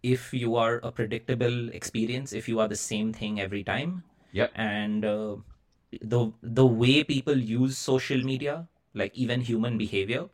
[0.10, 3.94] if you are a predictable experience, if you are the same thing every time.
[4.40, 4.52] Yep.
[4.56, 5.38] And uh,
[6.16, 6.22] the
[6.60, 8.68] the way people use social media,
[9.04, 10.26] like even human behavior,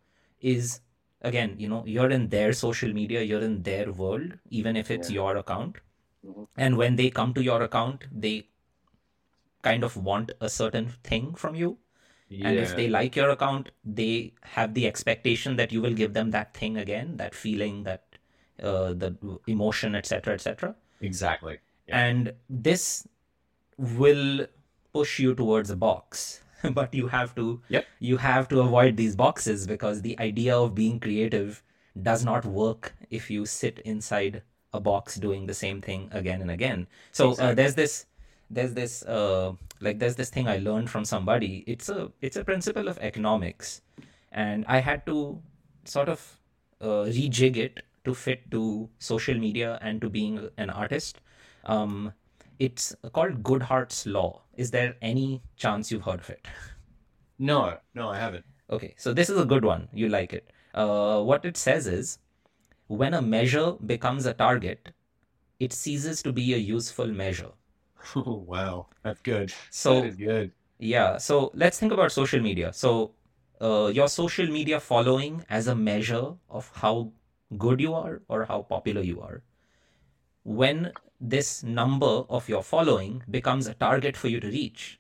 [0.42, 0.82] is
[1.22, 5.10] again, you know, you're in their social media, you're in their world, even if it's
[5.10, 5.22] Yeah.
[5.22, 5.78] your account.
[6.26, 6.48] Mhm.
[6.68, 8.36] And when they come to your account, they
[9.62, 11.78] kind of want a certain thing from you.
[12.32, 16.32] And if they like your account, they have the expectation that you will give them
[16.32, 18.04] that thing again, that feeling, that
[18.62, 19.16] uh, the
[19.48, 20.76] emotion, etc., etc.
[21.02, 21.58] Exactly.
[21.88, 22.00] Yeah.
[22.00, 23.08] And this
[23.78, 24.46] will
[24.94, 26.42] push you towards a box,
[26.74, 27.86] but you have to Yep.
[28.00, 31.64] you have to avoid these boxes because the idea of being creative
[32.02, 34.44] does not work if you sit inside
[34.74, 36.88] a box doing the same thing again and again.
[37.12, 38.06] So uh, there's this
[38.50, 41.64] there's this uh, like there's this thing I learned from somebody.
[41.68, 43.82] It's a it's a principle of economics,
[44.32, 45.42] and I had to
[45.86, 46.40] sort of
[46.82, 51.22] uh, rejig it to fit to social media and to being an artist.
[51.66, 52.14] Um,
[52.60, 54.42] it's called Goodhart's law.
[54.58, 56.48] Is there any chance you've heard of it?
[57.42, 58.44] No, no, I haven't.
[58.70, 59.88] Okay, so this is a good one.
[59.94, 60.52] You like it.
[60.74, 62.20] Uh, what it says is
[62.88, 64.90] when a measure becomes a target,
[65.60, 67.52] it ceases to be a useful measure.
[68.16, 68.88] Oh, wow.
[69.04, 69.54] That's good.
[69.70, 70.52] So that is good.
[70.80, 72.72] Yeah, so let's think about social media.
[72.74, 73.12] So,
[73.62, 77.12] uh, your social media following as a measure of how
[77.58, 79.44] good you are or how popular you are.
[80.44, 85.00] When this number of your following becomes a target for you to reach,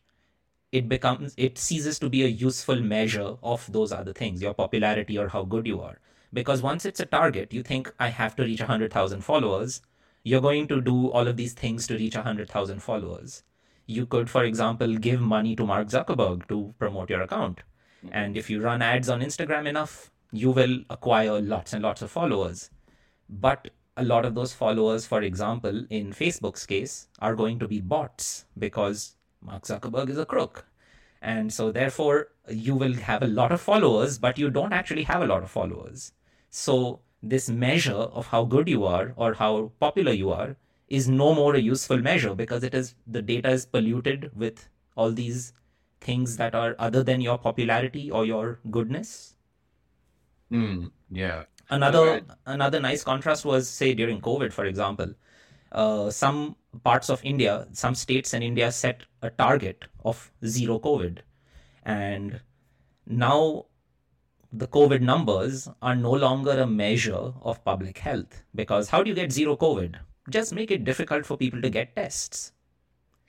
[0.71, 5.17] it becomes it ceases to be a useful measure of those other things, your popularity
[5.17, 5.99] or how good you are.
[6.33, 9.81] Because once it's a target, you think I have to reach 100,000 followers.
[10.23, 13.43] You're going to do all of these things to reach 100,000 followers
[13.89, 17.61] you could, for example, give money to Mark Zuckerberg to promote your account.
[18.05, 18.09] Mm-hmm.
[18.13, 22.11] And if you run ads on Instagram enough, you will acquire lots and lots of
[22.11, 22.69] followers.
[23.27, 27.81] But a lot of those followers, for example, in Facebook's case, are going to be
[27.81, 30.67] bots because Mark Zuckerberg is a crook.
[31.23, 35.23] And so, therefore, you will have a lot of followers, but you don't actually have
[35.23, 36.13] a lot of followers.
[36.51, 40.55] So, this measure of how good you are or how popular you are
[40.87, 45.11] is no more a useful measure because it is the data is polluted with all
[45.11, 45.53] these
[46.01, 49.35] things that are other than your popularity or your goodness
[50.51, 51.43] Mm, yeah.
[51.69, 52.23] another Alright.
[52.47, 55.13] another nice contrast was say during covid for example
[55.71, 61.19] uh, some parts of india some states in india set a target of zero covid
[61.85, 62.41] and
[63.05, 63.65] now
[64.51, 69.15] the covid numbers are no longer a measure of public health because how do you
[69.15, 69.95] get zero covid
[70.29, 72.51] just make it difficult for people to get tests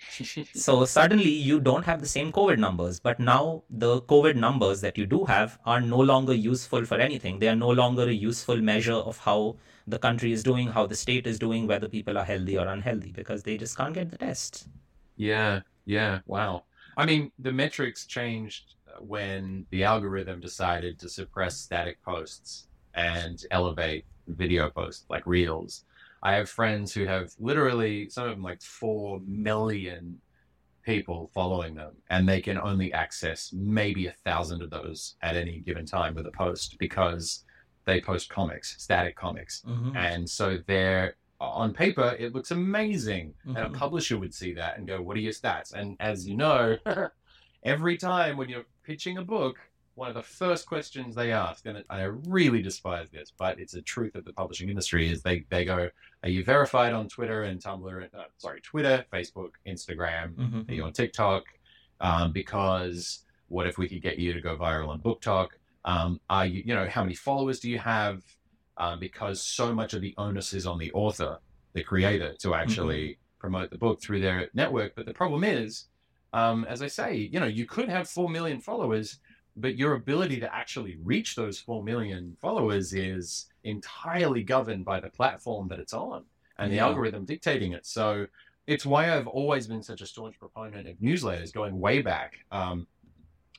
[0.55, 4.97] so suddenly you don't have the same COVID numbers, but now the COVID numbers that
[4.97, 7.39] you do have are no longer useful for anything.
[7.39, 9.57] They are no longer a useful measure of how
[9.87, 13.13] the country is doing, how the state is doing, whether people are healthy or unhealthy,
[13.13, 14.69] because they just can't get the tests.
[15.17, 16.65] Yeah, yeah, wow.
[16.97, 24.07] I mean, the metrics changed when the algorithm decided to suppress static posts and elevate
[24.29, 25.85] video posts like reels.
[26.23, 30.21] I have friends who have literally some of them like 4 million
[30.85, 35.61] people following them, and they can only access maybe a thousand of those at any
[35.61, 37.45] given time with a post because
[37.87, 39.65] they post comics, static comics.
[39.67, 39.95] Mhm.
[39.97, 43.35] And so they're on paper, it looks amazing.
[43.55, 43.75] And a Mhm.
[43.79, 45.73] publisher would see that and go, What are your stats?
[45.73, 46.79] And as you know,
[47.65, 49.57] every time when you're pitching a book,
[49.95, 53.83] one of the first questions they ask, and I really despise this, but it's a
[53.83, 55.89] truth of the publishing industry, is they, they go,
[56.25, 58.09] Are you verified on Twitter and Tumblr?
[58.13, 60.35] Uh, sorry, Twitter, Facebook, Instagram?
[60.35, 60.69] Mhm.
[60.69, 61.45] Are you on TikTok?
[62.01, 65.51] Um, because what if we could get you to go viral on BookTok?
[65.85, 68.25] Um, are you, you know, how many followers do you have?
[68.77, 71.39] Um, because so much of the onus is on the author,
[71.75, 74.97] the creator, to actually promote the book through their network.
[74.97, 75.85] But the problem is,
[76.33, 79.19] um, as I say, you know, you could have 4 million followers,
[79.57, 85.11] but your ability to actually reach those 4 million followers is entirely governed by the
[85.11, 86.25] platform that it's on
[86.59, 87.87] and the algorithm dictating it.
[87.87, 88.27] So
[88.67, 92.35] it's why I've always been such a staunch proponent of newsletters going way back.
[92.53, 92.87] Um,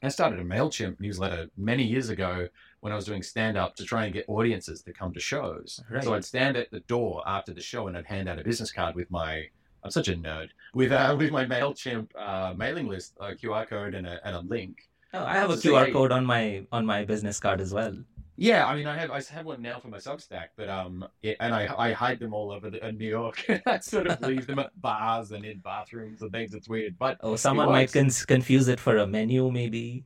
[0.04, 2.48] I started a MailChimp newsletter many years ago
[2.80, 5.84] when I was doing stand up to try and get audiences to come to shows.
[5.90, 6.04] Right.
[6.04, 8.72] So I'd stand at the door after the show and I'd hand out a business
[8.72, 9.44] card with my,
[9.84, 13.94] I'm such a nerd, with, uh, with my MailChimp uh, mailing list, a QR code
[13.96, 14.90] and a, and a link.
[15.14, 17.94] Oh, I have a QR code on my on my business card as well.
[18.38, 21.36] Yeah, I mean, I have I have one now for my Substack, but um, it,
[21.42, 23.46] and I I hide them all over the, in New York.
[23.66, 26.54] I sort of leave them at bars and in bathrooms and things.
[26.54, 30.06] It's weird, but Oh, someone might confuse it for a menu, maybe.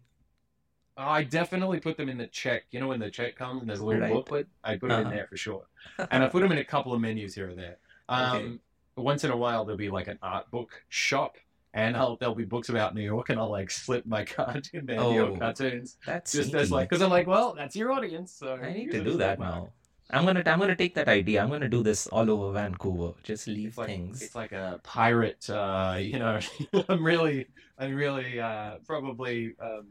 [0.98, 2.64] I definitely put them in the check.
[2.72, 4.10] You know, when the check comes and there's a little Right.
[4.14, 5.16] booklet, I put them in Uh-huh.
[5.16, 5.68] there for sure.
[6.10, 7.78] And I put them in a couple of menus here and there.
[8.10, 8.60] Um, Okay.
[8.98, 11.36] Once in a while, there'll be like an art book shop,
[11.74, 14.86] and I'll there'll be books about New York, and I'll like slip my card in
[14.86, 15.12] there, New Oh.
[15.14, 18.72] York cartoons, That's just as like because I'm like, well, that's your audience, so I
[18.74, 19.70] need to do that now.
[20.12, 21.42] I'm gonna I'm gonna take that idea.
[21.42, 23.14] I'm gonna do this all over Vancouver.
[23.24, 24.22] Just leave It's like, things.
[24.22, 26.40] it's like a pirate, uh, you know.
[26.90, 27.48] I'm really,
[27.80, 29.88] I'm really, uh, probably um,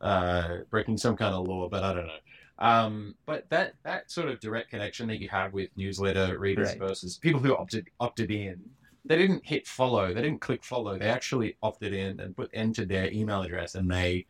[0.00, 2.18] uh, breaking some kind of law, but I don't know.
[2.58, 6.78] Um, but that that sort of direct connection that you have with newsletter readers Right.
[6.78, 8.60] versus people who opted opted in,
[9.04, 12.88] they didn't hit follow, they didn't click follow, they actually opted in and put entered
[12.88, 14.26] their email address and they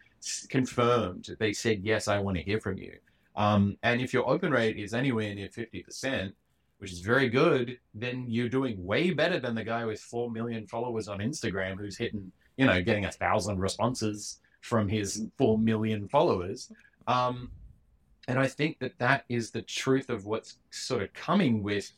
[0.48, 1.28] confirmed.
[1.38, 2.96] They said yes, I want to hear from you.
[3.34, 6.34] Um, and if your open rate is anywhere near fifty percent,
[6.78, 10.66] which is very good, then you're doing way better than the guy with 4 million
[10.66, 16.08] followers on Instagram who's hitting, you know, getting a thousand responses from his 4 million
[16.08, 16.72] followers.
[17.06, 17.52] Um,
[18.28, 21.90] and I think that that is the truth of what's sort of coming with,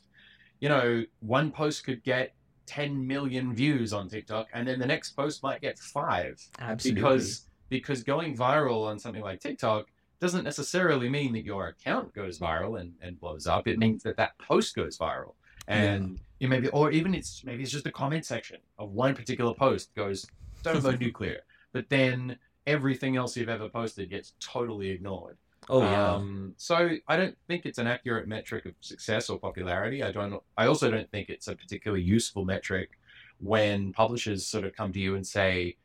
[0.59, 2.33] you know, one post could get
[2.65, 6.99] 10 million views on TikTok and then the next post might get five Absolutely.
[6.99, 9.87] because because going viral on something like TikTok
[10.19, 13.67] doesn't necessarily mean that your account goes viral and, and blows up.
[13.67, 15.33] It means that that post goes viral,
[15.67, 19.53] and you maybe, or even it's maybe it's just the comment section of one particular
[19.53, 20.25] post goes
[20.99, 21.41] nuclear,
[21.73, 25.37] but then everything else you've ever posted gets totally ignored.
[25.69, 26.13] Oh yeah.
[26.13, 30.03] Um, so I don't think it's an accurate metric of success or popularity.
[30.03, 30.41] I don't.
[30.57, 32.91] I also don't think it's a particularly useful metric
[33.39, 35.77] when publishers sort of come to you and say,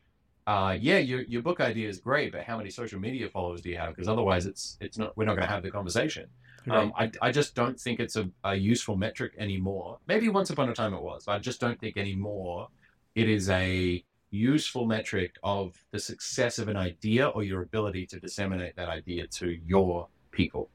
[0.47, 3.71] uh, "Yeah, your your book idea is great, but how many social media followers do
[3.71, 3.91] you have?
[3.91, 5.17] Because otherwise, it's it's not.
[5.17, 6.29] We're not going to have the conversation."
[6.69, 9.99] Um, I, I just don't think it's a, a useful metric anymore.
[10.07, 11.27] Maybe once upon a time it was.
[11.27, 12.69] I just don't think anymore
[13.15, 18.21] it is a useful metric of the success of an idea or your ability to
[18.21, 20.71] disseminate that idea to your people.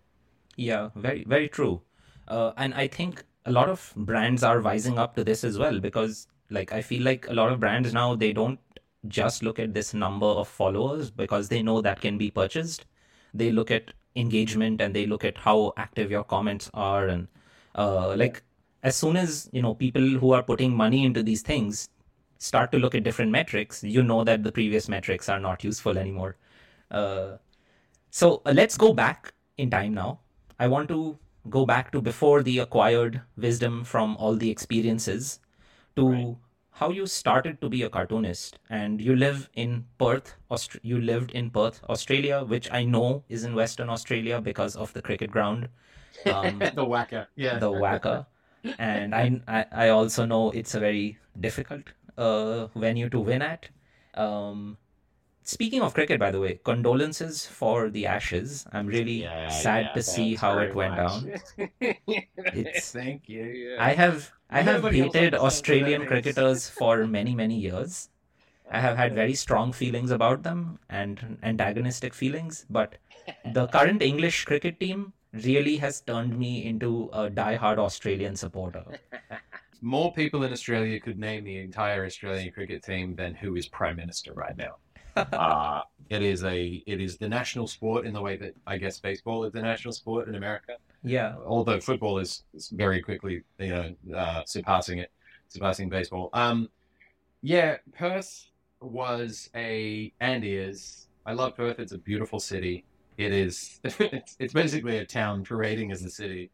[0.56, 1.82] Yeah, very very true.
[2.28, 5.80] Uh, and I think a lot of brands are wising up to this as well
[5.80, 8.60] because like I feel like a lot of brands now they don't
[9.08, 12.86] just look at this number of followers because they know that can be purchased.
[13.34, 17.28] They look at engagement and they look at how active your comments are and
[17.76, 18.44] uh, like
[18.84, 21.90] as soon as you know people who are putting money into these things
[22.38, 25.98] start to look at different metrics, you know that the previous metrics are not useful
[25.98, 26.38] anymore.
[26.92, 27.38] Uh,
[28.12, 30.20] so uh, let's go back in time now.
[30.60, 31.18] I want to
[31.50, 35.40] go back to before the acquired wisdom from all the experiences
[35.96, 36.38] to Right.
[36.72, 41.32] how you started to be a cartoonist and you live in Perth Aust- you lived
[41.32, 45.70] in Perth Australia which I know is in Western Australia because of the cricket ground
[46.26, 48.26] um, the WACA, yeah, the WACA
[48.78, 51.84] and I, I I also know it's a very difficult
[52.18, 53.70] uh, venue to win at
[54.16, 54.78] um,
[55.44, 59.94] speaking of cricket by the way condolences for the ashes I'm really Yeah, sad yeah,
[59.94, 60.98] to see how it went much.
[60.98, 61.34] down
[62.52, 63.44] It's- Thank you.
[63.44, 63.78] yeah.
[63.78, 68.10] I have I have hated understands what that Australian cricketers for many many years.
[68.70, 72.98] I have had very strong feelings about them and antagonistic feelings, but
[73.44, 78.86] the current English cricket team really has turned me into a die-hard Australian supporter.
[79.86, 83.96] More people in Australia could name the entire Australian cricket team than who is prime
[83.96, 84.78] minister right now.
[85.16, 89.00] uh, it is a it is the national sport in the way that I guess
[89.00, 90.74] baseball is the national sport in America.
[91.04, 95.12] Yeah, Although football is, is very quickly you know uh, surpassing it,
[95.50, 96.32] surpassing baseball.
[96.34, 96.68] Um,
[97.44, 98.48] yeah, Perth
[98.82, 101.08] was a and is.
[101.28, 101.80] I love Perth.
[101.80, 102.86] It's a beautiful city.
[103.20, 103.80] It is.
[104.00, 106.50] It's, it's basically a town parading as a city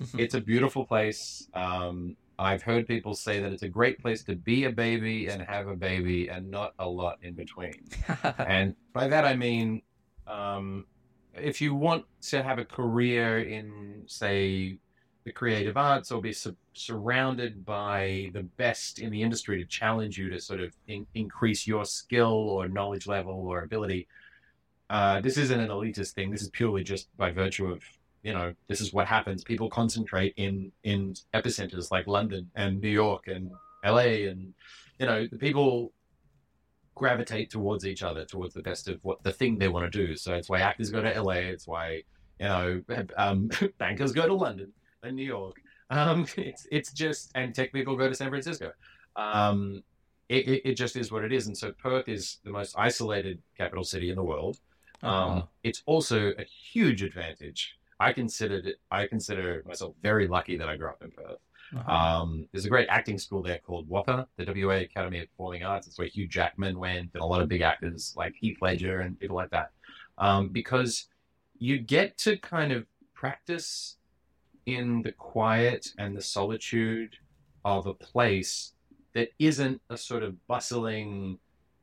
[0.18, 1.48] it's a beautiful place.
[1.54, 5.42] Um, I've heard people say that it's a great place to be a baby and
[5.42, 7.84] have a baby, and not a lot in between.
[8.38, 9.82] and by that I mean,
[10.26, 10.86] um,
[11.34, 14.78] if you want to have a career in, say,
[15.24, 20.16] the creative arts, or be su- surrounded by the best in the industry to challenge
[20.16, 24.08] you to sort of in- increase your skill or knowledge level or ability,
[24.88, 26.30] uh, this isn't an elitist thing.
[26.30, 27.82] This is purely just by virtue of
[28.22, 32.88] you know this is what happens people concentrate in in epicenters like london and new
[32.88, 33.50] york and
[33.84, 34.54] LA, and
[34.98, 35.92] you know the people
[36.94, 40.16] gravitate towards each other, towards the best of what the thing they want to do.
[40.16, 41.34] So it's why actors go to LA.
[41.34, 42.02] It's why
[42.38, 42.82] you know
[43.16, 44.72] um, bankers go to London
[45.02, 45.56] and New York.
[45.90, 48.72] Um, it's it's just and tech people go to San Francisco.
[49.16, 49.82] Um,
[50.28, 51.48] it, it, it, just is what it is.
[51.48, 54.60] And so Perth is the most isolated capital city in the world.
[55.02, 55.42] Um, uh-huh.
[55.64, 57.76] It's also a huge advantage.
[58.00, 61.38] I considered it, I consider myself very lucky that I grew up in Perth.
[61.76, 61.92] Uh-huh.
[61.92, 65.86] Um, there's a great acting school there called WAAPA, the WA Academy of Performing Arts.
[65.86, 69.20] It's where Hugh Jackman went and a lot of big actors like Heath Ledger and
[69.20, 69.70] people like that.
[70.18, 71.06] Um, because
[71.58, 73.98] you get to kind of practice
[74.66, 77.16] in the quiet and the solitude
[77.64, 78.72] of a place
[79.14, 81.38] that isn't a sort of bustling,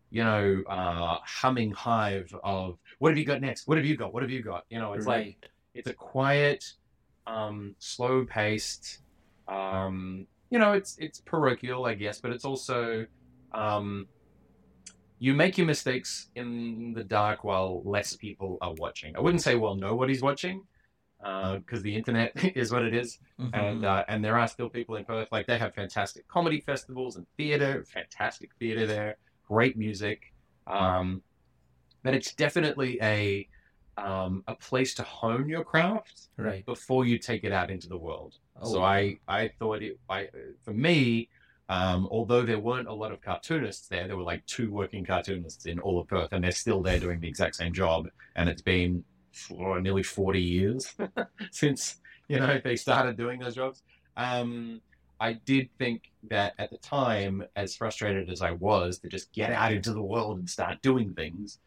[0.09, 3.67] you know, uh, humming hive of what have you got next?
[3.67, 4.13] What have you got?
[4.13, 4.65] What have you got?
[4.69, 5.27] You know, it's right.
[5.27, 6.63] like it's a quiet,
[7.25, 8.99] um, slow paced,
[9.47, 13.05] um, you know, it's it's parochial, I guess, but it's also
[13.53, 14.07] um,
[15.19, 19.15] you make your mistakes in the dark while less people are watching.
[19.15, 20.63] I wouldn't say well nobody's watching
[21.19, 23.19] because uh, the internet is what it is.
[23.39, 23.55] Mm-hmm.
[23.55, 27.17] and uh, and there are still people in Perth like they have fantastic comedy festivals
[27.17, 29.17] and theater, fantastic theater there,
[29.47, 30.33] great music,
[30.65, 31.21] um,
[32.03, 33.47] but it's definitely a
[33.97, 37.97] um, a place to hone your craft right before you take it out into the
[37.97, 38.35] world.
[38.61, 40.29] Oh, so I I thought it I
[40.63, 41.29] for me.
[41.69, 45.65] Um, although there weren't a lot of cartoonists there, there were like two working cartoonists
[45.65, 48.07] in all of Perth, and they're still there doing the exact same job.
[48.37, 49.03] And it's been
[49.33, 50.95] for nearly 40 years
[51.51, 51.97] since
[52.27, 53.83] you know they started doing those jobs.
[54.15, 54.81] Um,
[55.19, 59.51] I did think that at the time, as frustrated as I was to just get
[59.51, 61.59] out into the world and start doing things,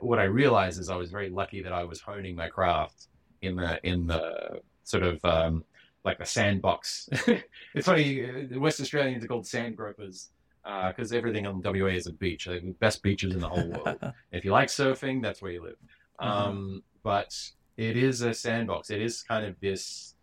[0.00, 3.08] what I realized is I was very lucky that I was honing my craft
[3.42, 5.64] in the in the sort of um,
[6.04, 7.08] like the sandbox.
[7.74, 10.30] it's funny, the West Australians are called sand gropers
[10.62, 12.46] because uh, everything on WA is a beach.
[12.46, 13.98] the best beaches in the whole world.
[14.32, 15.76] if you like surfing, that's where you live.
[16.20, 16.28] Mm-hmm.
[16.28, 17.34] Um, but
[17.76, 18.90] it is a sandbox.
[18.90, 20.14] It is kind of this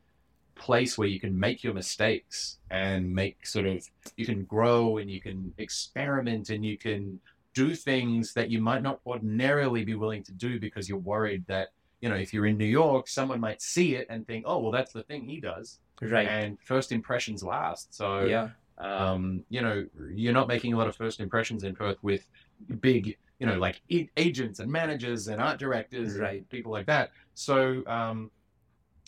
[0.56, 3.85] place where you can make your mistakes and make sort of
[4.15, 7.19] you can grow and you can experiment and you can
[7.56, 11.69] do things that you might not ordinarily be willing to do because you're worried that
[12.02, 14.72] you know if you're in New York someone might see it and think oh well
[14.72, 19.86] that's the thing he does right and first impressions last so yeah um, you know
[20.14, 22.27] you're not making a lot of first impressions in Perth with
[22.82, 26.38] big you know, like agents and managers and art directors, right.
[26.38, 27.11] and people like that.
[27.34, 28.32] So, um,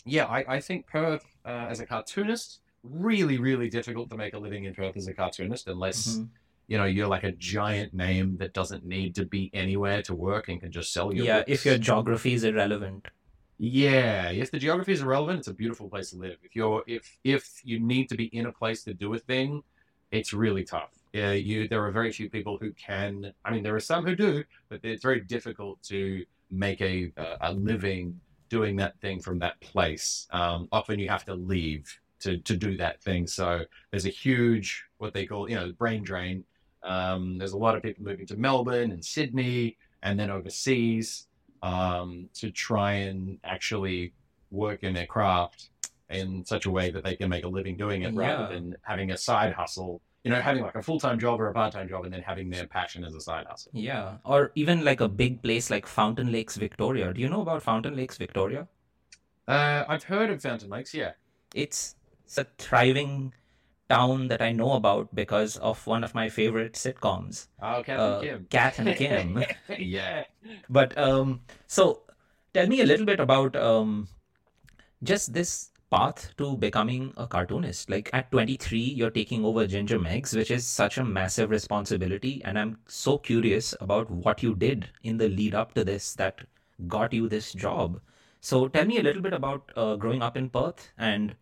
[0.04, 4.38] yeah, I, I think Perth uh, as a cartoonist, really, really difficult to make a
[4.38, 6.16] living in Perth as a cartoonist unless.
[6.16, 6.24] Mm-hmm.
[6.68, 10.48] You know, you're like a giant name that doesn't need to be anywhere to work
[10.48, 11.26] and can just sell your.
[11.26, 11.50] Yeah, books.
[11.50, 13.06] if your geography is irrelevant.
[13.58, 16.36] Yeah, if the geography is irrelevant, it's a beautiful place to live.
[16.44, 19.62] If you're if if you need to be in a place to do a thing,
[20.12, 23.32] it's really tough yeah, you there are very few people who can.
[23.44, 27.52] I mean, there are some who do, but it's very difficult to make a a
[27.52, 30.26] living doing that thing from that place.
[30.30, 31.84] Um, often you have to leave
[32.20, 33.26] to to do that thing.
[33.26, 36.44] So there's a huge what they call you know brain drain.
[36.88, 41.26] Um, there's a lot of people moving to Melbourne and Sydney and then overseas
[41.62, 44.14] um, to try and actually
[44.50, 45.70] work in their craft
[46.08, 48.20] in such a way that they can make a living doing it yeah.
[48.20, 51.48] rather than having a side hustle you know, having like a full time job or
[51.48, 53.70] a part time job and then having their passion as a side hustle.
[53.74, 54.16] Yeah.
[54.24, 57.12] Or even like a big place like Fountain Lakes, Victoria.
[57.14, 58.66] Do you know about Fountain Lakes, Victoria?
[59.46, 61.12] Uh, I've heard of Fountain Lakes, yeah.
[61.54, 63.32] It's, it's a thriving
[63.88, 67.48] town that I know about because of one of my favorite sitcoms.
[67.62, 68.46] Oh, Kath uh, and Kim.
[68.50, 69.44] Kath and Kim.
[69.78, 70.24] yeah.
[70.68, 72.02] But um, so
[72.54, 74.08] tell me a little bit about um,
[75.02, 77.88] just this path to becoming a cartoonist.
[77.88, 82.42] Like at 23, you're taking over Ginger Meggs, which is such a massive responsibility.
[82.44, 86.42] And I'm so curious about what you did in the lead up to this that
[86.86, 88.00] got you this job.
[88.40, 91.34] So tell me a little bit about uh, growing up in Perth and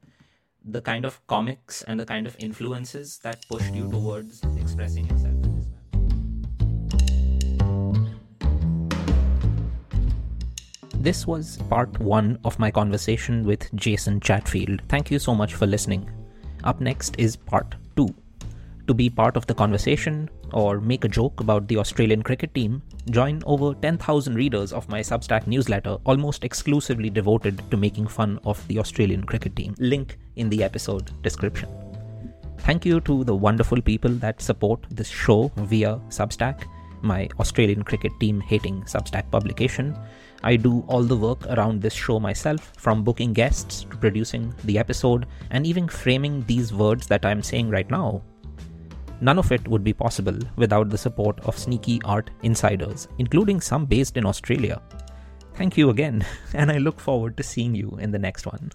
[0.69, 5.35] the kind of comics and the kind of influences that pushed you towards expressing yourself.
[10.95, 14.83] This was part one of my conversation with Jason Chatfield.
[14.89, 16.11] Thank you so much for listening.
[16.65, 18.13] Up next is part two.
[18.89, 22.83] To be part of the conversation or make a joke about the Australian cricket team,
[23.11, 28.67] join over 10,000 readers of my Substack newsletter, almost exclusively devoted to making fun of
[28.69, 29.75] the Australian cricket team.
[29.79, 31.69] Link in the episode description.
[32.59, 36.65] Thank you to the wonderful people that support this show via Substack,
[37.03, 39.97] my Australian cricket team hating Substack publication.
[40.43, 44.79] I do all the work around this show myself, from booking guests to producing the
[44.79, 48.23] episode and even framing these words that I'm saying right now.
[49.21, 54.17] None of it would be possible without the support of SneakyArt insiders, including some based
[54.17, 54.83] in Australia.
[55.55, 56.25] Thank you again,
[56.55, 58.73] and I look forward to seeing you in the next one.